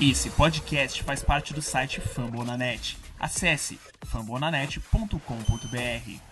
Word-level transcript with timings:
Esse 0.00 0.30
podcast 0.30 1.02
faz 1.02 1.22
parte 1.22 1.52
do 1.52 1.60
site 1.60 2.00
Fambonanet. 2.00 2.96
Acesse 3.18 3.78
fambonanet.com.br. 4.06 6.30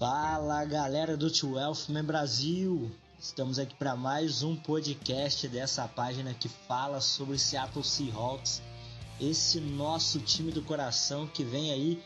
Fala 0.00 0.64
galera 0.64 1.14
do 1.14 1.28
12 1.28 1.92
Man 1.92 2.06
Brasil! 2.06 2.90
Estamos 3.18 3.58
aqui 3.58 3.74
para 3.74 3.94
mais 3.94 4.42
um 4.42 4.56
podcast 4.56 5.46
dessa 5.46 5.86
página 5.86 6.32
que 6.32 6.48
fala 6.48 7.02
sobre 7.02 7.36
Seattle 7.36 7.84
Seahawks, 7.84 8.62
esse 9.20 9.60
nosso 9.60 10.18
time 10.20 10.52
do 10.52 10.62
coração 10.62 11.26
que 11.26 11.44
vem 11.44 11.70
aí 11.70 12.02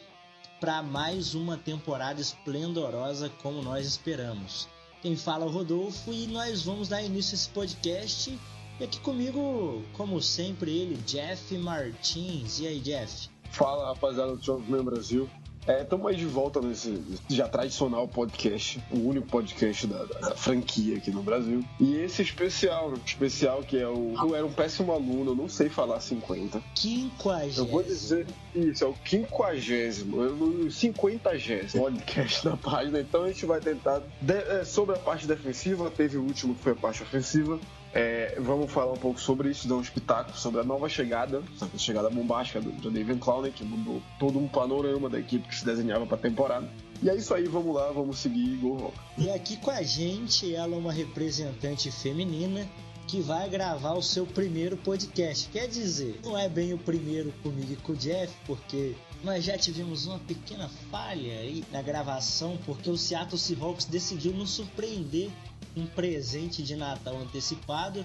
para 0.58 0.82
mais 0.82 1.36
uma 1.36 1.56
temporada 1.56 2.20
esplendorosa 2.20 3.30
como 3.40 3.62
nós 3.62 3.86
esperamos. 3.86 4.66
Quem 5.00 5.14
fala 5.14 5.44
é 5.44 5.48
o 5.48 5.52
Rodolfo 5.52 6.12
e 6.12 6.26
nós 6.26 6.62
vamos 6.62 6.88
dar 6.88 7.00
início 7.00 7.34
a 7.34 7.36
esse 7.36 7.48
podcast. 7.50 8.36
E 8.80 8.82
aqui 8.82 8.98
comigo, 8.98 9.84
como 9.92 10.20
sempre, 10.20 10.76
ele, 10.76 10.96
Jeff 11.06 11.56
Martins. 11.58 12.58
E 12.58 12.66
aí, 12.66 12.80
Jeff? 12.80 13.30
Fala 13.52 13.86
rapaziada 13.86 14.34
do 14.34 14.38
12 14.38 14.68
Man 14.68 14.84
Brasil. 14.84 15.30
Estamos 15.66 16.06
é, 16.06 16.10
aí 16.10 16.16
de 16.16 16.26
volta 16.26 16.60
nesse 16.60 17.02
já 17.28 17.48
tradicional 17.48 18.06
podcast, 18.06 18.82
o 18.90 19.08
único 19.08 19.26
podcast 19.26 19.86
da, 19.86 20.04
da, 20.04 20.20
da, 20.20 20.36
franquia 20.36 20.98
aqui 20.98 21.10
no 21.10 21.22
Brasil. 21.22 21.64
E 21.80 21.96
esse 21.96 22.20
especial, 22.20 22.92
especial 23.04 23.62
que 23.62 23.78
é 23.78 23.88
o. 23.88 24.14
Eu 24.14 24.36
era 24.36 24.44
um 24.44 24.52
péssimo 24.52 24.92
aluno, 24.92 25.30
eu 25.30 25.34
não 25.34 25.48
sei 25.48 25.70
falar 25.70 26.00
50. 26.00 26.60
Quinquagésimo. 26.74 27.66
Eu 27.66 27.70
vou 27.70 27.82
dizer 27.82 28.26
isso, 28.54 28.84
é 28.84 28.86
o 28.86 28.92
quinquagésimo, 28.92 30.18
o 30.18 30.70
cinquentagésimo 30.70 31.82
podcast 31.82 32.44
da 32.44 32.56
página. 32.58 33.00
Então 33.00 33.24
a 33.24 33.28
gente 33.28 33.46
vai 33.46 33.60
tentar. 33.60 34.02
De, 34.20 34.34
é, 34.34 34.64
sobre 34.64 34.94
a 34.94 34.98
parte 34.98 35.26
defensiva, 35.26 35.90
teve 35.90 36.18
o 36.18 36.22
último 36.22 36.54
que 36.54 36.62
foi 36.62 36.72
a 36.72 36.76
parte 36.76 37.02
ofensiva. 37.02 37.58
É, 37.94 38.36
vamos 38.40 38.72
falar 38.72 38.92
um 38.92 38.96
pouco 38.96 39.20
sobre 39.20 39.50
isso, 39.50 39.68
dar 39.68 39.76
um 39.76 39.80
espetáculo 39.80 40.36
sobre 40.36 40.60
a 40.60 40.64
nova 40.64 40.88
chegada, 40.88 41.40
a 41.60 41.78
chegada 41.78 42.10
bombástica 42.10 42.60
do, 42.60 42.72
do 42.72 42.90
David 42.90 43.20
Clowney, 43.20 43.52
que 43.52 43.62
mudou 43.62 44.02
todo 44.18 44.36
um 44.36 44.48
panorama 44.48 45.08
da 45.08 45.20
equipe 45.20 45.46
que 45.46 45.54
se 45.54 45.64
desenhava 45.64 46.04
para 46.04 46.16
a 46.16 46.20
temporada. 46.20 46.68
E 47.00 47.08
é 47.08 47.14
isso 47.14 47.32
aí, 47.32 47.44
vamos 47.44 47.72
lá, 47.72 47.92
vamos 47.92 48.18
seguir 48.18 48.56
Gol 48.56 48.76
Rock. 48.76 48.96
E 49.16 49.30
aqui 49.30 49.56
com 49.58 49.70
a 49.70 49.82
gente, 49.82 50.52
ela 50.52 50.74
é 50.74 50.78
uma 50.78 50.92
representante 50.92 51.88
feminina 51.92 52.66
que 53.06 53.20
vai 53.20 53.48
gravar 53.48 53.94
o 53.94 54.02
seu 54.02 54.26
primeiro 54.26 54.76
podcast. 54.76 55.48
Quer 55.50 55.68
dizer, 55.68 56.18
não 56.24 56.36
é 56.36 56.48
bem 56.48 56.72
o 56.72 56.78
primeiro 56.78 57.32
comigo 57.42 57.74
e 57.74 57.76
com 57.76 57.92
o 57.92 57.96
Jeff, 57.96 58.34
porque 58.46 58.96
nós 59.22 59.44
já 59.44 59.56
tivemos 59.56 60.06
uma 60.06 60.18
pequena 60.18 60.68
falha 60.90 61.38
aí 61.38 61.64
na 61.70 61.80
gravação, 61.80 62.58
porque 62.64 62.90
o 62.90 62.96
Seattle 62.96 63.38
Seahawks 63.38 63.84
decidiu 63.84 64.32
nos 64.32 64.50
surpreender 64.50 65.30
um 65.76 65.86
presente 65.86 66.62
de 66.62 66.76
Natal 66.76 67.16
antecipado, 67.16 68.04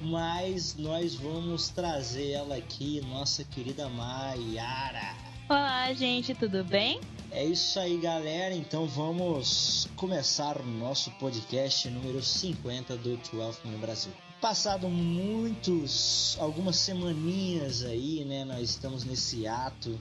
mas 0.00 0.74
nós 0.76 1.14
vamos 1.14 1.68
trazer 1.68 2.32
ela 2.32 2.56
aqui, 2.56 3.00
nossa 3.02 3.44
querida 3.44 3.88
Maiara. 3.88 5.14
Olá, 5.48 5.92
gente, 5.92 6.34
tudo 6.34 6.64
bem? 6.64 7.00
É 7.30 7.44
isso 7.44 7.78
aí, 7.78 7.96
galera. 7.98 8.54
Então 8.54 8.86
vamos 8.86 9.88
começar 9.96 10.60
o 10.60 10.66
nosso 10.66 11.10
podcast 11.12 11.88
número 11.90 12.22
50 12.22 12.96
do 12.96 13.16
12 13.16 13.58
no 13.64 13.78
Brasil. 13.78 14.12
Passado 14.40 14.88
muitos, 14.88 16.36
algumas 16.40 16.76
semaninhas 16.76 17.82
aí, 17.84 18.24
né? 18.24 18.44
Nós 18.44 18.70
estamos 18.70 19.04
nesse 19.04 19.46
ato. 19.46 19.98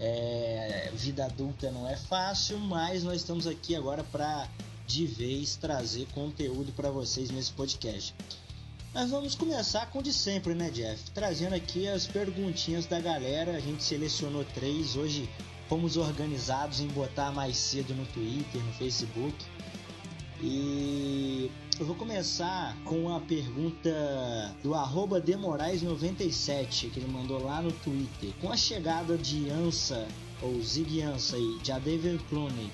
É, 0.00 0.90
vida 0.94 1.26
adulta 1.26 1.70
não 1.70 1.88
é 1.88 1.96
fácil, 1.96 2.58
mas 2.58 3.04
nós 3.04 3.16
estamos 3.16 3.46
aqui 3.46 3.76
agora 3.76 4.02
para 4.02 4.48
de 4.86 5.06
vez 5.06 5.56
trazer 5.56 6.06
conteúdo 6.12 6.72
para 6.72 6.90
vocês 6.90 7.30
nesse 7.30 7.52
podcast. 7.52 8.14
Mas 8.94 9.10
vamos 9.10 9.34
começar 9.34 9.86
com 9.86 10.00
o 10.00 10.02
de 10.02 10.12
sempre, 10.12 10.54
né, 10.54 10.70
Jeff? 10.70 11.10
Trazendo 11.12 11.54
aqui 11.54 11.88
as 11.88 12.06
perguntinhas 12.06 12.84
da 12.84 13.00
galera. 13.00 13.56
A 13.56 13.60
gente 13.60 13.82
selecionou 13.82 14.44
três. 14.54 14.96
Hoje 14.96 15.30
fomos 15.66 15.96
organizados 15.96 16.80
em 16.80 16.88
botar 16.88 17.32
mais 17.32 17.56
cedo 17.56 17.94
no 17.94 18.04
Twitter, 18.06 18.62
no 18.62 18.72
Facebook. 18.74 19.34
E 20.42 21.50
eu 21.80 21.86
vou 21.86 21.96
começar 21.96 22.76
com 22.84 23.14
a 23.14 23.20
pergunta 23.20 24.54
do 24.62 24.74
arroba 24.74 25.22
Demorais97, 25.22 26.90
que 26.90 27.00
ele 27.00 27.10
mandou 27.10 27.42
lá 27.42 27.62
no 27.62 27.72
Twitter. 27.72 28.34
Com 28.42 28.52
a 28.52 28.56
chegada 28.58 29.16
de 29.16 29.48
Ansa, 29.48 30.06
ou 30.42 30.60
Zig 30.60 31.00
Ansa 31.00 31.38
e 31.38 31.58
de 31.60 31.72
David 31.80 32.22
Clooney 32.28 32.70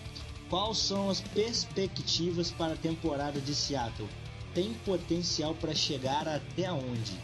Quais 0.50 0.78
são 0.78 1.10
as 1.10 1.20
perspectivas 1.20 2.50
para 2.50 2.72
a 2.72 2.76
temporada 2.76 3.38
de 3.40 3.54
Seattle? 3.54 4.08
Tem 4.54 4.72
potencial 4.84 5.54
para 5.54 5.74
chegar 5.74 6.26
até 6.26 6.72
onde? 6.72 7.18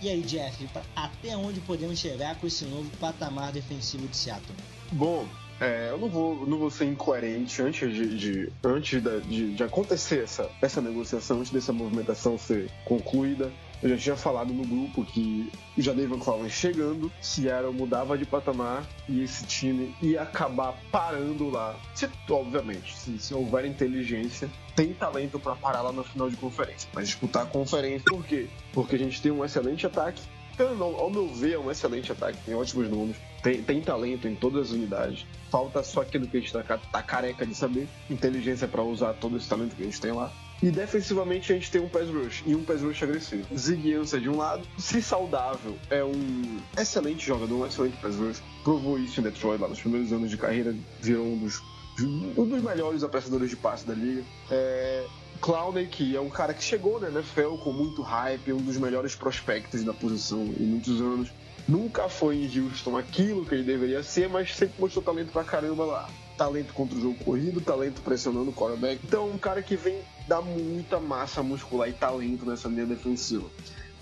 E 0.00 0.08
aí, 0.08 0.22
Jeff, 0.22 0.68
até 0.94 1.36
onde 1.36 1.60
podemos 1.60 1.98
chegar 1.98 2.36
com 2.36 2.46
esse 2.46 2.64
novo 2.64 2.90
patamar 2.98 3.52
defensivo 3.52 4.06
de 4.08 4.16
Seattle? 4.16 4.54
Bom, 4.92 5.26
é, 5.60 5.88
eu 5.90 5.98
não 5.98 6.08
vou, 6.08 6.46
não 6.46 6.58
vou 6.58 6.70
ser 6.70 6.84
incoerente 6.84 7.62
antes 7.62 7.94
de, 7.94 8.18
de 8.18 8.52
antes 8.62 9.02
de, 9.02 9.54
de, 9.54 9.62
acontecer 9.62 10.24
essa, 10.24 10.50
essa 10.60 10.82
negociação, 10.82 11.38
antes 11.38 11.50
dessa 11.50 11.72
movimentação 11.72 12.36
ser 12.36 12.70
concluída. 12.84 13.50
Eu 13.82 13.90
já 13.90 13.96
tinha 13.96 14.16
falado 14.16 14.52
no 14.52 14.64
grupo 14.64 15.04
que 15.04 15.52
o 15.76 15.82
Jadavion 15.82 16.18
Clowney 16.18 16.50
chegando, 16.50 17.12
Seattle 17.20 17.72
mudava 17.72 18.16
de 18.16 18.24
patamar 18.24 18.86
e 19.08 19.22
esse 19.22 19.44
time 19.44 19.94
ia 20.00 20.22
acabar 20.22 20.74
parando 20.90 21.50
lá. 21.50 21.76
Se, 21.94 22.08
obviamente, 22.30 22.96
se, 22.96 23.18
se 23.18 23.34
houver 23.34 23.66
inteligência, 23.66 24.48
tem 24.74 24.94
talento 24.94 25.38
para 25.38 25.54
parar 25.54 25.82
lá 25.82 25.92
na 25.92 26.02
final 26.02 26.30
de 26.30 26.36
conferência. 26.36 26.88
Mas 26.94 27.08
disputar 27.08 27.42
a 27.42 27.46
conferência, 27.46 28.04
por 28.08 28.24
quê? 28.24 28.48
Porque 28.72 28.96
a 28.96 28.98
gente 28.98 29.20
tem 29.20 29.30
um 29.30 29.44
excelente 29.44 29.86
ataque. 29.86 30.22
Ao 30.58 31.10
meu 31.10 31.28
ver, 31.28 31.52
é 31.52 31.58
um 31.58 31.70
excelente 31.70 32.10
ataque, 32.10 32.38
tem 32.46 32.54
ótimos 32.54 32.88
números, 32.88 33.18
tem, 33.42 33.62
tem 33.62 33.82
talento 33.82 34.26
em 34.26 34.34
todas 34.34 34.68
as 34.68 34.70
unidades. 34.70 35.26
Falta 35.50 35.82
só 35.82 36.00
aquilo 36.00 36.26
que 36.26 36.38
a 36.38 36.40
gente 36.40 36.50
tá, 36.50 36.62
tá 36.62 37.02
careca 37.02 37.44
de 37.44 37.54
saber: 37.54 37.86
inteligência 38.08 38.66
para 38.66 38.82
usar 38.82 39.12
todo 39.12 39.36
esse 39.36 39.46
talento 39.46 39.76
que 39.76 39.82
a 39.82 39.84
gente 39.84 40.00
tem 40.00 40.12
lá. 40.12 40.32
E 40.62 40.70
defensivamente 40.70 41.52
a 41.52 41.54
gente 41.54 41.70
tem 41.70 41.80
um 41.80 41.88
pass 41.88 42.08
rush 42.08 42.42
e 42.46 42.54
um 42.54 42.64
pass 42.64 42.80
rush 42.80 43.02
agressivo. 43.02 43.44
Zig 43.56 43.94
Ansah 43.94 44.18
de 44.18 44.28
um 44.28 44.36
lado, 44.36 44.66
se 44.78 45.02
saudável, 45.02 45.76
é 45.90 46.02
um 46.02 46.58
excelente 46.78 47.26
jogador, 47.26 47.54
um 47.54 47.66
excelente 47.66 47.96
pass 47.98 48.16
rush. 48.16 48.42
Provou 48.64 48.98
isso 48.98 49.20
em 49.20 49.22
Detroit 49.22 49.60
lá 49.60 49.68
nos 49.68 49.80
primeiros 49.80 50.12
anos 50.12 50.30
de 50.30 50.36
carreira, 50.38 50.74
virou 51.00 51.26
um 51.26 51.38
dos, 51.38 51.62
um 52.00 52.46
dos 52.46 52.62
melhores 52.62 53.02
apressadores 53.02 53.50
de 53.50 53.56
passe 53.56 53.86
da 53.86 53.94
liga. 53.94 54.22
É, 54.50 55.06
Clowney, 55.40 55.86
que 55.86 56.16
é 56.16 56.20
um 56.20 56.30
cara 56.30 56.54
que 56.54 56.62
chegou 56.62 57.00
na 57.00 57.08
NFL 57.08 57.56
com 57.62 57.72
muito 57.72 58.02
hype, 58.02 58.52
um 58.52 58.62
dos 58.62 58.76
melhores 58.78 59.14
prospectos 59.14 59.84
da 59.84 59.92
posição 59.92 60.42
em 60.58 60.64
muitos 60.64 61.00
anos. 61.00 61.28
Nunca 61.68 62.08
foi 62.08 62.36
em 62.36 62.60
Houston 62.60 62.96
aquilo 62.96 63.44
que 63.44 63.54
ele 63.54 63.64
deveria 63.64 64.02
ser, 64.02 64.28
mas 64.28 64.54
sempre 64.54 64.80
mostrou 64.80 65.02
talento 65.02 65.32
pra 65.32 65.42
caramba 65.42 65.84
lá 65.84 66.08
talento 66.36 66.72
contra 66.74 66.96
o 66.96 67.00
jogo 67.00 67.16
corrido, 67.24 67.60
talento 67.60 68.02
pressionando 68.02 68.50
o 68.50 68.52
quarterback. 68.52 69.00
Então, 69.04 69.28
um 69.28 69.38
cara 69.38 69.62
que 69.62 69.74
vem 69.74 70.00
dar 70.28 70.42
muita 70.42 71.00
massa 71.00 71.42
muscular 71.42 71.88
e 71.88 71.92
talento 71.92 72.44
nessa 72.44 72.68
linha 72.68 72.86
defensiva. 72.86 73.48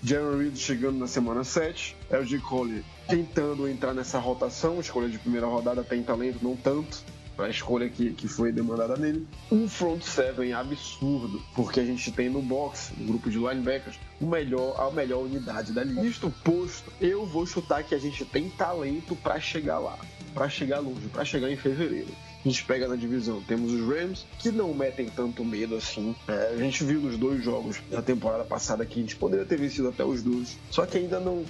Jeremy 0.03 0.43
Reed 0.43 0.57
chegando 0.57 0.99
na 0.99 1.07
semana 1.07 1.43
7, 1.43 1.95
LG 2.11 2.39
Cole 2.39 2.85
tentando 3.07 3.67
entrar 3.67 3.93
nessa 3.93 4.19
rotação, 4.19 4.79
escolha 4.79 5.09
de 5.09 5.17
primeira 5.17 5.47
rodada 5.47 5.83
tem 5.83 6.03
talento, 6.03 6.39
não 6.43 6.55
tanto, 6.55 7.03
a 7.37 7.49
escolha 7.49 7.89
que, 7.89 8.11
que 8.11 8.27
foi 8.27 8.51
demandada 8.51 8.95
nele. 8.95 9.27
Um 9.51 9.67
front 9.67 10.01
seven 10.01 10.53
absurdo, 10.53 11.41
porque 11.53 11.79
a 11.79 11.85
gente 11.85 12.11
tem 12.11 12.29
no 12.29 12.41
box, 12.41 12.93
no 12.97 13.05
grupo 13.07 13.29
de 13.29 13.37
linebackers, 13.37 13.99
o 14.19 14.25
melhor, 14.25 14.79
a 14.79 14.91
melhor 14.91 15.23
unidade 15.23 15.73
da 15.73 15.83
liga. 15.83 16.05
Isto 16.05 16.33
posto, 16.43 16.91
eu 17.01 17.25
vou 17.25 17.45
chutar 17.45 17.83
que 17.83 17.95
a 17.95 17.99
gente 17.99 18.23
tem 18.25 18.49
talento 18.49 19.15
para 19.15 19.39
chegar 19.39 19.79
lá, 19.79 19.97
para 20.33 20.49
chegar 20.49 20.79
longe, 20.79 21.07
para 21.07 21.25
chegar 21.25 21.51
em 21.51 21.57
fevereiro. 21.57 22.11
A 22.43 22.47
gente 22.47 22.63
pega 22.63 22.87
na 22.87 22.95
divisão, 22.95 23.41
temos 23.41 23.73
os 23.73 23.81
Rams, 23.81 24.23
que 24.37 24.51
não 24.51 24.71
metem 24.71 25.09
tanto 25.09 25.43
medo 25.43 25.75
assim. 25.75 26.15
É, 26.27 26.53
a 26.53 26.57
gente 26.57 26.83
viu 26.83 27.01
nos 27.01 27.17
dois 27.17 27.43
jogos 27.43 27.77
da 27.89 28.03
temporada 28.03 28.43
passada 28.43 28.85
que 28.85 28.99
a 28.99 29.01
gente 29.01 29.15
poderia 29.15 29.45
ter 29.45 29.57
vencido 29.57 29.89
até 29.89 30.05
os 30.05 30.21
dois, 30.21 30.55
só 30.69 30.85
que 30.85 30.99
ainda 30.99 31.19
não 31.19 31.43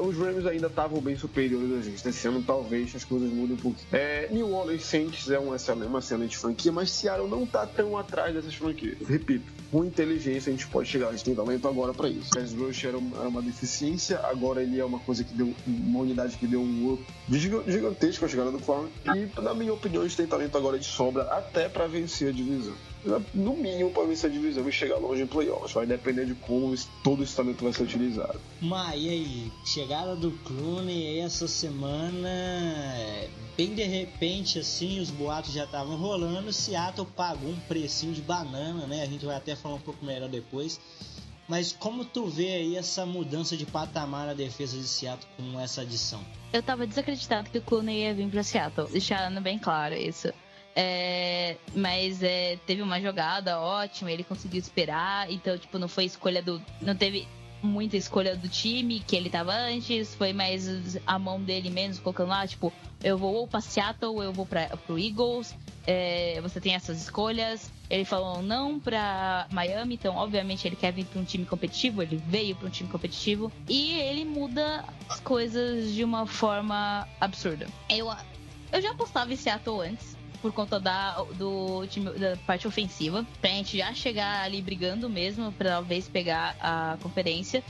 os 0.00 0.16
Rams 0.16 0.46
ainda 0.46 0.66
estavam 0.66 1.00
bem 1.00 1.16
superiores 1.16 1.72
a 1.72 1.82
gente. 1.82 2.08
Esse 2.08 2.28
ano 2.28 2.42
talvez 2.42 2.94
as 2.94 3.04
coisas 3.04 3.30
mudem 3.30 3.54
um 3.54 3.58
pouco. 3.58 3.78
É, 3.92 4.28
New 4.30 4.52
Orleans 4.52 4.84
Saints 4.84 5.30
é 5.30 5.38
uma 5.38 5.56
excelente, 5.56 5.88
uma 5.88 5.98
excelente 5.98 6.36
franquia, 6.36 6.72
mas 6.72 6.90
Seattle 6.90 7.28
não 7.28 7.46
tá 7.46 7.66
tão 7.66 7.96
atrás 7.96 8.34
dessas 8.34 8.54
franquias. 8.54 8.98
Repito, 9.06 9.44
com 9.70 9.84
inteligência 9.84 10.50
a 10.50 10.52
gente 10.52 10.66
pode 10.66 10.88
chegar. 10.88 11.08
A 11.08 11.12
gente 11.12 11.24
tem 11.24 11.34
talento 11.34 11.66
agora 11.68 11.92
para 11.92 12.08
isso. 12.08 12.30
Pass 12.30 12.52
Rush 12.52 12.84
era 12.84 12.98
uma, 12.98 13.18
era 13.18 13.28
uma, 13.28 13.42
deficiência, 13.42 14.18
agora 14.20 14.62
ele 14.62 14.78
é 14.80 14.84
uma 14.84 14.98
coisa 14.98 15.22
que 15.22 15.34
deu 15.34 15.52
uma 15.66 16.00
unidade 16.00 16.36
que 16.36 16.46
deu 16.46 16.60
um 16.60 16.94
up 16.94 17.04
gigantesco 17.30 18.24
a 18.24 18.28
chegada 18.28 18.50
do 18.50 18.58
Clown. 18.58 18.88
E, 19.14 19.40
na 19.40 19.54
minha 19.54 19.72
opinião, 19.72 20.02
a 20.02 20.06
gente 20.06 20.16
tem 20.16 20.26
talento 20.26 20.56
agora 20.56 20.78
de 20.78 20.86
sobra 20.86 21.22
até 21.24 21.68
para 21.68 21.86
vencer 21.86 22.28
a 22.28 22.32
divisão 22.32 22.74
no 23.34 23.56
mínimo 23.56 23.90
para 23.90 24.06
vencer 24.06 24.30
a 24.30 24.32
divisão 24.32 24.68
e 24.68 24.72
chegar 24.72 24.98
longe 24.98 25.22
em 25.22 25.26
playoffs. 25.26 25.72
Vai 25.72 25.86
depender 25.86 26.26
de 26.26 26.34
como 26.34 26.74
todo 27.02 27.22
esse 27.22 27.34
talento 27.34 27.64
vai 27.64 27.72
ser 27.72 27.84
utilizado. 27.84 28.40
Mas 28.60 29.00
e 29.00 29.08
aí? 29.08 29.52
Chegada 29.64 30.16
do 30.16 30.30
Clooney 30.44 31.20
essa 31.20 31.46
semana, 31.46 32.28
bem 33.56 33.74
de 33.74 33.84
repente 33.84 34.58
assim, 34.58 35.00
os 35.00 35.10
boatos 35.10 35.52
já 35.52 35.64
estavam 35.64 35.96
rolando. 35.96 36.52
Seattle 36.52 37.06
pagou 37.16 37.50
um 37.50 37.60
precinho 37.60 38.12
de 38.12 38.22
banana, 38.22 38.86
né? 38.86 39.02
A 39.02 39.06
gente 39.06 39.24
vai 39.24 39.36
até 39.36 39.54
falar 39.54 39.76
um 39.76 39.80
pouco 39.80 40.04
melhor 40.04 40.28
depois. 40.28 40.80
Mas 41.48 41.72
como 41.72 42.04
tu 42.04 42.26
vê 42.26 42.48
aí 42.54 42.76
essa 42.76 43.06
mudança 43.06 43.56
de 43.56 43.64
patamar 43.64 44.26
na 44.26 44.34
defesa 44.34 44.76
de 44.76 44.86
Seattle 44.86 45.30
com 45.36 45.60
essa 45.60 45.82
adição? 45.82 46.20
Eu 46.52 46.62
tava 46.62 46.86
desacreditado 46.86 47.50
que 47.50 47.58
o 47.58 47.62
Clooney 47.62 48.02
ia 48.02 48.14
vir 48.14 48.28
pra 48.28 48.42
Seattle, 48.42 48.88
deixando 48.90 49.40
bem 49.40 49.58
claro 49.58 49.94
isso. 49.94 50.32
É, 50.78 51.56
mas 51.74 52.22
é, 52.22 52.58
teve 52.66 52.82
uma 52.82 53.00
jogada 53.00 53.58
ótima, 53.58 54.12
ele 54.12 54.22
conseguiu 54.22 54.60
esperar, 54.60 55.32
então, 55.32 55.56
tipo, 55.56 55.78
não 55.78 55.88
foi 55.88 56.04
escolha 56.04 56.42
do. 56.42 56.60
Não 56.82 56.94
teve 56.94 57.26
muita 57.62 57.96
escolha 57.96 58.36
do 58.36 58.46
time 58.46 59.00
que 59.00 59.16
ele 59.16 59.30
tava 59.30 59.54
antes, 59.54 60.14
foi 60.14 60.34
mais 60.34 60.98
a 61.06 61.18
mão 61.18 61.40
dele 61.40 61.70
menos, 61.70 61.98
colocando 61.98 62.28
lá, 62.28 62.46
tipo, 62.46 62.70
eu 63.02 63.16
vou 63.16 63.34
ou 63.34 63.46
pra 63.46 63.60
Seattle 63.60 64.16
ou 64.16 64.22
eu 64.22 64.32
vou 64.32 64.44
pra, 64.44 64.68
pro 64.86 64.98
Eagles, 64.98 65.54
é, 65.86 66.38
você 66.42 66.60
tem 66.60 66.74
essas 66.74 67.00
escolhas. 67.00 67.70
Ele 67.88 68.04
falou 68.04 68.42
não 68.42 68.80
pra 68.80 69.46
Miami, 69.50 69.94
então 69.94 70.16
obviamente 70.16 70.66
ele 70.66 70.74
quer 70.74 70.92
vir 70.92 71.04
pra 71.06 71.20
um 71.20 71.24
time 71.24 71.46
competitivo, 71.46 72.02
ele 72.02 72.16
veio 72.26 72.56
pra 72.56 72.66
um 72.66 72.70
time 72.70 72.88
competitivo 72.88 73.52
e 73.68 73.92
ele 74.00 74.24
muda 74.24 74.84
as 75.08 75.20
coisas 75.20 75.92
de 75.92 76.02
uma 76.02 76.26
forma 76.26 77.06
absurda. 77.20 77.68
Eu, 77.88 78.12
eu 78.72 78.82
já 78.82 78.90
apostava 78.90 79.32
em 79.32 79.36
Seattle 79.36 79.80
antes, 79.80 80.15
por 80.46 80.52
conta 80.52 80.78
da, 80.78 81.14
do 81.34 81.84
time, 81.88 82.08
da 82.12 82.36
parte 82.46 82.68
ofensiva, 82.68 83.26
pra 83.40 83.50
gente 83.50 83.78
já 83.78 83.92
chegar 83.92 84.44
ali 84.44 84.62
brigando 84.62 85.10
mesmo, 85.10 85.50
pra 85.50 85.70
talvez 85.70 86.08
pegar 86.08 86.54
a 86.60 86.96
conferência. 87.02 87.64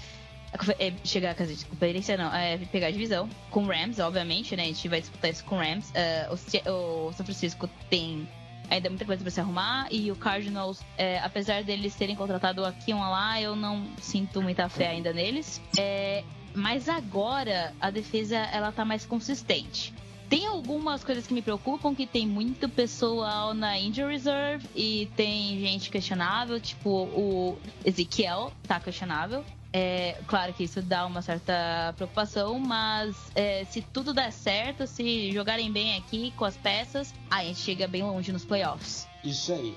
É, 0.78 0.92
chegar 1.04 1.30
a 1.30 1.34
conferência 1.34 2.16
não, 2.18 2.34
é 2.34 2.58
pegar 2.58 2.88
a 2.88 2.90
divisão 2.90 3.28
com 3.50 3.64
o 3.64 3.66
Rams, 3.66 3.98
obviamente, 3.98 4.54
né? 4.54 4.64
A 4.64 4.66
gente 4.66 4.88
vai 4.88 5.00
disputar 5.00 5.30
isso 5.30 5.44
com 5.44 5.56
o 5.56 5.58
Rams. 5.58 5.90
Uh, 5.90 6.70
o, 6.70 7.08
o 7.08 7.12
São 7.14 7.24
Francisco 7.24 7.68
tem 7.88 8.28
ainda 8.68 8.90
muita 8.90 9.06
coisa 9.06 9.22
para 9.22 9.30
se 9.30 9.40
arrumar. 9.40 9.88
E 9.90 10.10
o 10.12 10.16
Cardinals, 10.16 10.82
é, 10.98 11.18
apesar 11.20 11.62
deles 11.64 11.94
terem 11.94 12.14
contratado 12.14 12.62
aqui 12.64 12.92
um 12.92 13.00
lá, 13.00 13.40
eu 13.40 13.56
não 13.56 13.86
sinto 14.00 14.42
muita 14.42 14.68
fé 14.68 14.88
ainda 14.88 15.14
neles. 15.14 15.62
É, 15.78 16.22
mas 16.54 16.90
agora 16.90 17.74
a 17.80 17.90
defesa 17.90 18.36
ela 18.36 18.70
tá 18.70 18.84
mais 18.84 19.06
consistente. 19.06 19.94
Tem 20.28 20.46
algumas 20.46 21.04
coisas 21.04 21.26
que 21.26 21.32
me 21.32 21.40
preocupam, 21.40 21.94
que 21.94 22.06
tem 22.06 22.26
muito 22.26 22.68
pessoal 22.68 23.54
na 23.54 23.78
injury 23.78 24.12
reserve 24.12 24.68
e 24.74 25.08
tem 25.16 25.60
gente 25.60 25.88
questionável, 25.88 26.60
tipo 26.60 26.90
o 26.90 27.56
Ezequiel 27.84 28.52
tá 28.66 28.80
questionável. 28.80 29.44
É, 29.72 30.18
claro 30.26 30.52
que 30.54 30.64
isso 30.64 30.80
dá 30.80 31.04
uma 31.06 31.20
certa 31.20 31.92
preocupação, 31.96 32.58
mas 32.58 33.14
é, 33.34 33.64
se 33.66 33.82
tudo 33.82 34.14
der 34.14 34.32
certo, 34.32 34.86
se 34.86 35.30
jogarem 35.32 35.70
bem 35.70 35.96
aqui 35.96 36.32
com 36.36 36.44
as 36.44 36.56
peças, 36.56 37.14
a 37.30 37.44
gente 37.44 37.60
chega 37.60 37.86
bem 37.86 38.02
longe 38.02 38.32
nos 38.32 38.44
playoffs. 38.44 39.06
Isso 39.22 39.52
aí. 39.52 39.76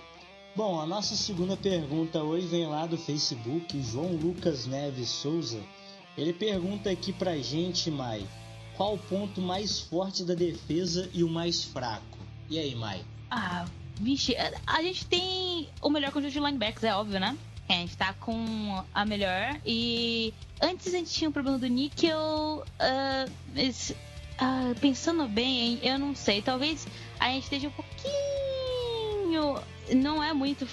Bom, 0.56 0.80
a 0.80 0.86
nossa 0.86 1.16
segunda 1.16 1.56
pergunta 1.56 2.24
hoje 2.24 2.48
vem 2.48 2.66
lá 2.66 2.86
do 2.86 2.98
Facebook, 2.98 3.82
João 3.84 4.14
Lucas 4.14 4.66
Neves 4.66 5.10
Souza. 5.10 5.62
Ele 6.18 6.34
pergunta 6.34 6.90
aqui 6.90 7.14
pra 7.14 7.38
gente, 7.38 7.92
Mai, 7.92 8.26
qual 8.80 8.94
o 8.94 8.98
ponto 8.98 9.42
mais 9.42 9.78
forte 9.78 10.24
da 10.24 10.34
defesa 10.34 11.10
e 11.14 11.22
o 11.22 11.28
mais 11.28 11.66
fraco? 11.66 12.18
E 12.50 12.58
aí, 12.58 12.74
Mai? 12.74 13.04
Ah, 13.30 13.66
vixe, 14.00 14.34
a 14.66 14.82
gente 14.82 15.06
tem 15.06 15.68
o 15.82 15.90
melhor 15.90 16.14
conjunto 16.14 16.32
de 16.32 16.40
linebackers, 16.40 16.86
é 16.86 16.96
óbvio, 16.96 17.20
né? 17.20 17.38
A 17.68 17.74
gente 17.74 17.98
tá 17.98 18.14
com 18.14 18.82
a 18.94 19.06
melhor. 19.06 19.60
E 19.66 20.34
antes 20.62 20.88
a 20.88 20.98
gente 20.98 21.12
tinha 21.12 21.28
o 21.28 21.30
um 21.30 21.34
problema 21.34 21.58
do 21.58 21.68
níquel. 21.68 22.64
Uh, 22.80 23.32
mas, 23.54 23.94
uh, 24.42 24.74
pensando 24.80 25.28
bem, 25.28 25.78
eu 25.84 26.00
não 26.00 26.16
sei. 26.16 26.42
Talvez 26.42 26.88
a 27.20 27.28
gente 27.32 27.44
esteja 27.44 27.68
um 27.68 27.72
pouquinho. 27.72 28.29
Não 29.94 30.24
é 30.24 30.34
muito 30.34 30.68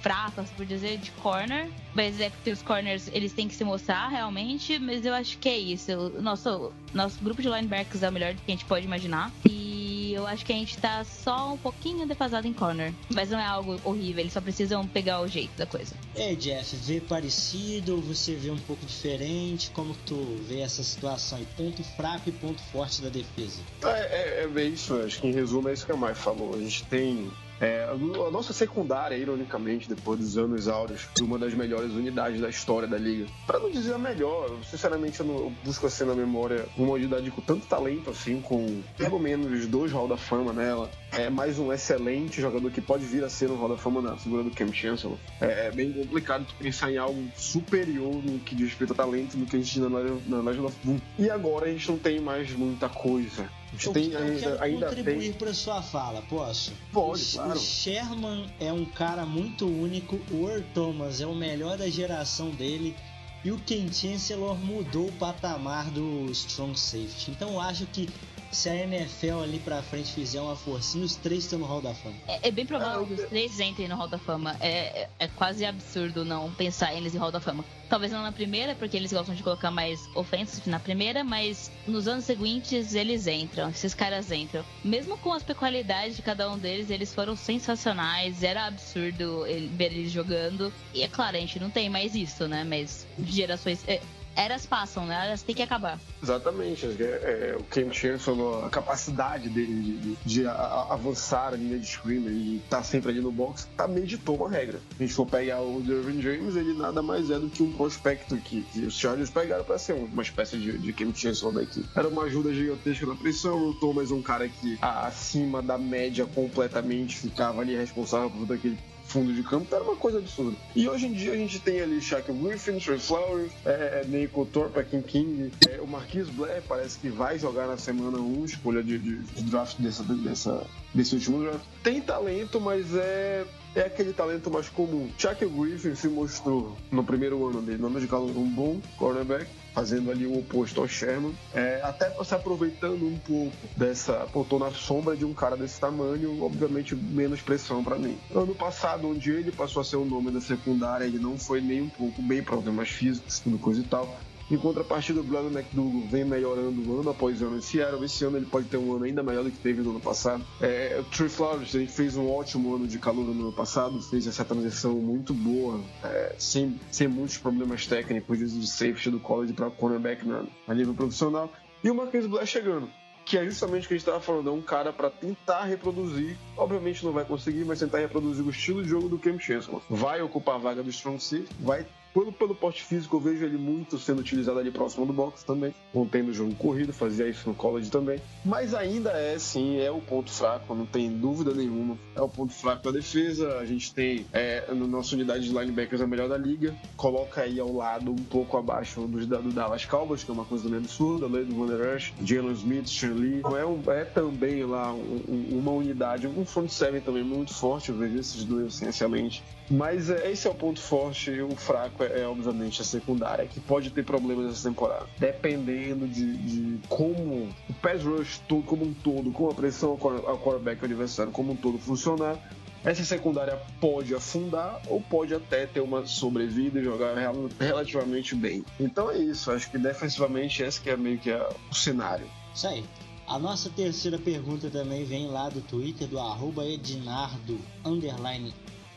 fraca, 0.00 0.44
por 0.56 0.66
dizer, 0.66 0.98
de 0.98 1.10
corner. 1.12 1.68
Mas 1.94 2.20
é 2.20 2.30
porque 2.30 2.50
os 2.50 2.62
corners 2.62 3.08
eles 3.12 3.32
têm 3.32 3.48
que 3.48 3.54
se 3.54 3.64
mostrar 3.64 4.08
realmente. 4.08 4.78
Mas 4.78 5.04
eu 5.04 5.14
acho 5.14 5.38
que 5.38 5.48
é 5.48 5.58
isso. 5.58 5.92
O 5.92 6.22
nosso, 6.22 6.72
nosso 6.92 7.22
grupo 7.22 7.40
de 7.40 7.48
linebackers 7.48 8.02
é 8.02 8.08
o 8.08 8.12
melhor 8.12 8.34
que 8.34 8.40
a 8.46 8.50
gente 8.50 8.64
pode 8.64 8.86
imaginar. 8.86 9.30
E 9.48 10.12
eu 10.12 10.26
acho 10.26 10.44
que 10.44 10.52
a 10.52 10.56
gente 10.56 10.76
tá 10.78 11.04
só 11.04 11.54
um 11.54 11.56
pouquinho 11.56 12.06
defasado 12.06 12.46
em 12.46 12.52
corner. 12.52 12.92
Mas 13.14 13.30
não 13.30 13.38
é 13.38 13.46
algo 13.46 13.80
horrível, 13.84 14.20
eles 14.20 14.32
só 14.32 14.40
precisam 14.40 14.86
pegar 14.86 15.20
o 15.20 15.28
jeito 15.28 15.56
da 15.56 15.66
coisa. 15.66 15.94
É, 16.14 16.34
Jeff, 16.34 16.74
vê 16.76 17.00
parecido 17.00 17.96
ou 17.96 18.00
você 18.00 18.34
vê 18.34 18.50
um 18.50 18.58
pouco 18.58 18.84
diferente? 18.84 19.70
Como 19.70 19.94
tu 20.06 20.38
vê 20.48 20.60
essa 20.60 20.82
situação 20.82 21.40
e 21.40 21.44
ponto 21.56 21.82
fraco 21.82 22.28
e 22.28 22.32
ponto 22.32 22.60
forte 22.64 23.02
da 23.02 23.08
defesa? 23.08 23.60
É, 23.84 23.88
é, 23.88 24.44
é 24.44 24.48
bem 24.48 24.72
isso, 24.72 24.94
acho 25.00 25.20
que 25.20 25.28
em 25.28 25.32
resumo 25.32 25.68
é 25.68 25.72
isso 25.72 25.86
que 25.86 25.92
a 25.92 25.96
Mai 25.96 26.14
falou. 26.14 26.54
A 26.54 26.58
gente 26.58 26.84
tem 26.84 27.30
é, 27.60 27.84
a 27.84 28.30
nossa 28.30 28.52
secundária, 28.52 29.14
ironicamente, 29.16 29.88
depois 29.88 30.18
dos 30.18 30.38
anos 30.38 30.66
áureos, 30.66 31.08
uma 31.20 31.38
das 31.38 31.52
melhores 31.52 31.92
unidades 31.92 32.40
da 32.40 32.48
história 32.48 32.88
da 32.88 32.96
liga. 32.96 33.26
Para 33.46 33.58
não 33.58 33.70
dizer 33.70 33.94
a 33.94 33.98
melhor, 33.98 34.50
sinceramente 34.64 35.20
eu, 35.20 35.26
não, 35.26 35.34
eu 35.34 35.52
busco 35.62 35.86
assim 35.86 36.04
na 36.04 36.14
memória 36.14 36.66
uma 36.76 36.92
unidade 36.92 37.30
com 37.30 37.42
tanto 37.42 37.66
talento 37.66 38.08
assim, 38.08 38.40
com 38.40 38.82
pelo 38.96 39.18
menos 39.18 39.66
dois 39.66 39.92
Hall 39.92 40.08
da 40.08 40.16
Fama 40.16 40.52
nela. 40.52 40.90
É 41.12 41.28
mais 41.28 41.58
um 41.58 41.72
excelente 41.72 42.40
jogador 42.40 42.70
que 42.70 42.80
pode 42.80 43.04
vir 43.04 43.22
a 43.24 43.28
ser 43.28 43.50
um 43.50 43.56
Hall 43.56 43.68
da 43.68 43.76
Fama 43.76 44.00
na 44.00 44.16
figura 44.16 44.42
do 44.42 44.50
Cam 44.50 44.72
Chancellor. 44.72 45.18
É, 45.40 45.66
é 45.66 45.70
bem 45.70 45.92
complicado 45.92 46.46
pensar 46.58 46.90
em 46.90 46.96
algo 46.96 47.28
superior 47.36 48.14
no 48.14 48.38
que 48.38 48.54
diz 48.54 48.68
respeito 48.68 48.92
a 48.92 48.96
talento 48.96 49.36
do 49.36 49.44
que 49.44 49.56
a 49.56 49.58
gente 49.58 49.70
tinha 49.70 49.88
na, 49.88 49.98
Legend 50.40 50.66
of 50.66 50.76
Boom. 50.82 51.00
E 51.18 51.28
agora 51.28 51.66
a 51.66 51.68
gente 51.68 51.90
não 51.90 51.98
tem 51.98 52.20
mais 52.20 52.50
muita 52.52 52.88
coisa. 52.88 53.48
Eu, 53.84 53.92
tem, 53.92 54.10
eu 54.10 54.18
ainda, 54.18 54.40
quero 54.40 54.62
ainda 54.62 54.86
contribuir 54.88 55.34
para 55.34 55.54
sua 55.54 55.80
fala, 55.80 56.22
posso? 56.22 56.72
Pode, 56.92 57.22
o, 57.22 57.32
claro. 57.34 57.52
O 57.52 57.56
Sherman 57.58 58.46
é 58.58 58.72
um 58.72 58.84
cara 58.84 59.24
muito 59.24 59.66
único, 59.66 60.20
o 60.30 60.48
Earl 60.48 60.62
Thomas 60.74 61.20
é 61.20 61.26
o 61.26 61.34
melhor 61.34 61.78
da 61.78 61.88
geração 61.88 62.50
dele 62.50 62.96
e 63.44 63.50
o 63.50 63.58
Ken 63.58 63.90
Chancellor 63.90 64.58
mudou 64.58 65.08
o 65.08 65.12
patamar 65.12 65.90
do 65.90 66.30
Strong 66.32 66.78
Safety. 66.78 67.30
Então 67.30 67.50
eu 67.50 67.60
acho 67.60 67.86
que 67.86 68.08
se 68.50 68.68
a 68.68 68.74
NFL 68.74 69.42
ali 69.42 69.58
pra 69.60 69.82
frente 69.82 70.12
fizer 70.12 70.40
uma 70.40 70.56
forcinha, 70.56 71.04
os 71.04 71.14
três 71.14 71.44
estão 71.44 71.58
no 71.58 71.66
Hall 71.66 71.80
da 71.80 71.94
Fama. 71.94 72.16
É, 72.26 72.48
é 72.48 72.50
bem 72.50 72.66
provável 72.66 73.06
que 73.06 73.14
os 73.14 73.28
três 73.28 73.60
entrem 73.60 73.88
no 73.88 73.94
Hall 73.94 74.08
da 74.08 74.18
Fama. 74.18 74.56
É, 74.60 75.02
é, 75.02 75.08
é, 75.20 75.28
quase 75.28 75.64
absurdo 75.64 76.24
não 76.24 76.50
pensar 76.52 76.94
eles 76.94 77.14
em 77.14 77.18
Hall 77.18 77.30
da 77.30 77.40
Fama. 77.40 77.64
Talvez 77.88 78.12
não 78.12 78.22
na 78.22 78.32
primeira, 78.32 78.74
porque 78.74 78.96
eles 78.96 79.12
gostam 79.12 79.34
de 79.34 79.42
colocar 79.42 79.70
mais 79.70 80.00
ofensas 80.14 80.64
na 80.66 80.78
primeira, 80.78 81.22
mas 81.24 81.70
nos 81.86 82.06
anos 82.06 82.24
seguintes 82.24 82.94
eles 82.94 83.26
entram, 83.26 83.68
esses 83.70 83.94
caras 83.94 84.30
entram. 84.30 84.64
Mesmo 84.84 85.16
com 85.18 85.32
as 85.32 85.42
peculiaridades 85.42 86.16
de 86.16 86.22
cada 86.22 86.50
um 86.50 86.58
deles, 86.58 86.90
eles 86.90 87.14
foram 87.14 87.34
sensacionais, 87.36 88.42
era 88.42 88.66
absurdo 88.66 89.42
ver 89.72 89.92
eles 89.92 90.12
jogando. 90.12 90.72
E 90.94 91.02
é 91.02 91.08
claro, 91.08 91.36
a 91.36 91.40
gente 91.40 91.58
não 91.58 91.70
tem 91.70 91.88
mais 91.88 92.14
isso, 92.14 92.46
né? 92.46 92.64
Mas 92.64 93.06
gerações. 93.18 93.82
É, 93.88 94.00
eras 94.36 94.66
passam, 94.66 95.06
né? 95.06 95.26
Elas 95.26 95.42
têm 95.42 95.54
que 95.54 95.62
acabar. 95.62 95.98
Exatamente. 96.22 96.86
É, 96.86 97.02
é, 97.02 97.56
o 97.58 97.64
Ken 97.64 97.90
falou 98.18 98.64
a 98.64 98.70
capacidade 98.70 99.48
dele 99.48 99.74
de, 99.82 99.96
de, 99.96 100.16
de 100.24 100.46
a, 100.46 100.52
a 100.52 100.94
avançar 100.94 101.48
a 101.52 101.56
linha 101.56 101.78
de 101.78 101.86
screamer 101.86 102.32
e 102.32 102.56
estar 102.56 102.78
tá 102.78 102.82
sempre 102.82 103.10
ali 103.10 103.20
no 103.20 103.32
box, 103.32 103.68
também 103.76 104.04
ditou 104.04 104.36
uma 104.36 104.50
regra. 104.50 104.78
Se 104.78 105.02
a 105.02 105.06
gente 105.06 105.14
for 105.14 105.26
pegar 105.26 105.60
o 105.60 105.80
Derwin 105.80 106.20
James, 106.20 106.56
ele 106.56 106.74
nada 106.74 107.02
mais 107.02 107.30
é 107.30 107.38
do 107.38 107.48
que 107.48 107.62
um 107.62 107.72
prospecto 107.72 108.36
que, 108.38 108.62
que 108.62 108.80
os 108.80 108.98
Chargers 108.98 109.30
pegaram 109.30 109.64
para 109.64 109.78
ser 109.78 109.94
uma 109.94 110.22
espécie 110.22 110.56
de, 110.58 110.78
de 110.78 110.92
Ken 110.92 111.12
Chancellor 111.14 111.54
da 111.54 111.62
equipe. 111.62 111.88
Era 111.94 112.08
uma 112.08 112.22
ajuda 112.24 112.52
gigantesca 112.52 113.06
na 113.06 113.14
pressão, 113.14 113.70
o 113.70 113.74
Thomas 113.74 114.10
um 114.10 114.22
cara 114.22 114.48
que 114.48 114.78
acima 114.80 115.62
da 115.62 115.78
média 115.78 116.26
completamente 116.26 117.16
ficava 117.16 117.60
ali 117.60 117.76
responsável 117.76 118.30
por 118.30 118.52
aquele 118.52 118.78
fundo 119.10 119.32
de 119.32 119.42
campo, 119.42 119.74
era 119.74 119.82
uma 119.82 119.96
coisa 119.96 120.18
absurda. 120.18 120.56
E 120.74 120.88
hoje 120.88 121.06
em 121.06 121.12
dia 121.12 121.32
a 121.32 121.36
gente 121.36 121.58
tem 121.58 121.80
ali 121.80 122.00
Shaq 122.00 122.32
Griffin, 122.32 122.78
Trey 122.78 122.98
Flowers, 122.98 123.50
é, 123.66 124.02
é 124.02 124.06
Nico 124.06 124.48
Kim 124.88 125.02
King, 125.02 125.52
é, 125.68 125.80
o 125.80 125.86
Marquis 125.86 126.28
Blair 126.28 126.62
parece 126.66 126.98
que 126.98 127.08
vai 127.08 127.38
jogar 127.38 127.66
na 127.66 127.76
semana 127.76 128.18
1, 128.18 128.44
escolha 128.44 128.82
de, 128.82 128.98
de, 128.98 129.18
de 129.18 129.42
draft 129.44 129.78
dessa, 129.78 130.04
dessa, 130.04 130.66
desse 130.94 131.14
último 131.14 131.42
draft. 131.42 131.64
Tem 131.82 132.00
talento, 132.00 132.60
mas 132.60 132.94
é 132.94 133.44
é 133.74 133.82
aquele 133.82 134.12
talento 134.12 134.50
mais 134.50 134.68
comum. 134.68 135.08
Chuck 135.16 135.46
Griffin 135.46 135.94
se 135.94 136.08
mostrou 136.08 136.76
no 136.90 137.04
primeiro 137.04 137.46
ano 137.46 137.62
dele, 137.62 137.78
no 137.78 137.86
ano 137.86 138.00
de 138.00 138.06
calor, 138.06 138.36
um 138.36 138.48
bom 138.48 138.80
cornerback. 138.96 139.46
Fazendo 139.74 140.10
ali 140.10 140.26
o 140.26 140.38
oposto 140.38 140.80
ao 140.80 140.88
Sherman, 140.88 141.34
é, 141.54 141.80
até 141.82 142.12
se 142.22 142.34
aproveitando 142.34 143.06
um 143.06 143.18
pouco 143.18 143.56
dessa, 143.76 144.26
tô 144.48 144.58
na 144.58 144.70
sombra 144.70 145.16
de 145.16 145.24
um 145.24 145.32
cara 145.32 145.56
desse 145.56 145.80
tamanho, 145.80 146.42
obviamente 146.42 146.94
menos 146.94 147.40
pressão 147.40 147.82
para 147.82 147.98
mim. 147.98 148.18
Ano 148.34 148.54
passado, 148.54 149.08
onde 149.08 149.30
ele 149.30 149.52
passou 149.52 149.80
a 149.80 149.84
ser 149.84 149.96
o 149.96 150.04
nome 150.04 150.30
da 150.30 150.40
secundária, 150.40 151.04
ele 151.04 151.18
não 151.18 151.38
foi 151.38 151.60
nem 151.60 151.82
um 151.82 151.88
pouco 151.88 152.20
bem 152.22 152.42
problemas 152.42 152.88
físicos, 152.88 153.40
tudo 153.40 153.58
coisa 153.58 153.80
e 153.80 153.84
tal. 153.84 154.16
Em 154.50 154.58
contrapartida, 154.58 155.20
o 155.20 155.22
Brandon 155.22 155.56
McDougall 155.56 156.08
vem 156.08 156.24
melhorando 156.24 156.98
ano 156.98 157.10
após 157.10 157.40
ano 157.40 157.58
em 157.58 157.60
Seattle. 157.60 158.04
Esse 158.04 158.24
ano 158.24 158.36
ele 158.36 158.46
pode 158.46 158.66
ter 158.66 158.78
um 158.78 158.96
ano 158.96 159.04
ainda 159.04 159.22
melhor 159.22 159.44
do 159.44 159.50
que 159.50 159.58
teve 159.58 159.80
no 159.80 159.90
ano 159.90 160.00
passado. 160.00 160.44
É, 160.60 160.98
o 161.00 161.04
Trey 161.04 161.28
Flowers 161.28 161.72
ele 161.74 161.86
fez 161.86 162.16
um 162.16 162.28
ótimo 162.28 162.74
ano 162.74 162.88
de 162.88 162.98
calor 162.98 163.24
no 163.26 163.42
ano 163.42 163.52
passado, 163.52 164.02
fez 164.02 164.26
essa 164.26 164.44
transição 164.44 164.94
muito 164.94 165.32
boa, 165.32 165.80
é, 166.02 166.34
sem, 166.36 166.80
sem 166.90 167.06
muitos 167.06 167.38
problemas 167.38 167.86
técnicos 167.86 168.38
de 168.38 168.66
safety 168.66 169.10
do 169.10 169.20
college 169.20 169.52
para 169.52 169.70
cornerback 169.70 170.26
na, 170.26 170.44
a 170.66 170.74
nível 170.74 170.94
profissional. 170.94 171.52
E 171.84 171.90
o 171.90 171.94
Marquês 171.94 172.26
Blair 172.26 172.46
chegando 172.46 172.90
que 173.30 173.38
é 173.38 173.44
justamente 173.44 173.84
o 173.84 173.88
que 173.88 173.94
a 173.94 173.96
gente 173.96 174.04
estava 174.04 174.20
falando, 174.20 174.50
é 174.50 174.52
um 174.52 174.60
cara 174.60 174.92
para 174.92 175.08
tentar 175.08 175.62
reproduzir, 175.62 176.36
obviamente 176.56 177.04
não 177.04 177.12
vai 177.12 177.24
conseguir, 177.24 177.64
mas 177.64 177.78
tentar 177.78 177.98
reproduzir 177.98 178.44
o 178.44 178.50
estilo 178.50 178.82
de 178.82 178.88
jogo 178.88 179.08
do 179.08 179.20
Cam 179.20 179.38
Chancellor. 179.38 179.80
Vai 179.88 180.20
ocupar 180.20 180.56
a 180.56 180.58
vaga 180.58 180.82
do 180.82 180.90
strong 180.90 181.22
safety, 181.22 181.48
vai 181.60 181.86
pelo, 182.12 182.32
pelo 182.32 182.54
porte 182.54 182.82
físico, 182.82 183.16
eu 183.16 183.20
vejo 183.20 183.44
ele 183.44 183.56
muito 183.56 183.98
sendo 183.98 184.20
utilizado 184.20 184.58
ali 184.58 184.70
próximo 184.70 185.06
do 185.06 185.12
box 185.12 185.42
também, 185.44 185.74
contendo 185.92 186.30
o 186.30 186.34
jogo 186.34 186.54
corrido, 186.54 186.92
fazia 186.92 187.28
isso 187.28 187.48
no 187.48 187.54
college 187.54 187.90
também. 187.90 188.20
Mas 188.44 188.74
ainda 188.74 189.10
é, 189.10 189.38
sim, 189.38 189.78
é 189.80 189.90
o 189.90 190.00
ponto 190.00 190.30
fraco, 190.30 190.74
não 190.74 190.86
tem 190.86 191.10
dúvida 191.10 191.52
nenhuma. 191.54 191.96
É 192.14 192.20
o 192.20 192.28
ponto 192.28 192.52
fraco 192.52 192.84
da 192.84 192.90
defesa. 192.90 193.58
A 193.58 193.64
gente 193.64 193.94
tem 193.94 194.26
é, 194.32 194.64
na 194.68 194.86
nossa 194.86 195.14
unidade 195.14 195.48
de 195.48 195.56
linebackers 195.56 196.00
a 196.00 196.06
melhor 196.06 196.28
da 196.28 196.36
liga. 196.36 196.74
Coloca 196.96 197.42
aí 197.42 197.60
ao 197.60 197.72
lado, 197.72 198.10
um 198.10 198.16
pouco 198.16 198.56
abaixo 198.56 199.00
do, 199.02 199.26
do 199.26 199.52
Dallas 199.52 199.84
Cowboys, 199.84 200.24
que 200.24 200.30
é 200.30 200.34
uma 200.34 200.44
coisa 200.44 200.68
meio 200.68 200.80
absurda, 200.80 201.26
além 201.26 201.44
do 201.44 201.54
Van 201.54 201.66
Der 201.66 201.96
Esch, 201.96 202.12
Jalen 202.24 202.52
Smith, 202.52 202.88
Sean 202.88 203.14
Lee. 203.14 203.42
É, 203.58 203.64
um, 203.64 203.82
é 203.90 204.04
também 204.04 204.64
lá 204.64 204.92
um, 204.92 205.48
uma 205.52 205.72
unidade, 205.72 206.26
um 206.26 206.44
front 206.44 206.68
seven 206.68 207.00
também 207.00 207.22
muito 207.22 207.54
forte. 207.54 207.90
Eu 207.90 207.96
vejo 207.96 208.18
esses 208.18 208.44
dois 208.44 208.66
assim, 208.66 208.88
excelente. 208.88 209.42
Mas 209.70 210.10
é, 210.10 210.30
esse 210.30 210.48
é 210.48 210.50
o 210.50 210.54
ponto 210.54 210.80
forte 210.80 211.30
e 211.30 211.42
o 211.42 211.54
fraco 211.54 211.99
é, 212.04 212.26
obviamente 212.26 212.80
a 212.82 212.84
secundária, 212.84 213.46
que 213.46 213.60
pode 213.60 213.90
ter 213.90 214.04
problemas 214.04 214.46
nessa 214.46 214.68
temporada. 214.68 215.06
Dependendo 215.18 216.06
de, 216.06 216.36
de 216.36 216.88
como 216.88 217.48
o 217.68 217.74
pass 217.82 218.02
rush 218.02 218.40
todo, 218.48 218.62
como 218.62 218.84
um 218.84 218.94
todo, 218.94 219.30
com 219.30 219.50
a 219.50 219.54
pressão 219.54 219.90
ao 219.90 220.38
quarterback 220.38 220.84
adversário 220.84 221.32
como 221.32 221.52
um 221.52 221.56
todo 221.56 221.78
funcionar, 221.78 222.38
essa 222.82 223.04
secundária 223.04 223.60
pode 223.78 224.14
afundar 224.14 224.80
ou 224.88 225.00
pode 225.02 225.34
até 225.34 225.66
ter 225.66 225.80
uma 225.80 226.06
sobrevida 226.06 226.80
e 226.80 226.84
jogar 226.84 227.14
relativamente 227.58 228.34
bem. 228.34 228.64
Então 228.78 229.10
é 229.10 229.18
isso, 229.18 229.50
acho 229.50 229.70
que 229.70 229.76
defensivamente 229.76 230.62
esse 230.62 230.80
que 230.80 230.88
é 230.88 230.96
meio 230.96 231.18
que 231.18 231.30
é 231.30 231.46
o 231.70 231.74
cenário. 231.74 232.26
Isso 232.54 232.66
aí. 232.66 232.84
A 233.26 233.38
nossa 233.38 233.70
terceira 233.70 234.18
pergunta 234.18 234.68
também 234.70 235.04
vem 235.04 235.28
lá 235.28 235.48
do 235.48 235.60
Twitter 235.60 236.08
do 236.08 236.18
arroba 236.18 236.66
Ednardo 236.66 237.60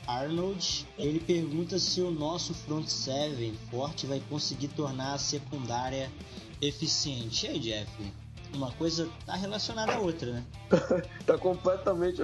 Arnold, 0.07 0.87
ele 0.97 1.19
pergunta 1.19 1.79
se 1.79 2.01
o 2.01 2.11
nosso 2.11 2.53
front 2.53 2.87
seven 2.87 3.53
forte 3.69 4.05
vai 4.05 4.21
conseguir 4.29 4.69
tornar 4.69 5.13
a 5.13 5.17
secundária 5.17 6.11
eficiente. 6.61 7.45
E 7.45 7.49
aí, 7.49 7.59
Jeff? 7.59 8.13
Uma 8.53 8.71
coisa 8.73 9.09
tá 9.25 9.35
relacionada 9.35 9.93
à 9.93 9.99
outra, 9.99 10.31
né? 10.31 10.43
tá 11.25 11.37
completamente. 11.39 12.21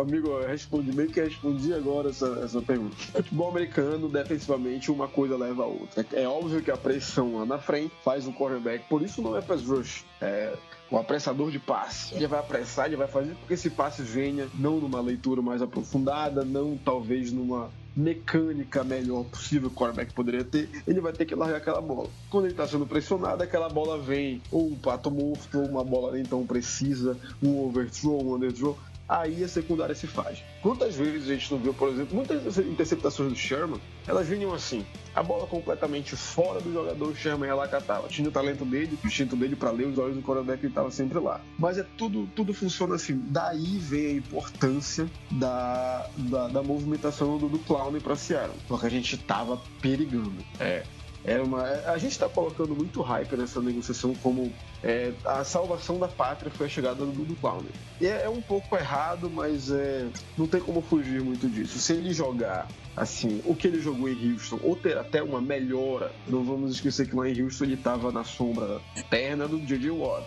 Amigo, 0.00 0.28
eu 0.28 0.46
respondi, 0.46 0.94
meio 0.94 1.10
que 1.10 1.20
respondi 1.20 1.74
agora 1.74 2.10
essa, 2.10 2.28
essa 2.44 2.62
pergunta. 2.62 2.94
Futebol 2.96 3.50
americano, 3.50 4.08
defensivamente, 4.08 4.90
uma 4.92 5.08
coisa 5.08 5.36
leva 5.36 5.64
a 5.64 5.66
outra. 5.66 6.06
É 6.12 6.28
óbvio 6.28 6.62
que 6.62 6.70
a 6.70 6.76
pressão 6.76 7.38
lá 7.38 7.44
na 7.44 7.58
frente 7.58 7.92
faz 8.04 8.28
o 8.28 8.32
cornerback, 8.32 8.84
por 8.88 9.02
isso 9.02 9.20
não 9.20 9.36
é 9.36 9.42
pass 9.42 9.64
rush. 9.64 10.04
É, 10.20 10.56
o 10.90 10.96
apressador 10.96 11.50
de 11.50 11.58
passe. 11.58 12.14
Ele 12.14 12.26
vai 12.26 12.40
apressar, 12.40 12.86
ele 12.86 12.96
vai 12.96 13.08
fazer 13.08 13.34
porque 13.34 13.54
esse 13.54 13.70
passe 13.70 14.02
venha 14.02 14.48
não 14.54 14.78
numa 14.78 15.00
leitura 15.00 15.42
mais 15.42 15.60
aprofundada, 15.62 16.44
não 16.44 16.76
talvez 16.76 17.32
numa 17.32 17.70
mecânica 17.96 18.84
melhor 18.84 19.24
possível 19.24 19.68
que 19.68 19.74
o 19.74 19.78
quarterback 19.78 20.12
poderia 20.14 20.44
ter, 20.44 20.70
ele 20.86 21.00
vai 21.00 21.12
ter 21.12 21.24
que 21.24 21.34
largar 21.34 21.56
aquela 21.56 21.80
bola. 21.80 22.08
Quando 22.30 22.44
ele 22.44 22.52
está 22.52 22.66
sendo 22.66 22.86
pressionado, 22.86 23.42
aquela 23.42 23.68
bola 23.68 23.98
vem 23.98 24.40
ou 24.52 24.68
um 24.68 24.76
pato 24.76 25.10
morto, 25.10 25.58
ou 25.58 25.66
uma 25.66 25.82
bola 25.82 26.12
nem 26.12 26.22
tão 26.22 26.46
precisa, 26.46 27.18
um 27.42 27.58
overthrow, 27.64 28.24
um 28.24 28.34
underthrow 28.36 28.78
aí 29.08 29.42
a 29.42 29.48
secundária 29.48 29.94
se 29.94 30.06
faz. 30.06 30.42
Quantas 30.60 30.94
vezes 30.96 31.28
a 31.28 31.34
gente 31.34 31.50
não 31.50 31.58
viu, 31.58 31.72
por 31.72 31.88
exemplo, 31.88 32.14
muitas 32.14 32.58
interceptações 32.58 33.30
do 33.30 33.38
Sherman, 33.38 33.80
elas 34.06 34.28
vinham 34.28 34.52
assim, 34.52 34.84
a 35.14 35.22
bola 35.22 35.46
completamente 35.46 36.14
fora 36.14 36.60
do 36.60 36.72
jogador, 36.72 37.08
o 37.08 37.16
Sherman 37.16 37.48
ia 37.48 37.54
lá 37.54 37.66
catava. 37.66 38.08
Tinha 38.08 38.28
o 38.28 38.32
talento 38.32 38.64
dele, 38.64 38.98
o 39.02 39.06
instinto 39.06 39.34
dele 39.34 39.56
para 39.56 39.70
ler 39.70 39.86
os 39.86 39.98
olhos 39.98 40.16
do 40.16 40.22
quarterback, 40.22 40.60
ele 40.60 40.68
estava 40.68 40.90
sempre 40.90 41.18
lá. 41.18 41.40
Mas 41.58 41.78
é 41.78 41.86
tudo, 41.96 42.28
tudo 42.36 42.52
funciona 42.52 42.96
assim. 42.96 43.18
Daí 43.28 43.78
vem 43.78 44.06
a 44.06 44.12
importância 44.12 45.08
da, 45.30 46.08
da, 46.16 46.48
da 46.48 46.62
movimentação 46.62 47.38
do, 47.38 47.48
do 47.48 47.58
Clown 47.60 47.98
para 48.00 48.14
Seattle, 48.14 48.56
porque 48.66 48.86
a 48.86 48.90
gente 48.90 49.14
estava 49.14 49.60
perigando. 49.80 50.44
É, 50.60 50.82
era 51.24 51.42
uma, 51.42 51.62
a 51.62 51.98
gente 51.98 52.12
está 52.12 52.28
colocando 52.28 52.74
muito 52.74 53.02
hype 53.02 53.36
nessa 53.36 53.60
negociação 53.60 54.14
como 54.14 54.52
é, 54.82 55.12
a 55.24 55.42
salvação 55.44 55.98
da 55.98 56.08
pátria 56.08 56.50
foi 56.50 56.66
a 56.66 56.68
chegada 56.68 57.04
do, 57.04 57.24
do 57.24 57.34
Clowner. 57.36 57.72
E 58.00 58.06
é, 58.06 58.24
é, 58.24 58.28
um 58.28 58.40
pouco 58.40 58.76
errado, 58.76 59.30
mas 59.30 59.70
é, 59.70 60.06
não 60.36 60.46
tem 60.46 60.60
como 60.60 60.80
fugir 60.80 61.20
muito 61.20 61.48
disso. 61.48 61.78
Se 61.78 61.94
ele 61.94 62.12
jogar 62.12 62.68
assim, 62.98 63.40
o 63.44 63.54
que 63.54 63.66
ele 63.68 63.80
jogou 63.80 64.08
em 64.08 64.32
Houston, 64.32 64.58
ou 64.62 64.74
ter 64.74 64.98
até 64.98 65.22
uma 65.22 65.40
melhora, 65.40 66.12
não 66.26 66.42
vamos 66.42 66.72
esquecer 66.72 67.08
que 67.08 67.14
lá 67.14 67.28
em 67.28 67.42
Houston 67.42 67.64
ele 67.64 67.74
estava 67.74 68.10
na 68.10 68.24
sombra 68.24 68.80
eterna 68.96 69.46
do 69.46 69.58
J.J. 69.60 69.90
Watt, 69.90 70.26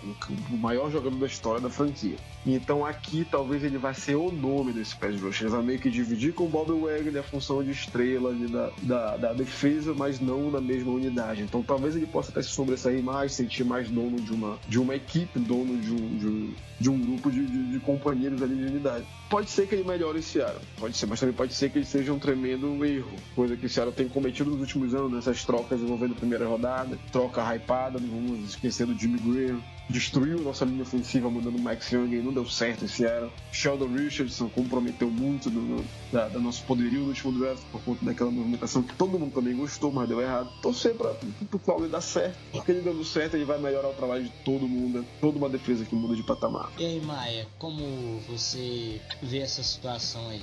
o 0.50 0.58
maior 0.58 0.90
jogador 0.90 1.18
da 1.18 1.28
história 1.28 1.60
da 1.60 1.70
franquia. 1.70 2.16
Então 2.46 2.86
aqui 2.86 3.26
talvez 3.30 3.64
ele 3.64 3.78
vai 3.78 3.94
ser 3.94 4.16
o 4.16 4.32
nome 4.32 4.74
desse 4.74 4.96
pass 4.96 5.20
rush. 5.22 5.42
Ele 5.42 5.50
vai 5.50 5.62
meio 5.62 5.80
que 5.80 5.90
dividir 5.90 6.34
com 6.34 6.46
o 6.46 6.50
Bob 6.50 6.72
Wagner 6.72 7.20
a 7.20 7.24
função 7.24 7.64
de 7.64 7.72
estrela 7.72 8.34
da, 8.34 8.72
da, 8.82 9.18
da, 9.18 9.34
defesa, 9.34 9.94
mas 9.94 10.20
não 10.20 10.50
na 10.50 10.60
mesma 10.60 10.92
unidade. 10.92 11.44
Então 11.44 11.62
talvez 11.62 11.96
ele 11.96 12.08
possa 12.08 12.32
até 12.32 12.42
se 12.42 12.50
sobressair 12.50 13.04
mais, 13.04 13.34
sentir 13.34 13.64
mais 13.64 13.90
dono 13.90 14.20
de 14.20 14.34
de 14.68 14.80
uma 14.80 14.96
equipe, 14.96 15.40
dono 15.40 15.78
de 15.78 15.92
um, 15.92 16.18
de 16.18 16.28
um, 16.28 16.54
de 16.80 16.90
um 16.90 17.00
grupo 17.00 17.32
de, 17.32 17.46
de, 17.46 17.72
de 17.72 17.80
companheiros 17.80 18.42
ali 18.42 18.56
de 18.56 18.66
unidade. 18.66 19.06
Pode 19.30 19.50
ser 19.50 19.68
que 19.68 19.76
ele 19.76 19.84
melhore 19.84 20.20
esse 20.20 20.32
Seattle, 20.32 20.62
pode 20.78 20.98
ser, 20.98 21.06
mas 21.06 21.20
também 21.20 21.36
pode 21.36 21.54
ser 21.54 21.70
que 21.70 21.78
ele 21.78 21.86
seja 21.86 22.12
um 22.12 22.20
tremendo 22.20 22.84
erro, 22.86 23.12
coisa 23.36 23.56
que 23.56 23.66
o 23.66 23.70
Seattle 23.70 23.96
tem 23.96 24.08
cometido 24.08 24.52
nos 24.52 24.60
últimos 24.60 24.94
anos, 24.94 25.12
nessas 25.12 25.46
trocas 25.46 25.80
envolvendo 25.82 26.14
a 26.14 26.18
primeira 26.18 26.46
rodada, 26.46 26.98
troca 27.12 27.42
hypada, 27.56 28.00
não 28.00 28.08
vamos 28.08 28.50
esquecer 28.50 28.86
do 28.86 28.98
Jimmy 28.98 29.20
Graham, 29.20 29.62
destruiu 29.92 30.40
nossa 30.40 30.66
linha 30.66 30.84
ofensiva 30.84 31.30
mandando 31.30 31.58
o 31.58 31.62
Max 31.62 31.92
Young 31.92 32.16
e 32.16 32.22
não 32.22 32.34
deu 32.34 32.48
certo 32.48 32.86
esse 32.86 33.04
ano. 33.04 33.32
Sheldon 33.52 33.88
Richardson 33.88 34.50
comprometeu 34.50 35.10
muito 35.10 35.50
do, 35.50 35.60
do, 35.60 35.86
da, 36.12 36.28
da, 36.30 36.40
nosso 36.40 36.64
poderio 36.64 37.02
no 37.02 37.10
último 37.10 37.32
draft 37.32 37.62
por 37.72 37.82
conta 37.82 38.06
daquela 38.06 38.32
movimentação 38.32 38.82
que 38.82 38.94
todo 38.96 39.20
mundo 39.20 39.34
também 39.34 39.56
gostou, 39.56 39.92
mas 39.92 40.08
deu 40.08 40.22
errado. 40.22 40.50
Torcer 40.62 40.96
para 40.96 41.16
o 41.52 41.60
Claudio 41.60 41.90
dar 41.90 42.02
certo, 42.02 42.38
porque 42.52 42.72
ele 42.72 42.82
dando 42.82 43.04
certo 43.04 43.36
ele 43.36 43.46
vai 43.46 43.60
melhorar 43.60 43.90
o 43.90 43.94
trabalho 43.94 44.24
de 44.24 44.32
todo 44.44 44.68
mundo, 44.68 45.06
toda 45.20 45.38
uma 45.38 45.50
defesa 45.50 45.86
que 45.86 45.96
muda 45.96 46.16
de 46.16 46.24
patamar. 46.24 46.72
E 46.78 46.86
aí, 46.86 47.02
Maia, 47.02 47.48
como 47.60 48.20
você 48.28 49.02
vê 49.22 49.40
essa 49.40 49.62
situação 49.62 50.30
aí? 50.30 50.42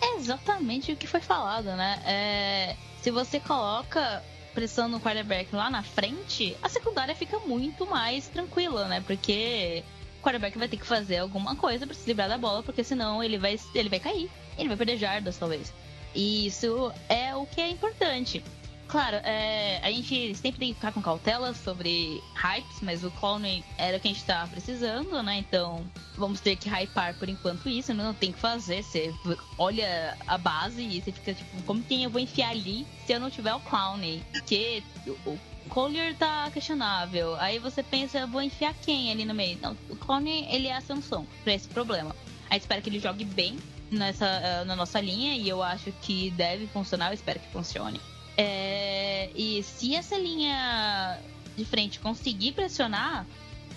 É 0.00 0.16
exatamente 0.16 0.92
o 0.92 0.96
que 0.96 1.06
foi 1.06 1.20
falado, 1.20 1.64
né? 1.64 2.00
É, 2.06 2.76
se 3.02 3.10
você 3.10 3.40
coloca 3.40 4.22
pressão 4.54 4.88
no 4.88 5.00
quarterback 5.00 5.54
lá 5.54 5.68
na 5.68 5.82
frente, 5.82 6.56
a 6.62 6.68
secundária 6.68 7.14
fica 7.14 7.38
muito 7.40 7.84
mais 7.86 8.28
tranquila, 8.28 8.86
né? 8.86 9.02
Porque 9.06 9.82
o 10.20 10.22
quarterback 10.22 10.56
vai 10.56 10.68
ter 10.68 10.76
que 10.76 10.86
fazer 10.86 11.18
alguma 11.18 11.56
coisa 11.56 11.86
para 11.86 11.94
se 11.94 12.06
livrar 12.06 12.28
da 12.28 12.38
bola, 12.38 12.62
porque 12.62 12.84
senão 12.84 13.22
ele 13.22 13.36
vai, 13.36 13.58
ele 13.74 13.88
vai 13.88 14.00
cair. 14.00 14.30
Ele 14.56 14.68
vai 14.68 14.76
perder 14.76 14.96
jardas, 14.96 15.36
talvez. 15.36 15.72
E 16.14 16.46
isso 16.46 16.92
é 17.08 17.34
o 17.34 17.44
que 17.44 17.60
é 17.60 17.68
importante. 17.68 18.42
Claro, 18.88 19.16
é, 19.24 19.80
a 19.82 19.90
gente 19.90 20.34
sempre 20.34 20.58
tem 20.58 20.68
que 20.68 20.74
ficar 20.74 20.92
com 20.92 21.02
cautela 21.02 21.52
sobre 21.54 22.22
hypes, 22.34 22.80
mas 22.82 23.02
o 23.02 23.10
Clone 23.10 23.64
era 23.76 23.96
o 23.96 24.00
que 24.00 24.08
a 24.08 24.10
gente 24.10 24.20
estava 24.20 24.48
precisando, 24.48 25.22
né? 25.22 25.38
Então 25.38 25.84
vamos 26.16 26.40
ter 26.40 26.56
que 26.56 26.68
hypar 26.68 27.14
por 27.14 27.28
enquanto 27.28 27.68
isso, 27.68 27.92
não 27.92 28.14
tem 28.14 28.32
que 28.32 28.38
fazer. 28.38 28.82
Você 28.82 29.12
olha 29.58 30.16
a 30.26 30.38
base 30.38 30.82
e 30.82 31.00
você 31.00 31.12
fica 31.12 31.34
tipo, 31.34 31.62
como 31.62 31.82
quem 31.82 32.04
eu 32.04 32.10
vou 32.10 32.20
enfiar 32.20 32.50
ali 32.50 32.86
se 33.06 33.12
eu 33.12 33.20
não 33.20 33.30
tiver 33.30 33.54
o 33.54 33.60
Clone? 33.60 34.22
Porque 34.32 34.82
o 35.26 35.38
Collier 35.68 36.14
tá 36.16 36.50
questionável. 36.52 37.34
Aí 37.36 37.58
você 37.58 37.82
pensa, 37.82 38.18
eu 38.18 38.28
vou 38.28 38.42
enfiar 38.42 38.74
quem 38.74 39.10
ali 39.10 39.24
no 39.24 39.34
meio? 39.34 39.58
Não, 39.60 39.76
o 39.88 39.96
Clone 39.96 40.46
ele 40.50 40.68
é 40.68 40.76
a 40.76 40.80
solução 40.80 41.26
para 41.42 41.54
esse 41.54 41.68
problema. 41.68 42.14
Aí 42.50 42.58
espero 42.58 42.80
que 42.82 42.90
ele 42.90 43.00
jogue 43.00 43.24
bem 43.24 43.58
nessa, 43.90 44.26
uh, 44.26 44.64
na 44.64 44.76
nossa 44.76 45.00
linha 45.00 45.34
e 45.34 45.48
eu 45.48 45.62
acho 45.62 45.90
que 46.02 46.30
deve 46.32 46.66
funcionar, 46.66 47.08
eu 47.08 47.14
espero 47.14 47.40
que 47.40 47.48
funcione. 47.48 48.00
É, 48.36 49.30
e 49.34 49.62
se 49.62 49.94
essa 49.94 50.16
linha 50.16 51.18
de 51.56 51.64
frente 51.64 52.00
conseguir 52.00 52.52
pressionar, 52.52 53.26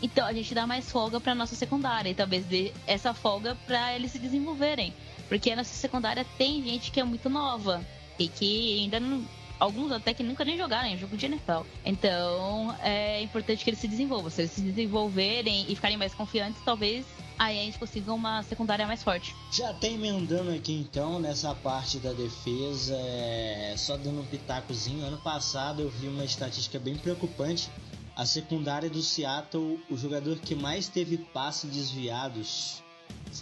então 0.02 0.26
a 0.26 0.34
gente 0.34 0.54
dá 0.54 0.66
mais 0.66 0.92
folga 0.92 1.20
para 1.20 1.36
nossa 1.36 1.56
secundária 1.56 2.10
e 2.10 2.16
talvez 2.16 2.46
dê 2.46 2.72
essa 2.86 3.14
folga 3.14 3.56
para 3.66 3.96
eles 3.96 4.12
se 4.12 4.20
desenvolverem, 4.20 4.94
porque 5.28 5.52
a 5.52 5.56
nossa 5.56 5.74
secundária 5.74 6.26
tem 6.38 6.64
gente 6.64 6.92
que 6.92 7.00
é 7.00 7.04
muito 7.04 7.30
nova 7.30 7.86
e 8.18 8.28
que 8.28 8.80
ainda 8.80 9.00
não 9.00 9.26
alguns 9.60 9.92
até 9.92 10.14
que 10.14 10.24
nunca 10.24 10.46
nem 10.46 10.58
jogaram 10.58 10.88
em 10.88 10.98
jogo 10.98 11.18
de 11.18 11.26
NFL. 11.26 11.62
Então 11.84 12.76
é 12.82 13.22
importante 13.22 13.64
que 13.64 13.70
eles 13.70 13.80
se 13.80 13.88
desenvolvam. 13.88 14.30
Se 14.30 14.42
eles 14.42 14.52
se 14.52 14.62
desenvolverem 14.62 15.66
e 15.68 15.76
ficarem 15.76 15.98
mais 15.98 16.14
confiantes, 16.14 16.62
talvez 16.64 17.06
aí 17.38 17.58
gente 17.66 17.80
consiga 17.80 18.14
uma 18.14 18.44
secundária 18.44 18.86
mais 18.88 19.04
forte. 19.04 19.36
Já 19.52 19.74
tem 19.74 19.96
emendando 19.96 20.52
aqui 20.52 20.74
então 20.74 21.20
nessa 21.20 21.54
parte 21.54 22.00
da 22.00 22.12
defesa, 22.14 22.96
é... 22.96 23.76
só 23.78 23.96
dando 23.98 24.22
um 24.22 24.26
pitacozinho. 24.26 25.06
Ano 25.06 25.18
passado 25.18 25.82
eu 25.82 25.90
vi 25.90 26.08
uma 26.08 26.26
estatística 26.26 26.80
bem 26.80 26.96
preocupante. 26.96 27.70
A 28.16 28.26
secundária 28.26 28.90
do 28.90 29.02
Seattle, 29.02 29.80
o 29.92 29.96
jogador 29.96 30.40
que 30.40 30.56
mais 30.56 30.88
teve 30.88 31.18
passes 31.18 31.72
desviados 31.72 32.82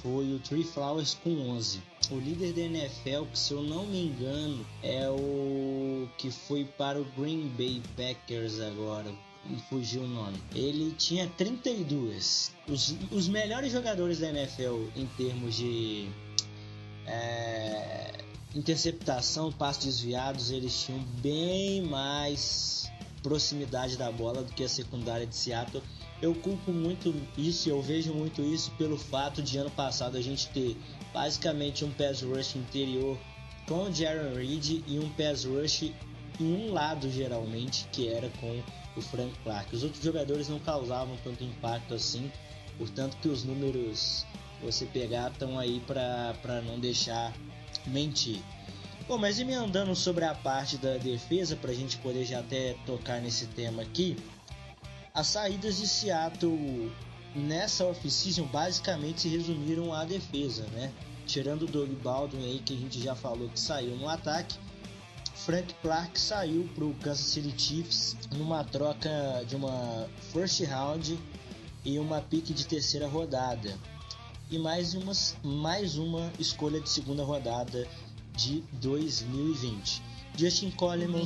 foi 0.02 0.34
o 0.34 0.40
Tree 0.40 0.64
Flowers 0.64 1.14
com 1.24 1.30
11. 1.50 1.82
O 2.12 2.20
líder 2.20 2.54
da 2.54 2.62
NFL, 2.62 3.26
que 3.32 3.40
se 3.40 3.54
eu 3.54 3.64
não 3.64 3.86
me 3.86 4.06
engano, 4.06 4.66
é 4.84 5.10
o 5.10 6.08
que 6.18 6.30
foi 6.30 6.66
para 6.66 7.00
o 7.00 7.06
Green 7.18 7.48
Bay 7.58 7.82
Packers 7.96 8.60
agora. 8.60 9.12
Me 9.48 9.58
fugiu 9.70 10.04
o 10.04 10.08
nome. 10.08 10.42
Ele 10.54 10.92
tinha 10.92 11.28
32. 11.38 12.52
Os, 12.68 12.96
os 13.12 13.28
melhores 13.28 13.72
jogadores 13.72 14.20
da 14.20 14.30
NFL 14.30 14.88
em 14.96 15.06
termos 15.18 15.56
de 15.56 16.10
é, 17.06 18.24
interceptação, 18.56 19.52
passos 19.52 19.86
desviados, 19.86 20.50
eles 20.50 20.84
tinham 20.84 21.00
bem 21.22 21.84
mais 21.84 22.92
proximidade 23.22 23.98
da 23.98 24.12
bola 24.12 24.44
do 24.44 24.54
que 24.54 24.64
a 24.64 24.70
secundária 24.70 25.26
de 25.26 25.36
Seattle 25.36 25.82
eu 26.22 26.34
culpo 26.34 26.72
muito 26.72 27.14
isso, 27.38 27.70
eu 27.70 27.82
vejo 27.82 28.14
muito 28.14 28.42
isso 28.42 28.72
pelo 28.72 28.98
fato 28.98 29.42
de 29.42 29.58
ano 29.58 29.70
passado 29.72 30.18
a 30.18 30.22
gente 30.22 30.48
ter 30.50 30.78
basicamente 31.14 31.84
um 31.84 31.92
pass 31.92 32.22
rush 32.22 32.56
interior 32.56 33.18
com 33.68 33.84
o 33.84 33.94
Jaron 33.94 34.34
Reed 34.34 34.82
e 34.88 35.00
um 35.00 35.10
pass 35.10 35.44
rush 35.44 35.92
em 36.40 36.54
um 36.54 36.74
lado 36.74 37.10
geralmente, 37.12 37.88
que 37.92 38.08
era 38.08 38.30
com 38.40 38.62
o 38.96 39.02
Frank 39.02 39.34
Clark. 39.44 39.76
Os 39.76 39.84
outros 39.84 40.04
jogadores 40.04 40.50
não 40.50 40.60
causavam 40.60 41.18
tanto 41.24 41.44
impacto 41.44 41.94
assim, 41.94 42.32
portanto 42.78 43.18
que 43.22 43.28
os 43.28 43.44
números 43.44 44.26
você 44.62 44.86
pegar 44.86 45.32
estão 45.32 45.60
aí 45.60 45.82
para 45.86 46.62
não 46.66 46.80
deixar 46.80 47.34
mentir. 47.86 48.42
Bom, 49.08 49.18
mas 49.18 49.38
e 49.38 49.46
me 49.46 49.54
andando 49.54 49.96
sobre 49.96 50.26
a 50.26 50.34
parte 50.34 50.78
da 50.78 50.98
defesa, 50.98 51.56
para 51.56 51.72
a 51.72 51.76
gente 51.76 51.98
poder 51.98 52.26
já 52.26 52.40
até 52.40 52.76
tocar 52.86 53.22
nesse 53.22 53.46
tema 53.48 53.84
aqui, 53.84 54.18
as 55.14 55.28
saídas 55.28 55.78
de 55.78 55.88
Seattle 55.88 56.92
nessa 57.36 57.86
off-season 57.86 58.46
basicamente 58.46 59.22
se 59.22 59.30
resumiram 59.30 59.94
à 59.94 60.06
defesa, 60.06 60.64
né? 60.74 60.92
Tirando 61.28 61.64
o 61.64 61.68
Doug 61.68 61.90
Baldwin 62.02 62.44
aí 62.46 62.60
que 62.60 62.74
a 62.74 62.78
gente 62.78 63.00
já 63.02 63.14
falou 63.14 63.50
que 63.50 63.60
saiu 63.60 63.96
no 63.96 64.10
ataque, 64.10 64.56
Frank 65.46 65.76
Clark 65.76 66.20
saiu 66.20 66.68
para 66.74 66.86
o 66.86 66.94
Kansas 66.96 67.28
City 67.28 67.54
Chiefs 67.56 68.18
numa 68.36 68.64
troca 68.64 69.44
de 69.48 69.56
uma 69.56 70.10
first 70.34 70.60
round 70.64 71.20
e 71.86 72.00
uma 72.00 72.20
pique 72.20 72.52
de 72.52 72.66
terceira 72.66 73.08
rodada 73.08 73.78
e 74.50 74.58
mais 74.58 74.96
uma, 74.96 75.12
mais 75.44 76.00
uma 76.00 76.34
escolha 76.40 76.82
de 76.82 76.90
segunda 76.90 77.24
rodada 77.24 77.88
de 78.36 78.64
2020. 78.82 80.02
Justin 80.36 80.72
Coleman 80.72 81.26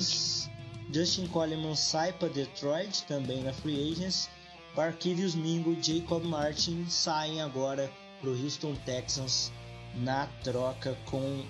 Justin 0.91 1.27
Coleman 1.27 1.75
sai 1.75 2.11
para 2.11 2.27
Detroit, 2.27 3.03
também 3.03 3.41
na 3.41 3.53
Free 3.53 3.89
Agents. 3.93 4.29
Barkevius 4.75 5.33
Mingo 5.33 5.71
e 5.71 5.81
Jacob 5.81 6.25
Martin 6.25 6.85
saem 6.89 7.41
agora 7.41 7.89
para 8.19 8.29
o 8.29 8.33
Houston 8.33 8.75
Texans 8.85 9.49
na 9.95 10.27
troca 10.43 10.97
com 11.05 11.41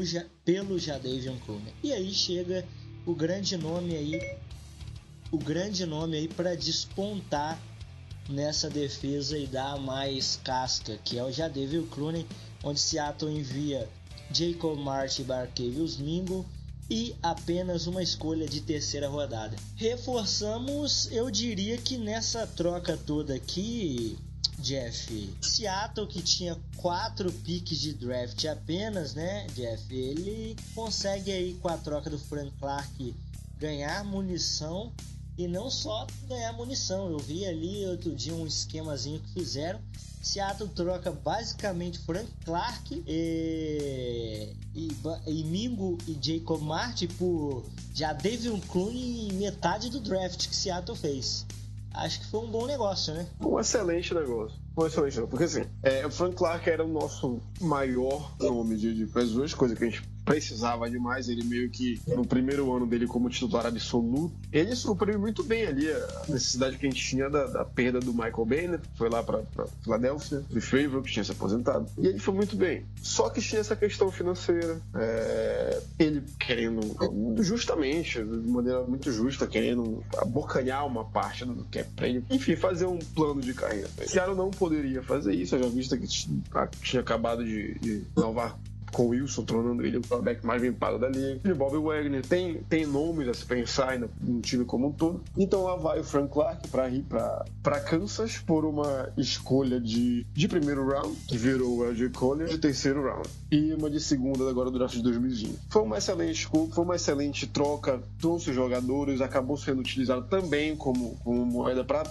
ja 0.00 0.24
pelo 0.44 0.78
Jadavion 0.78 1.36
Clowney. 1.44 1.74
E 1.82 1.92
aí 1.92 2.12
chega 2.12 2.64
o 3.04 3.14
grande 3.14 3.56
nome 3.56 3.96
aí, 3.96 4.38
o 5.30 5.38
grande 5.38 5.84
nome 5.84 6.16
aí 6.16 6.28
para 6.28 6.54
despontar 6.56 7.60
nessa 8.28 8.70
defesa 8.70 9.36
e 9.36 9.46
dar 9.46 9.78
mais 9.78 10.38
casca, 10.42 10.98
que 11.04 11.18
é 11.18 11.24
o 11.24 11.32
Jadavion 11.32 11.84
Clowney, 11.86 12.26
onde 12.62 12.80
Seattle 12.80 13.36
envia 13.36 13.88
Jacob 14.32 14.78
Martin 14.78 15.22
e 15.22 15.24
Barkevius 15.24 15.96
Mingo 15.96 16.46
e 16.88 17.14
apenas 17.22 17.86
uma 17.86 18.02
escolha 18.02 18.46
de 18.46 18.60
terceira 18.60 19.08
rodada. 19.08 19.56
Reforçamos, 19.76 21.10
eu 21.10 21.30
diria 21.30 21.76
que 21.78 21.96
nessa 21.96 22.46
troca 22.46 22.96
toda 22.96 23.34
aqui, 23.34 24.18
Jeff, 24.58 25.34
Seattle 25.40 26.06
que 26.06 26.22
tinha 26.22 26.56
quatro 26.76 27.32
piques 27.32 27.80
de 27.80 27.92
draft 27.94 28.44
apenas, 28.44 29.14
né, 29.14 29.46
Jeff? 29.54 29.92
Ele 29.92 30.56
consegue 30.74 31.32
aí 31.32 31.54
com 31.54 31.68
a 31.68 31.76
troca 31.76 32.08
do 32.08 32.18
Frank 32.18 32.52
Clark 32.58 33.14
ganhar 33.58 34.04
munição 34.04 34.92
e 35.36 35.48
não 35.48 35.70
só 35.70 36.06
ganhar 36.28 36.52
munição. 36.52 37.10
Eu 37.10 37.18
vi 37.18 37.44
ali 37.44 37.84
outro 37.86 38.14
dia 38.14 38.34
um 38.34 38.46
esquemazinho 38.46 39.20
que 39.20 39.32
fizeram 39.32 39.80
Seattle 40.22 40.68
troca 40.68 41.10
basicamente 41.10 41.98
Frank 41.98 42.30
Clark 42.44 43.02
e, 43.06 44.54
e, 44.72 44.88
e 45.26 45.44
Mingo 45.44 45.98
e 46.06 46.16
Jacob 46.20 46.62
Martin 46.62 47.08
por 47.08 47.64
já 47.92 48.12
David 48.12 48.60
Clooney 48.68 49.28
em 49.28 49.32
metade 49.32 49.90
do 49.90 49.98
draft 49.98 50.48
que 50.48 50.54
Seattle 50.54 50.96
fez. 50.96 51.44
Acho 51.94 52.20
que 52.20 52.26
foi 52.26 52.40
um 52.40 52.50
bom 52.50 52.66
negócio, 52.66 53.12
né? 53.14 53.26
Um 53.40 53.58
excelente 53.58 54.14
negócio. 54.14 54.58
Um 54.76 54.86
excelente. 54.86 55.20
Porque 55.22 55.44
assim, 55.44 55.64
é, 55.82 56.06
o 56.06 56.10
Frank 56.10 56.36
Clark 56.36 56.68
era 56.68 56.84
o 56.84 56.88
nosso 56.88 57.40
maior 57.60 58.34
nome 58.40 58.76
de, 58.76 58.94
de 58.94 59.06
coisa 59.06 59.76
que 59.76 59.84
a 59.84 59.90
gente 59.90 60.11
precisava 60.24 60.88
demais. 60.88 61.28
Ele 61.28 61.44
meio 61.44 61.70
que, 61.70 62.00
no 62.08 62.26
primeiro 62.26 62.74
ano 62.74 62.86
dele 62.86 63.06
como 63.06 63.28
titular 63.28 63.66
absoluto, 63.66 64.34
ele 64.52 64.74
supriu 64.74 65.18
muito 65.18 65.42
bem 65.42 65.66
ali 65.66 65.90
a 65.90 66.24
necessidade 66.28 66.78
que 66.78 66.86
a 66.86 66.90
gente 66.90 67.02
tinha 67.02 67.28
da, 67.28 67.46
da 67.46 67.64
perda 67.64 68.00
do 68.00 68.12
Michael 68.12 68.44
Bennett, 68.44 68.82
foi 68.96 69.08
lá 69.08 69.22
para 69.22 69.42
Filadélfia, 69.82 70.42
de 70.48 70.60
Favre, 70.60 71.02
que 71.02 71.12
tinha 71.12 71.24
se 71.24 71.32
aposentado. 71.32 71.86
E 71.98 72.06
ele 72.06 72.18
foi 72.18 72.34
muito 72.34 72.56
bem. 72.56 72.84
Só 73.02 73.28
que 73.28 73.40
tinha 73.40 73.60
essa 73.60 73.76
questão 73.76 74.10
financeira. 74.10 74.80
É, 74.94 75.82
ele 75.98 76.22
querendo, 76.38 76.80
justamente, 77.42 78.22
de 78.22 78.48
maneira 78.48 78.82
muito 78.82 79.10
justa, 79.10 79.46
querendo 79.46 80.02
abocanhar 80.16 80.86
uma 80.86 81.04
parte 81.04 81.44
do 81.44 81.64
que 81.64 81.78
é 81.78 81.84
prêmio. 81.84 82.24
Enfim, 82.30 82.56
fazer 82.56 82.86
um 82.86 82.98
plano 82.98 83.40
de 83.40 83.54
carreira. 83.54 83.88
Seattle 84.06 84.36
não 84.36 84.50
poderia 84.50 85.02
fazer 85.02 85.34
isso, 85.34 85.58
já 85.58 85.68
vista 85.68 85.96
que 85.96 86.06
tinha 86.06 87.00
acabado 87.00 87.44
de, 87.44 87.74
de 87.78 88.02
salvar 88.14 88.58
com 88.92 89.08
Wilson, 89.08 89.44
tornando 89.44 89.84
ele 89.84 89.98
o 89.98 90.02
quarterback 90.02 90.44
mais 90.44 90.60
bem 90.60 90.72
pago 90.72 90.98
da 90.98 91.08
liga. 91.08 91.40
E 91.44 91.52
o 91.52 91.82
Wagner 91.82 92.24
tem, 92.24 92.62
tem 92.68 92.86
nomes 92.86 93.28
a 93.28 93.34
se 93.34 93.44
pensar 93.44 93.98
no, 93.98 94.08
no 94.20 94.40
time 94.40 94.64
como 94.64 94.88
um 94.88 94.92
todo. 94.92 95.22
Então 95.36 95.64
lá 95.64 95.76
vai 95.76 96.00
o 96.00 96.04
Frank 96.04 96.32
Clark 96.32 96.68
para 96.68 97.80
Kansas 97.80 98.38
por 98.38 98.64
uma 98.64 99.10
escolha 99.16 99.80
de, 99.80 100.26
de 100.32 100.48
primeiro 100.48 100.86
round, 100.86 101.16
que 101.26 101.36
virou 101.36 101.78
o 101.78 101.84
LJ 101.84 102.10
Collier, 102.10 102.48
de 102.48 102.58
terceiro 102.58 103.02
round. 103.02 103.28
E 103.50 103.72
uma 103.74 103.90
de 103.90 104.00
segunda 104.00 104.48
agora 104.48 104.70
do 104.70 104.78
draft 104.78 104.94
de 104.94 105.02
2020. 105.02 105.58
Foi 105.68 105.82
uma 105.82 105.98
excelente 105.98 106.46
foi 106.46 106.84
uma 106.84 106.96
excelente 106.96 107.46
troca, 107.46 108.02
trouxe 108.20 108.52
jogadores, 108.52 109.20
acabou 109.20 109.56
sendo 109.56 109.80
utilizado 109.80 110.26
também 110.28 110.76
como, 110.76 111.16
como 111.24 111.44
moeda 111.44 111.84
para 111.84 112.04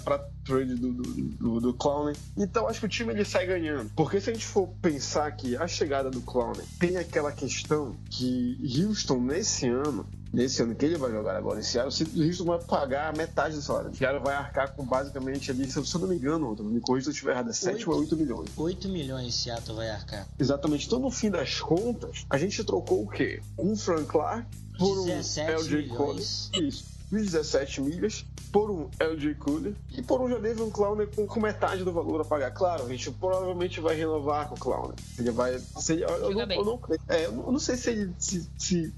trade 0.44 0.76
do, 0.76 0.92
do, 0.92 1.04
do, 1.04 1.62
do 1.62 1.74
Clown. 1.74 2.14
Então 2.38 2.68
acho 2.68 2.80
que 2.80 2.86
o 2.86 2.90
time 2.90 3.14
ele 3.14 3.26
sai 3.26 3.46
ganhando. 3.46 3.92
Porque 3.96 4.20
se 4.20 4.30
a 4.30 4.34
gente 4.34 4.46
for 4.46 4.68
pensar 4.82 5.32
que 5.32 5.56
a 5.56 5.68
chegada 5.68 6.10
do 6.10 6.22
Clown 6.22 6.54
tem 6.80 6.98
aquela 6.98 7.32
questão 7.32 7.96
que 8.10 8.58
Houston 8.84 9.20
nesse 9.20 9.68
ano 9.68 10.06
nesse 10.34 10.62
ano 10.62 10.74
que 10.74 10.86
ele 10.86 10.98
vai 10.98 11.12
jogar 11.12 11.36
agora 11.36 11.60
esse 11.60 11.78
ano, 11.78 11.90
o 11.90 12.24
Houston 12.24 12.46
vai 12.46 12.60
pagar 12.60 13.16
metade 13.16 13.56
do 13.56 13.62
salário. 13.62 13.92
O 13.92 13.96
Seattle 13.96 14.24
vai 14.24 14.36
arcar 14.36 14.74
com 14.74 14.86
basicamente 14.86 15.52
ali, 15.52 15.70
se 15.70 15.78
eu 15.78 16.00
não 16.00 16.08
me 16.08 16.16
engano, 16.16 16.56
me 16.64 16.80
corrija 16.80 17.06
se 17.06 17.10
eu 17.10 17.14
estiver 17.14 17.32
errado, 17.32 17.50
é 17.50 17.54
7 17.54 17.90
ou 17.90 17.98
8 17.98 18.16
milhões. 18.16 18.50
8 18.56 18.88
milhões 18.88 19.36
Seattle 19.36 19.76
vai 19.76 19.90
arcar. 19.90 20.28
Exatamente. 20.40 20.88
Então, 20.88 21.00
no 21.00 21.12
fim 21.12 21.30
das 21.30 21.60
contas, 21.60 22.26
a 22.30 22.38
gente 22.38 22.64
trocou 22.64 23.04
o 23.04 23.10
quê? 23.10 23.42
Um 23.58 23.76
Frank 23.76 24.06
Clark 24.06 24.46
por 24.78 25.00
um 25.00 25.08
LJ 25.08 25.88
Collins. 25.90 26.50
Isso. 26.54 27.01
17 27.12 27.82
milhas 27.82 28.26
por 28.52 28.72
um 28.72 28.90
LG 29.00 29.36
Cooler 29.36 29.76
e 29.92 30.02
por 30.02 30.22
um 30.22 30.30
Jadavion 30.30 30.70
Clowney 30.70 31.08
com, 31.08 31.28
com, 31.28 31.40
metade 31.40 31.84
do 31.84 31.92
valor 31.92 32.22
a 32.22 32.26
pagar. 32.26 32.52
Claro, 32.52 32.86
a 32.86 32.90
gente 32.90 33.12
provavelmente 33.12 33.80
vai 33.80 33.96
renovar 33.96 34.48
com 34.48 34.56
o 34.56 34.58
Clowney. 34.58 34.96
Ele 35.20 35.32
vai. 35.32 35.60
Se 35.60 35.94
ele, 35.94 36.06
eu, 36.06 36.10
eu, 36.10 36.32
não, 36.32 36.52
eu, 36.52 36.66
não, 36.66 36.80
é, 37.08 37.26
eu, 37.26 37.32
não, 37.32 37.60
sei 37.60 37.76
se 37.76 37.90
ele 37.90 38.14
se, 38.18 38.50
se 38.58 38.94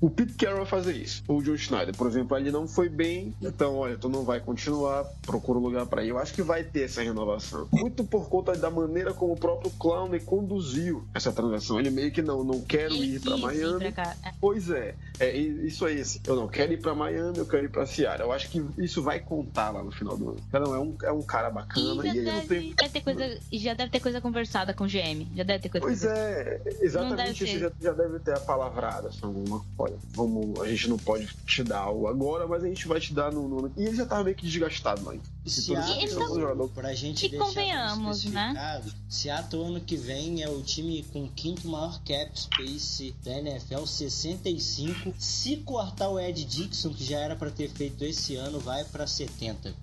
o 0.00 0.10
Pete 0.10 0.34
Carroll 0.34 0.58
vai 0.58 0.66
fazer 0.66 0.94
isso. 0.94 1.22
O 1.28 1.42
Joe 1.42 1.56
Schneider, 1.56 1.94
por 1.96 2.06
exemplo, 2.06 2.36
ele 2.36 2.50
não 2.50 2.66
foi 2.68 2.88
bem, 2.88 3.34
então, 3.40 3.76
olha, 3.76 3.96
tu 3.96 4.08
não 4.08 4.24
vai 4.24 4.40
continuar, 4.40 5.04
procura 5.22 5.58
um 5.58 5.62
lugar 5.62 5.86
para 5.86 6.04
ir. 6.04 6.08
Eu 6.08 6.18
acho 6.18 6.34
que 6.34 6.42
vai 6.42 6.62
ter 6.62 6.82
essa 6.82 7.02
renovação. 7.02 7.68
Muito 7.72 8.04
por 8.04 8.28
conta 8.28 8.56
da 8.56 8.70
maneira 8.70 9.12
como 9.12 9.32
o 9.32 9.36
próprio 9.36 9.70
Clown 9.72 10.10
conduziu 10.24 11.06
essa 11.14 11.32
transação. 11.32 11.78
Ele 11.80 11.90
meio 11.90 12.12
que 12.12 12.22
não, 12.22 12.44
não 12.44 12.60
quero 12.60 12.94
ir 12.94 13.20
para 13.20 13.36
Miami. 13.36 13.92
Pra 13.92 14.16
é. 14.24 14.32
pois 14.40 14.70
é, 14.70 14.94
é 15.18 15.36
isso 15.36 15.84
aí. 15.84 16.00
Assim, 16.00 16.20
eu 16.26 16.36
não 16.36 16.48
quero 16.48 16.72
ir 16.72 16.80
para 16.80 16.94
Miami, 16.94 17.38
eu 17.38 17.46
quero 17.46 17.64
ir 17.64 17.70
para 17.70 17.86
Seattle. 17.86 18.28
Eu 18.28 18.32
acho 18.32 18.50
que 18.50 18.64
isso 18.78 19.02
vai 19.02 19.20
contar 19.20 19.70
lá 19.70 19.82
no 19.82 19.90
final 19.90 20.16
do 20.16 20.30
ano. 20.30 20.40
Não, 20.52 20.74
é 20.74 20.78
um, 20.78 20.96
é 21.04 21.12
um 21.12 21.22
cara 21.22 21.50
bacana. 21.50 22.06
E, 22.06 22.06
e 22.06 22.10
ele 22.10 22.22
deve, 22.22 22.36
não 22.36 22.46
tem... 22.46 22.74
deve 22.74 22.90
ter 22.90 23.00
coisa, 23.00 23.38
já 23.52 23.74
deve 23.74 23.90
ter 23.90 24.00
coisa 24.00 24.20
conversada 24.20 24.74
com 24.74 24.84
o 24.84 24.86
GM. 24.86 25.26
Já 25.34 25.42
deve 25.42 25.58
ter 25.60 25.68
coisa 25.68 25.86
Pois 25.86 26.04
é, 26.04 26.62
exatamente 26.80 27.44
isso 27.44 27.58
já, 27.58 27.70
já, 27.80 27.92
deve 27.92 28.18
ter 28.20 28.36
a 28.36 28.40
palavrada. 28.40 29.08
Assim, 29.08 29.20
alguma 29.22 29.64
coisa 29.76 29.85
olha, 29.86 29.98
vamos, 30.10 30.60
a 30.60 30.68
gente 30.68 30.88
não 30.88 30.98
pode 30.98 31.28
te 31.46 31.62
dar 31.62 31.78
algo 31.78 32.06
agora, 32.06 32.46
mas 32.46 32.62
a 32.62 32.68
gente 32.68 32.86
vai 32.86 33.00
te 33.00 33.14
dar 33.14 33.32
no. 33.32 33.48
no... 33.48 33.72
E 33.76 33.84
ele 33.84 33.96
já 33.96 34.06
tava 34.06 34.24
meio 34.24 34.36
que 34.36 34.46
desgastado 34.46 35.04
lá. 35.04 35.14
Seattle, 35.46 36.04
Então, 36.04 36.34
jogador... 36.34 36.68
pra 36.70 36.92
gente 36.94 37.26
e 37.26 37.38
convenhamos, 37.38 38.24
né? 38.24 38.82
Seattle 39.08 39.64
ano 39.64 39.80
que 39.80 39.96
vem 39.96 40.42
é 40.42 40.48
o 40.48 40.60
time 40.62 41.04
com 41.12 41.24
o 41.24 41.28
quinto 41.28 41.68
maior 41.68 42.00
cap 42.02 42.30
space 42.38 43.14
da 43.24 43.32
NFL, 43.38 43.86
65. 43.86 45.14
Se 45.18 45.58
cortar 45.58 46.08
o 46.08 46.18
Ed 46.18 46.44
Dixon, 46.44 46.92
que 46.92 47.04
já 47.04 47.18
era 47.18 47.36
pra 47.36 47.50
ter 47.50 47.70
feito 47.70 48.04
esse 48.04 48.34
ano, 48.36 48.58
vai 48.58 48.84
pra 48.84 49.06
70. 49.06 49.74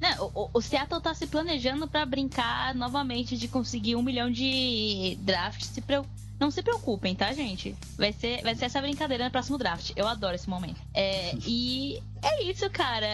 Não, 0.00 0.30
o, 0.34 0.50
o 0.54 0.60
Seattle 0.62 1.00
tá 1.00 1.12
se 1.14 1.26
planejando 1.26 1.86
pra 1.86 2.06
brincar 2.06 2.74
novamente 2.74 3.36
de 3.36 3.46
conseguir 3.48 3.96
um 3.96 4.02
milhão 4.02 4.30
de 4.30 5.18
drafts. 5.20 5.68
Se 5.68 5.80
preo- 5.82 6.06
Não 6.38 6.50
se 6.50 6.62
preocupem, 6.62 7.14
tá, 7.14 7.30
gente? 7.34 7.76
Vai 7.98 8.12
ser, 8.14 8.40
vai 8.42 8.54
ser 8.54 8.64
essa 8.64 8.80
brincadeira 8.80 9.26
no 9.26 9.30
próximo 9.30 9.58
draft. 9.58 9.92
Eu 9.94 10.08
adoro 10.08 10.34
esse 10.34 10.48
momento. 10.48 10.80
É, 10.94 11.34
e 11.46 12.02
é 12.22 12.44
isso, 12.44 12.68
cara. 12.70 13.06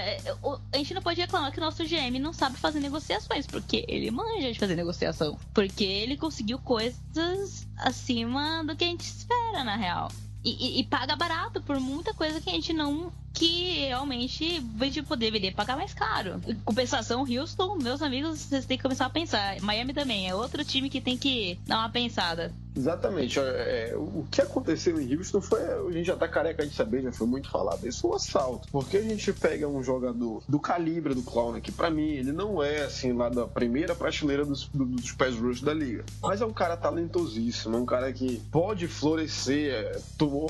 O- 0.44 0.58
A 0.72 0.76
gente 0.76 0.94
não 0.94 1.02
pode 1.02 1.20
reclamar 1.20 1.50
que 1.50 1.58
o 1.58 1.60
nosso 1.60 1.82
GM 1.84 2.20
não 2.20 2.32
sabe 2.32 2.56
fazer 2.56 2.78
negociações, 2.78 3.44
porque 3.48 3.84
ele 3.88 4.12
manja 4.12 4.52
de 4.52 4.58
fazer 4.58 4.76
negociação. 4.76 5.36
Porque 5.52 5.82
ele 5.82 6.16
conseguiu 6.16 6.56
coisas 6.60 7.66
acima 7.78 8.62
do 8.64 8.76
que 8.76 8.84
a 8.84 8.88
gente 8.88 9.00
espera, 9.02 9.64
na 9.64 9.74
real. 9.76 10.08
E, 10.44 10.50
e- 10.50 10.80
e 10.80 10.84
paga 10.84 11.16
barato 11.16 11.60
por 11.60 11.80
muita 11.80 12.14
coisa 12.14 12.40
que 12.40 12.48
a 12.48 12.52
gente 12.52 12.72
não. 12.72 13.12
Que 13.36 13.86
realmente 13.88 14.62
gente 14.80 15.02
poderia 15.02 15.52
pagar 15.52 15.76
mais 15.76 15.92
caro. 15.92 16.40
Em 16.48 16.54
compensação, 16.54 17.20
Houston, 17.20 17.76
meus 17.76 18.00
amigos, 18.00 18.40
vocês 18.40 18.64
têm 18.64 18.78
que 18.78 18.82
começar 18.82 19.04
a 19.06 19.10
pensar. 19.10 19.60
Miami 19.60 19.92
também 19.92 20.26
é 20.26 20.34
outro 20.34 20.64
time 20.64 20.88
que 20.88 21.02
tem 21.02 21.18
que 21.18 21.58
dar 21.66 21.80
uma 21.80 21.90
pensada. 21.90 22.50
Exatamente. 22.74 23.38
é, 23.38 23.94
o 23.96 24.26
que 24.30 24.40
aconteceu 24.42 25.00
em 25.00 25.14
Houston 25.16 25.40
foi. 25.40 25.60
A 25.62 25.90
gente 25.92 26.06
já 26.06 26.16
tá 26.16 26.26
careca 26.28 26.66
de 26.66 26.74
saber, 26.74 27.02
já 27.02 27.12
foi 27.12 27.26
muito 27.26 27.50
falado. 27.50 27.86
Isso 27.86 28.02
foi 28.02 28.10
um 28.10 28.14
assalto. 28.14 28.68
Porque 28.70 28.96
a 28.98 29.02
gente 29.02 29.32
pega 29.32 29.66
um 29.68 29.82
jogador 29.82 30.42
do 30.48 30.58
calibre 30.58 31.14
do 31.14 31.22
Clown, 31.22 31.60
que 31.60 31.72
pra 31.72 31.90
mim 31.90 32.08
ele 32.10 32.32
não 32.32 32.62
é 32.62 32.82
assim 32.84 33.12
lá 33.12 33.28
da 33.28 33.46
primeira 33.46 33.94
prateleira 33.94 34.44
dos, 34.44 34.68
do- 34.68 34.84
dos 34.84 35.12
pés 35.12 35.36
rush 35.36 35.60
da 35.62 35.72
liga. 35.74 36.04
Mas 36.22 36.40
é 36.42 36.46
um 36.46 36.52
cara 36.52 36.76
talentosíssimo, 36.76 37.76
é 37.76 37.80
um 37.80 37.86
cara 37.86 38.12
que 38.12 38.40
pode 38.50 38.86
florescer, 38.88 39.72
é, 39.72 39.98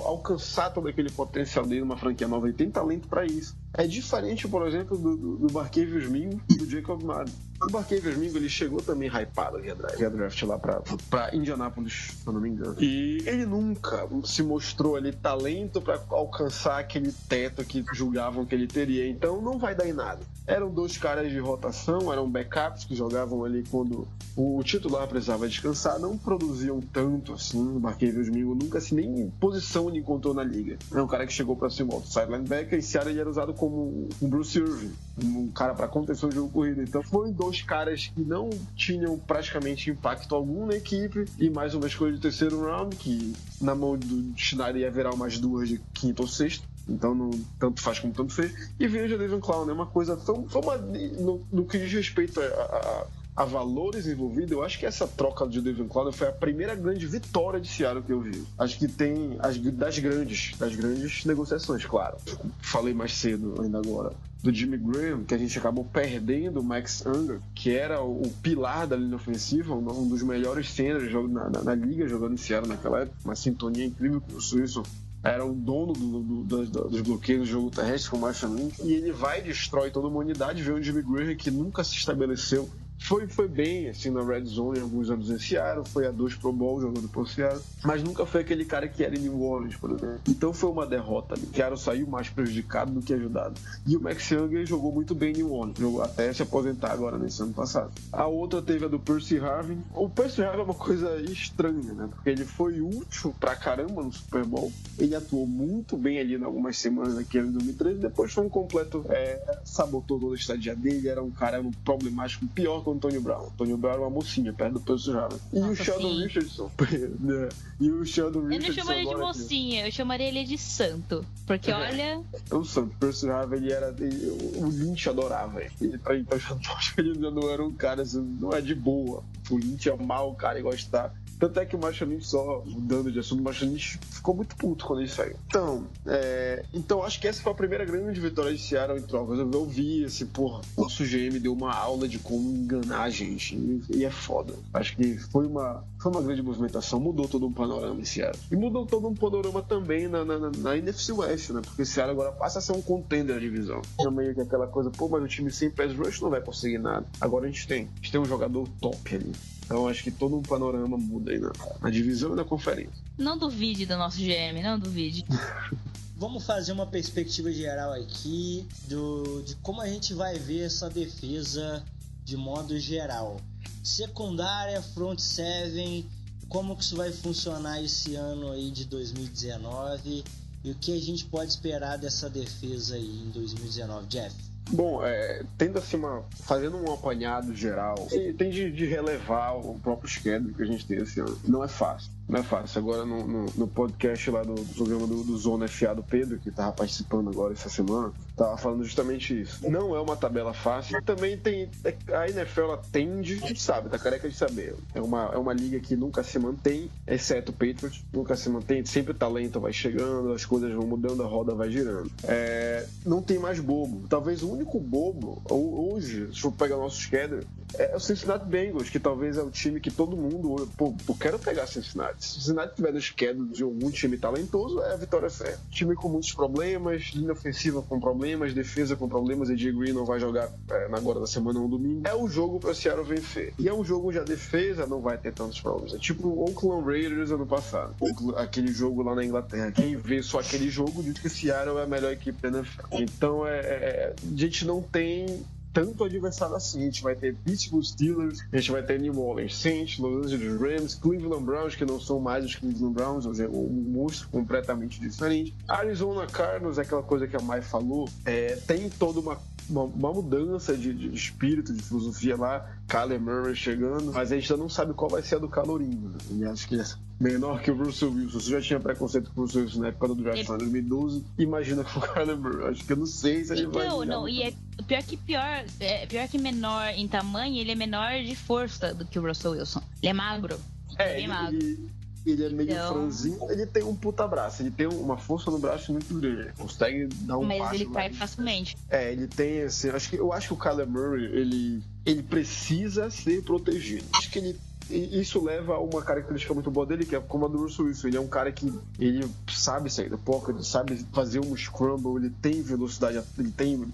alcançar 0.05 0.71
todo 0.71 0.89
aquele 0.89 1.11
potencial 1.11 1.65
dele 1.65 1.81
numa 1.83 1.97
franquia 1.97 2.27
nova. 2.29 2.47
Ele 2.49 2.57
tem 2.57 2.71
talento 2.77 3.09
pra 3.09 3.25
isso. 3.25 3.57
É 3.73 3.87
diferente, 3.87 4.47
por 4.47 4.67
exemplo, 4.67 4.99
do, 4.99 5.17
do, 5.17 5.37
do 5.39 5.47
Barkevius 5.53 6.09
Mingo 6.09 6.41
e 6.51 6.57
do 6.57 6.69
Jacob 6.69 7.03
Madden. 7.03 7.35
O 7.63 7.71
Barkevius 7.71 8.17
Mingo 8.17 8.37
ele 8.37 8.49
chegou 8.49 8.81
também 8.81 9.09
hypado 9.09 9.59
via 9.59 9.75
draft, 9.75 9.97
via 9.97 10.11
draft 10.11 10.43
lá 10.43 10.59
pra, 10.59 10.83
pra 11.09 11.35
Indianápolis, 11.35 12.13
se 12.23 12.27
eu 12.27 12.33
não 12.33 12.41
me 12.41 12.51
engano. 12.51 12.77
E 12.79 13.23
ele 13.27 13.47
nunca 13.47 14.07
se 14.25 14.43
mostrou 14.43 14.97
ali 14.97 15.13
talento 15.13 15.81
pra 15.81 16.01
alcançar 16.11 16.79
aquele 16.79 17.13
teto 17.29 17.65
que 17.65 17.85
julgavam 17.93 18.45
que 18.45 18.55
ele 18.55 18.67
teria. 18.67 19.09
Então 19.09 19.41
não 19.41 19.59
vai 19.59 19.75
dar 19.75 19.89
em 19.89 19.93
nada. 19.93 20.21
Eram 20.47 20.71
dois 20.71 20.97
caras 20.97 21.31
de 21.31 21.39
rotação, 21.39 22.13
eram 22.13 22.31
backups 22.31 22.85
que 22.85 22.95
jogavam 22.95 23.45
ali 23.45 23.65
quando 23.71 24.07
o 24.37 24.63
titular 24.63 25.09
precisava 25.09 25.49
descansar, 25.49 25.99
não 25.99 26.17
produziam 26.17 26.81
tanto 26.81 27.33
assim. 27.33 27.77
O 27.77 27.81
Barkevius 27.81 28.29
Mingo 28.29 28.55
nunca 28.55 28.81
se 28.81 28.95
nem 28.95 29.23
em 29.23 29.31
posição 29.31 29.89
ele 29.89 29.99
encontrou 29.99 30.35
na 30.35 30.45
liga. 30.45 30.79
É 30.93 31.01
um 31.01 31.07
cara 31.07 31.27
que 31.27 31.33
chegou 31.33 31.57
pra 31.57 31.71
ser 31.71 31.85
um 31.85 31.93
outside 31.93 32.27
linebacker 32.27 32.79
e 32.79 32.83
Seattle 32.83 33.13
ele 33.13 33.21
era 33.21 33.31
usado 33.31 33.55
como 33.55 34.09
um 34.21 34.29
Bruce 34.29 34.59
Irving, 34.59 34.93
um 35.25 35.49
cara 35.49 35.75
pra 35.75 35.89
contenção 35.89 36.29
de 36.29 36.35
jogo 36.35 36.51
corrido. 36.51 36.83
Então 36.83 37.03
foram 37.03 37.33
dois 37.33 37.46
caras 37.63 38.11
que 38.15 38.21
não 38.23 38.51
tinham 38.75 39.19
praticamente 39.19 39.91
impacto 39.91 40.35
algum 40.35 40.67
na 40.67 40.75
equipe 40.75 41.25
e 41.39 41.49
mais 41.51 41.75
uma 41.75 41.87
escolha 41.87 42.13
de 42.13 42.21
terceiro 42.21 42.61
round 42.63 42.97
que 42.97 43.33
na 43.61 43.75
mão 43.75 43.97
do 43.97 44.33
Schneider 44.37 44.91
virar 44.91 45.15
umas 45.15 45.39
duas 45.39 45.69
de 45.69 45.81
quinto 45.95 46.23
ou 46.23 46.29
sexto. 46.29 46.67
Então 46.89 47.15
não 47.17 47.31
tanto 47.59 47.81
faz 47.83 47.99
como 47.99 48.13
tanto 48.13 48.33
fez. 48.33 48.71
E 48.79 48.87
veio 48.87 49.07
o 49.07 49.09
Jadavion 49.09 49.41
Clown, 49.41 49.69
é 49.69 49.73
uma 49.73 49.87
coisa. 49.87 50.17
Foi 50.17 50.63
uma. 50.63 50.77
No, 50.77 51.45
no 51.53 51.65
que 51.67 51.79
diz 51.79 51.93
respeito 51.93 52.41
a, 52.41 52.45
a- 52.45 53.07
a 53.37 53.45
valores 53.45 54.07
envolvidos, 54.07 54.51
eu 54.53 54.63
acho 54.63 54.79
que 54.79 54.87
essa 54.87 55.07
troca 55.07 55.47
de 55.47 55.61
Devin 55.61 55.87
Clown 55.89 56.11
foi 56.11 56.29
a 56.29 56.33
primeira 56.33 56.75
grande 56.75 57.07
vitória 57.07 57.61
de 57.61 57.69
Seattle 57.69 58.03
que 58.03 58.13
eu 58.13 58.21
vi. 58.21 58.43
Acho 58.59 58.79
que 58.79 58.89
tem 58.89 59.37
as, 59.41 59.59
das 59.59 59.99
grandes, 59.99 60.57
das 60.59 60.75
grandes 60.75 61.25
negociações, 61.27 61.85
claro. 61.85 62.17
Falei 62.63 62.95
mais 62.95 63.13
cedo 63.15 63.55
ainda 63.61 63.79
agora 63.79 64.13
do 64.43 64.53
Jimmy 64.55 64.77
Graham, 64.79 65.25
que 65.25 65.35
a 65.35 65.39
gente 65.39 65.59
acabou 65.59 65.85
perdendo 65.85 66.61
o 66.61 66.63
Max 66.63 67.05
Unger, 67.05 67.41
que 67.55 67.71
era 67.75 68.01
o, 68.01 68.23
o 68.23 68.31
pilar 68.43 68.87
da 68.87 68.95
linha 68.97 69.17
ofensiva, 69.17 69.75
um, 69.75 70.07
dos 70.09 70.23
melhores 70.23 70.71
centers 70.71 71.13
na, 71.31 71.51
na- 71.51 71.63
na 71.63 71.75
liga 71.75 72.07
jogando 72.09 72.35
em 72.35 72.37
Seattle 72.37 72.69
naquela 72.73 73.01
época, 73.01 73.17
uma 73.25 73.35
sintonia 73.35 73.85
incrível 73.85 74.21
com 74.21 74.37
o 74.37 74.41
Suíço 74.41 74.83
era 75.25 75.45
o 75.45 75.53
dono 75.53 75.93
do- 75.95 76.21
do- 76.23 76.45
dos, 76.45 76.71
dos 76.71 77.01
bloqueios 77.01 77.41
do 77.49 77.53
jogo 77.53 77.71
terrestre 77.71 78.11
com 78.11 78.17
o 78.19 78.21
Marshall 78.21 78.55
Lynch, 78.55 78.81
e 78.85 78.93
ele 78.95 79.11
vai 79.11 79.41
e 79.41 79.43
destrói 79.43 79.91
toda 79.91 80.07
uma 80.07 80.21
unidade, 80.21 80.63
vê 80.63 80.71
o 80.71 80.81
Jimmy 80.83 81.03
Graham 81.03 81.35
que 81.35 81.51
nunca 81.51 81.83
se 81.83 81.97
estabeleceu 81.97 82.69
foi, 82.99 83.27
foi 83.29 83.49
bem 83.49 83.89
assim 83.89 84.11
na 84.11 84.23
Red 84.23 84.45
Zone 84.47 84.81
alguns 84.81 85.11
anos 85.11 85.31
em 85.31 85.39
Seattle, 85.39 85.85
foi 85.87 86.07
a 86.07 86.11
dois 86.11 86.35
Pro 86.35 86.53
Bowl 86.53 86.81
jogando 86.81 87.09
por 87.09 87.29
Seattle, 87.29 87.63
mas 87.85 88.03
nunca 88.03 88.27
foi 88.27 88.41
aquele 88.41 88.65
cara 88.65 88.89
que 88.89 89.05
era 89.05 89.17
em 89.17 89.21
New 89.21 89.43
Orleans, 89.43 89.77
por 89.77 89.91
exemplo. 89.91 90.21
Então 90.29 90.53
foi 90.53 90.71
uma 90.71 90.87
derrota 90.87 91.35
ali. 91.35 91.49
Seattle 91.55 91.79
saiu 91.79 92.07
mais 92.07 92.29
prejudicado 92.29 92.93
do 92.93 93.03
que 93.03 93.15
ajudado. 93.15 93.61
E 93.87 93.97
o 93.97 94.01
Max 94.01 94.31
Young 94.31 94.67
jogou 94.67 94.93
muito 94.93 95.15
bem 95.15 95.33
em 95.33 95.37
New 95.39 95.53
Orleans, 95.53 95.79
jogou 95.79 96.03
até 96.03 96.33
se 96.33 96.43
aposentar 96.43 96.93
agora 96.93 97.19
nesse 97.19 97.43
ano 97.43 97.53
passado. 97.53 97.93
A 98.13 98.27
outra 98.27 98.61
teve 98.61 98.85
a 98.85 98.89
do 98.89 98.99
Percy 98.99 99.39
Harvin. 99.39 99.83
O 99.95 100.09
Percy 100.09 100.43
Harvin 100.43 100.61
é 100.61 100.65
uma 100.65 100.75
coisa 100.75 101.17
estranha, 101.21 101.93
né? 101.93 102.09
Porque 102.11 102.31
ele 102.31 102.45
foi 102.45 102.81
útil 102.81 103.35
pra 103.39 103.55
caramba 103.55 104.03
no 104.03 104.13
Super 104.13 104.45
Bowl. 104.45 104.73
Ele 104.99 105.15
atuou 105.15 105.47
muito 105.47 105.97
bem 105.97 106.19
ali 106.19 106.35
em 106.35 106.43
algumas 106.43 106.79
semanas 106.79 107.17
de 107.17 107.41
2013, 107.41 108.01
depois 108.01 108.33
foi 108.33 108.45
um 108.45 108.49
completo 108.49 109.05
é, 109.09 109.61
sabotou 109.65 110.19
toda 110.19 110.35
a 110.35 110.39
estadia 110.39 110.75
dele, 110.75 111.09
era 111.09 111.23
um 111.23 111.31
cara 111.31 111.61
um 111.61 111.71
problemático 111.71 112.47
pior 112.47 112.83
que 112.87 112.91
o 112.91 112.93
Antônio 112.95 113.21
Brown. 113.21 113.47
Antônio 113.47 113.77
Brown 113.77 113.93
era 113.93 114.01
uma 114.03 114.11
mocinha 114.11 114.53
perto 114.53 114.75
do 114.75 114.81
Percy 114.81 115.11
Harvin. 115.11 115.39
E 115.53 115.59
o 115.61 115.75
Sheldon 115.75 116.09
sim. 116.15 116.23
Richardson. 116.25 116.71
E 117.79 117.91
o 117.91 118.05
Sheldon 118.07 118.39
Eu 118.39 118.43
não 118.45 118.49
Richardson. 118.51 118.81
chamaria 118.83 119.05
de 119.07 119.17
mocinha, 119.17 119.87
eu 119.87 119.93
chamaria 119.93 120.29
ele 120.29 120.45
de 120.45 120.57
santo. 120.57 121.25
Porque 121.47 121.71
É. 121.71 121.75
olha. 121.75 122.23
É 122.51 122.55
o 122.55 122.65
santo. 122.65 122.95
Harvin, 123.31 123.57
ele 123.57 123.73
era. 123.73 123.95
ele- 123.99 124.31
o 124.57 124.69
Lynch 124.69 125.09
adorava 125.09 125.61
ele. 125.63 125.73
Então 125.83 126.13
ele 126.99 127.21
já 127.21 127.31
não 127.31 127.51
era 127.51 127.63
um 127.65 127.73
cara, 127.73 128.03
assim, 128.03 128.21
não 128.41 128.53
é 128.53 128.61
de 128.61 128.75
boa. 128.75 129.23
O 129.51 129.59
Lynch 129.59 129.89
é 129.91 129.97
mau 129.97 130.35
cara 130.35 130.59
e 130.59 130.63
gostar. 130.63 131.13
Tanto 131.39 131.61
é 131.61 131.67
que 131.67 131.77
o 131.77 131.79
Lynch, 131.79 132.27
só 132.27 132.63
mudando 132.67 133.13
de 133.13 133.19
assunto, 133.19 133.47
o 133.47 133.65
Lynch 133.65 133.99
ficou 134.11 134.35
muito 134.35 134.57
puto 134.57 134.87
quando 134.87 135.01
ele 135.01 135.09
saiu. 135.09 135.37
Então, 135.47 135.87
é, 136.07 136.65
então 136.73 137.03
acho 137.03 137.21
que 137.21 137.29
essa 137.29 137.43
foi 137.43 137.53
a 137.53 137.55
primeira 137.55 137.85
grande 137.85 138.19
vitória 138.21 138.53
de 138.55 138.61
Seattle 138.61 138.99
em 138.99 139.03
trocas. 139.03 139.39
Eu, 139.39 139.51
eu 139.51 139.67
vi 139.67 140.03
esse, 140.05 140.25
porra, 140.27 140.63
nosso 140.77 141.05
GM 141.05 141.39
deu 141.41 141.53
uma 141.53 141.75
aula 141.75 142.09
de 142.09 142.19
como 142.19 142.51
enganar 142.51 143.03
a 143.03 143.11
gente. 143.11 143.55
E, 143.55 143.83
e 143.99 144.05
é 144.05 144.11
foda. 144.11 144.55
Acho 144.73 144.97
que 144.97 145.19
foi 145.19 145.47
uma, 145.47 145.85
foi 146.01 146.11
uma 146.13 146.23
grande 146.23 146.43
movimentação, 146.43 146.99
mudou 147.01 147.29
todo 147.29 147.47
um 147.47 147.53
panorama 147.53 148.01
em 148.01 148.05
Seattle. 148.05 148.43
E 148.51 148.57
mudou 148.57 148.87
todo 148.87 149.07
um 149.09 149.15
panorama 149.15 149.63
também 149.63 150.09
na, 150.09 150.25
na, 150.25 150.39
na- 150.39 150.51
na 150.51 150.77
NFC 150.79 151.13
West, 151.13 151.51
né? 151.51 151.61
Porque 151.65 151.85
Seattle 151.85 152.13
agora 152.19 152.33
passa 152.33 152.59
a 152.59 152.63
ser 152.63 152.73
um 152.73 152.83
contender 152.83 153.35
da 153.37 153.41
divisão. 153.41 153.83
É 154.01 154.11
meio 154.11 154.35
que 154.35 154.41
aquela 154.41 154.67
coisa, 154.67 154.91
pô, 154.91 155.09
mas 155.09 155.23
o 155.23 155.29
time 155.29 155.51
sem 155.51 155.71
pass 155.71 155.93
rush 155.95 156.21
não 156.21 156.31
vai 156.31 156.41
conseguir 156.41 156.79
nada. 156.79 157.07
Agora 157.21 157.45
a 157.45 157.49
gente 157.49 157.67
tem. 157.69 157.89
A 157.93 157.97
gente 157.97 158.13
tem 158.13 158.21
um 158.21 158.25
jogador 158.25 158.67
top 158.81 159.15
ali. 159.15 159.33
Então 159.67 159.89
acho 159.89 160.05
que 160.05 160.13
todo 160.13 160.37
um 160.37 160.43
panorama 160.43 160.97
muda 160.97 161.33
aí 161.33 161.41
na, 161.41 161.53
na 161.83 161.91
divisão 161.91 162.33
e 162.33 162.37
na 162.37 162.45
conferência. 162.45 162.95
Não 163.19 163.37
duvide 163.37 163.85
do 163.85 163.97
nosso 163.97 164.19
GM, 164.19 164.63
não 164.63 164.79
duvide. 164.79 165.27
Vamos 166.17 166.45
fazer 166.47 166.73
uma 166.73 166.87
perspectiva 166.87 167.53
geral 167.53 167.93
aqui 167.93 168.67
do, 168.89 169.43
de 169.43 169.55
como 169.57 169.83
a 169.83 169.89
gente 169.89 170.15
vai 170.15 170.39
ver 170.39 170.63
essa 170.63 170.89
defesa 170.89 171.85
de 172.25 172.37
modo 172.37 172.79
geral. 172.79 173.39
Secundária, 173.83 174.81
front 174.81 175.19
seven, 175.19 176.07
como 176.49 176.75
que 176.75 176.85
isso 176.85 176.97
vai 176.97 177.13
funcionar 177.13 177.83
esse 177.83 178.15
ano 178.15 178.51
aí 178.53 178.71
de 178.71 178.85
2019 178.87 180.25
e 180.65 180.71
o 180.71 180.75
que 180.75 180.97
a 180.97 181.01
gente 181.01 181.25
pode 181.27 181.51
esperar 181.51 181.99
dessa 181.99 182.31
defesa 182.31 182.95
aí 182.95 183.23
em 183.27 183.31
2019, 183.31 184.07
Jeff? 184.07 184.35
Bom, 184.71 185.05
é, 185.05 185.43
tendo 185.57 185.79
assim 185.79 185.97
uma. 185.97 186.25
fazendo 186.43 186.77
um 186.77 186.93
apanhado 186.93 187.55
geral, 187.55 187.95
tem 188.11 188.33
tem 188.35 188.51
de, 188.51 188.71
de 188.71 188.85
relevar 188.87 189.57
o 189.57 189.79
próprio 189.81 190.09
schedule 190.09 190.55
que 190.55 190.63
a 190.63 190.67
gente 190.67 190.87
tem 190.87 190.99
esse 190.99 191.21
ano. 191.21 191.39
Não 191.47 191.63
é 191.63 191.69
fácil. 191.69 192.11
Não 192.29 192.41
é 192.41 192.43
fácil. 192.43 192.81
Agora 192.81 193.05
no, 193.05 193.27
no, 193.27 193.47
no 193.55 193.69
podcast 193.69 194.31
lá 194.31 194.43
do, 194.43 194.55
do 194.55 194.75
programa 194.75 195.07
do, 195.07 195.23
do 195.23 195.37
Zona 195.37 195.69
FA 195.69 195.95
do 195.95 196.03
Pedro, 196.03 196.39
que 196.39 196.51
tava 196.51 196.73
participando 196.73 197.31
agora 197.31 197.53
essa 197.53 197.69
semana, 197.69 198.13
tava 198.37 198.57
falando 198.57 198.83
justamente 198.85 199.41
isso. 199.43 199.69
Não 199.71 199.95
é 199.95 200.01
uma 200.01 200.17
tabela 200.17 200.53
fácil. 200.53 201.01
Também 201.03 201.39
tem. 201.39 201.71
é- 201.85 201.97
A 202.17 202.29
NFL 202.29 202.63
ela 202.63 202.83
tende, 202.91 203.61
sabe, 203.61 203.89
tá 203.89 203.99
careca 203.99 204.29
de 204.29 204.35
saber. 204.37 204.75
É 204.95 205.01
uma, 205.01 205.31
é 205.33 205.39
uma 205.39 205.53
liga 205.53 205.79
que 205.79 205.95
nunca 205.95 206.25
se 206.25 206.39
mantém, 206.39 206.91
exceto 207.07 207.53
o 207.53 207.55
Patriots, 207.55 208.03
nunca 208.13 208.35
se 208.37 208.49
mantém. 208.49 208.85
Sempre 208.85 209.13
o 209.13 209.15
talento 209.15 209.61
vai 209.61 209.73
chegando, 209.73 210.33
as 210.33 210.45
coisas 210.45 210.73
vão 210.73 210.87
mudando, 210.87 211.23
a 211.23 211.27
roda 211.27 211.55
vai 211.55 211.71
girando. 211.71 212.11
É, 212.25 212.87
não 213.05 213.23
tem 213.23 213.39
mais 213.39 213.61
bobo. 213.61 214.05
Talvez 214.09 214.43
o 214.43 214.56
único 214.57 214.81
bobo, 214.81 215.43
ho- 215.51 215.93
hoje, 215.95 216.33
se 216.35 216.45
eu 216.47 216.53
pegar 216.53 216.77
o 216.79 216.83
nosso 216.83 217.01
schedule, 217.01 217.47
é 217.75 217.97
o 217.97 218.01
Cincinnati 218.01 218.47
Bengals, 218.47 218.89
que 218.89 218.99
talvez 218.99 219.37
é 219.37 219.43
o 219.43 219.51
time 219.51 219.81
que 219.81 219.91
todo 219.91 220.17
mundo. 220.17 220.69
Pô, 220.77 220.95
eu 221.09 221.15
quero 221.15 221.39
pegar 221.39 221.67
Cincinnati. 221.67 222.25
Se 222.25 222.35
Cincinnati 222.35 222.77
tiver 222.77 222.93
nos 222.93 223.11
quedas 223.11 223.51
de 223.51 223.63
algum 223.63 223.91
time 223.91 224.17
talentoso, 224.17 224.81
é 224.83 224.95
a 224.95 224.97
vitória 224.97 225.29
fé. 225.29 225.57
Time 225.71 225.95
com 225.95 226.09
muitos 226.09 226.33
problemas, 226.33 227.11
linha 227.15 227.33
ofensiva 227.33 227.83
com 227.83 228.01
problemas, 228.01 228.55
defesa 228.55 228.97
com 228.97 229.09
problemas. 229.09 229.51
E 229.51 229.57
Green 229.57 229.93
não 229.93 230.05
vai 230.05 230.21
jogar 230.21 230.51
é, 230.71 230.89
agora 230.93 231.21
da 231.21 231.27
semana 231.27 231.59
um 231.59 231.69
domingo. 231.69 232.07
É 232.07 232.15
o 232.15 232.29
jogo 232.29 232.61
para 232.61 232.75
Seattle 232.75 233.05
vencer. 233.05 233.53
E 233.59 233.69
é 233.69 233.75
um 233.75 233.85
jogo 233.85 234.09
onde 234.09 234.19
a 234.19 234.25
defesa 234.25 234.87
não 234.87 235.01
vai 235.01 235.19
ter 235.19 235.33
tantos 235.33 235.61
problemas. 235.61 235.95
É 235.95 235.99
tipo 235.99 236.29
o 236.29 236.45
Oakland 236.45 236.85
Raiders 236.85 237.31
ano 237.31 237.47
passado. 237.47 237.95
Aquele 238.37 238.73
jogo 238.73 239.03
lá 239.03 239.15
na 239.15 239.25
Inglaterra. 239.25 239.73
Quem 239.73 239.97
vê 239.97 240.23
só 240.23 240.41
aquele 240.41 240.71
jogo 240.71 241.03
diz 241.03 241.19
que 241.19 241.29
Seattle 241.29 241.79
é 241.79 241.83
a 241.83 241.87
melhor 241.87 242.13
equipe 242.13 242.41
da 242.41 242.59
NFL. 242.59 242.87
Então 242.93 243.47
é, 243.47 243.59
é, 243.59 244.15
a 244.23 244.37
gente 244.37 244.65
não 244.65 244.81
tem 244.83 245.45
tanto 245.77 246.05
adversário 246.05 246.57
assim. 246.57 246.81
A 246.81 246.85
gente 246.85 247.03
vai 247.03 247.15
ter 247.15 247.35
Pittsburgh 247.35 247.85
Steelers, 247.85 248.43
a 248.51 248.57
gente 248.57 248.73
vai 248.73 248.83
ter 248.83 248.99
New 248.99 249.21
Orleans 249.21 249.55
Saints, 249.55 249.99
Los 249.99 250.33
Angeles 250.33 250.59
Rams, 250.59 250.95
Cleveland 250.95 251.45
Browns, 251.45 251.75
que 251.75 251.85
não 251.85 252.01
são 252.01 252.19
mais 252.19 252.47
os 252.47 252.55
Cleveland 252.55 252.95
Browns, 252.95 253.27
hoje 253.27 253.45
é 253.45 253.49
um 253.49 253.69
monstro 253.69 254.27
completamente 254.31 254.99
diferente. 254.99 255.55
Arizona 255.69 256.27
Cardinals, 256.27 256.79
é 256.79 256.81
aquela 256.81 257.03
coisa 257.03 257.27
que 257.27 257.37
a 257.37 257.41
Mai 257.41 257.61
falou, 257.61 258.09
é, 258.25 258.57
tem 258.67 258.89
toda 258.89 259.21
uma, 259.21 259.39
uma, 259.69 259.83
uma 259.83 260.13
mudança 260.13 260.77
de, 260.77 260.93
de, 260.93 261.15
espírito, 261.15 261.73
de 261.73 261.83
filosofia 261.83 262.37
lá. 262.37 262.71
Kyler 262.89 263.21
Murray 263.21 263.55
chegando, 263.55 264.13
mas 264.13 264.31
a 264.31 264.37
gente 264.37 264.53
ainda 264.53 264.63
não 264.63 264.69
sabe 264.69 264.95
qual 264.95 265.11
vai 265.11 265.23
ser 265.23 265.37
a 265.37 265.39
do 265.39 265.49
Calorinho. 265.49 266.11
Né? 266.11 266.19
E 266.31 266.45
acho 266.45 266.69
que 266.69 266.77
menor 267.19 267.61
que 267.63 267.71
o 267.71 267.77
Russell 267.77 268.13
Wilson. 268.13 268.41
Você 268.41 268.51
já 268.51 268.61
tinha 268.61 268.81
preconceito 268.81 269.31
com 269.31 269.41
o 269.41 269.45
Russell 269.45 269.63
Wilson 269.63 269.81
na 269.81 269.89
época 269.89 270.09
do 270.09 270.15
draft 270.15 270.49
em 270.49 270.59
2012. 270.59 271.25
Imagina 271.39 271.85
com 271.85 271.99
o 271.99 272.03
Kyler 272.03 272.37
Murray. 272.37 272.71
Acho 272.71 272.85
que 272.85 272.93
eu 272.93 272.97
não 272.97 273.07
sei 273.07 273.45
se 273.45 273.53
ele 273.53 273.63
então, 273.63 273.73
vai. 273.73 273.89
Não, 273.89 274.05
não. 274.05 274.29
E 274.29 274.43
é 274.43 274.53
pior 274.87 275.03
que 275.03 275.17
pior, 275.17 275.65
é, 275.81 276.07
pior 276.07 276.29
que 276.29 276.39
menor 276.39 276.89
em 276.95 277.09
tamanho, 277.09 277.57
ele 277.57 277.73
é 277.73 277.75
menor 277.75 278.23
de 278.23 278.37
força 278.37 278.95
do 278.95 279.05
que 279.05 279.19
o 279.19 279.27
Russell 279.27 279.53
Wilson. 279.53 279.83
Ele 280.03 280.11
é 280.11 280.13
magro. 280.13 280.59
É, 280.99 281.17
ele, 281.17 281.25
é 281.25 281.29
magro. 281.29 281.57
Ele, 281.57 281.91
ele 282.33 282.45
é 282.45 282.49
meio 282.51 282.71
então... 282.71 282.93
franzinho, 282.95 283.51
ele 283.51 283.67
tem 283.67 283.83
um 283.83 283.95
puta 283.95 284.27
braço, 284.27 284.63
ele 284.63 284.71
tem 284.71 284.87
uma 284.87 285.17
força 285.17 285.51
no 285.51 285.59
braço 285.59 285.93
muito 285.93 286.13
grande, 286.15 286.53
consegue 286.59 287.07
dar 287.23 287.39
um 287.39 287.45
Mas 287.45 287.73
ele 287.73 287.87
cai 287.87 288.13
facilmente. 288.13 288.77
É, 288.91 289.13
ele 289.13 289.27
tem 289.27 289.63
assim, 289.63 289.91
acho 289.91 290.11
que 290.11 290.17
eu 290.17 290.33
acho 290.33 290.49
que 290.49 290.55
o 290.55 290.57
Kyler 290.57 290.87
Murray, 290.87 291.25
ele 291.25 291.83
ele 292.05 292.23
precisa 292.23 293.11
ser 293.11 293.43
protegido. 293.43 294.05
Acho 294.15 294.31
que 294.31 294.39
ele 294.39 294.57
e 294.89 295.21
isso 295.21 295.43
leva 295.43 295.75
a 295.75 295.81
uma 295.81 296.03
característica 296.03 296.55
muito 296.55 296.71
boa 296.71 296.87
dele, 296.87 297.05
que 297.05 297.17
é 297.17 297.21
como 297.21 297.47
a 297.47 297.49
do 297.49 297.59
Russell 297.59 297.87
Wilson. 297.87 298.09
Ele 298.09 298.17
é 298.17 298.21
um 298.21 298.29
cara 298.29 298.53
que 298.53 298.73
ele 298.99 299.29
sabe 299.49 299.91
sair 299.91 300.09
do 300.09 300.19
pocket, 300.19 300.55
ele 300.55 300.65
sabe 300.65 301.07
fazer 301.13 301.41
um 301.41 301.57
scramble, 301.57 302.17
ele 302.17 302.31
tem 302.31 302.63
velocidade, 302.63 303.21
ele 303.39 303.51
tem 303.51 303.91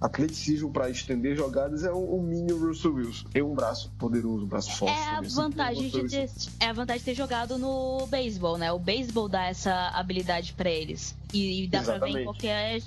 atleticismo 0.00 0.70
para 0.70 0.90
estender 0.90 1.36
jogadas. 1.36 1.84
É 1.84 1.92
um, 1.92 2.16
um 2.16 2.22
mini 2.22 2.52
Russell 2.52 2.94
Wilson. 2.94 3.28
Tem 3.32 3.42
um 3.42 3.54
braço 3.54 3.90
poderoso, 3.98 4.44
um 4.44 4.48
braço 4.48 4.76
forte. 4.76 4.98
É 4.98 5.16
a, 5.16 5.20
vantagem 5.20 5.88
de 5.88 6.08
ter, 6.08 6.30
é 6.60 6.66
a 6.66 6.72
vantagem 6.72 7.00
de 7.00 7.04
ter 7.04 7.14
jogado 7.14 7.56
no 7.58 8.06
beisebol, 8.08 8.58
né? 8.58 8.72
O 8.72 8.78
beisebol 8.78 9.28
dá 9.28 9.46
essa 9.46 9.88
habilidade 9.88 10.52
para 10.54 10.70
eles. 10.70 11.14
E, 11.32 11.64
e 11.64 11.68
dá 11.68 11.78
Exatamente. 11.78 12.00
pra 12.00 12.12
ver 12.12 12.20
em 12.20 12.24
qualquer. 12.24 12.82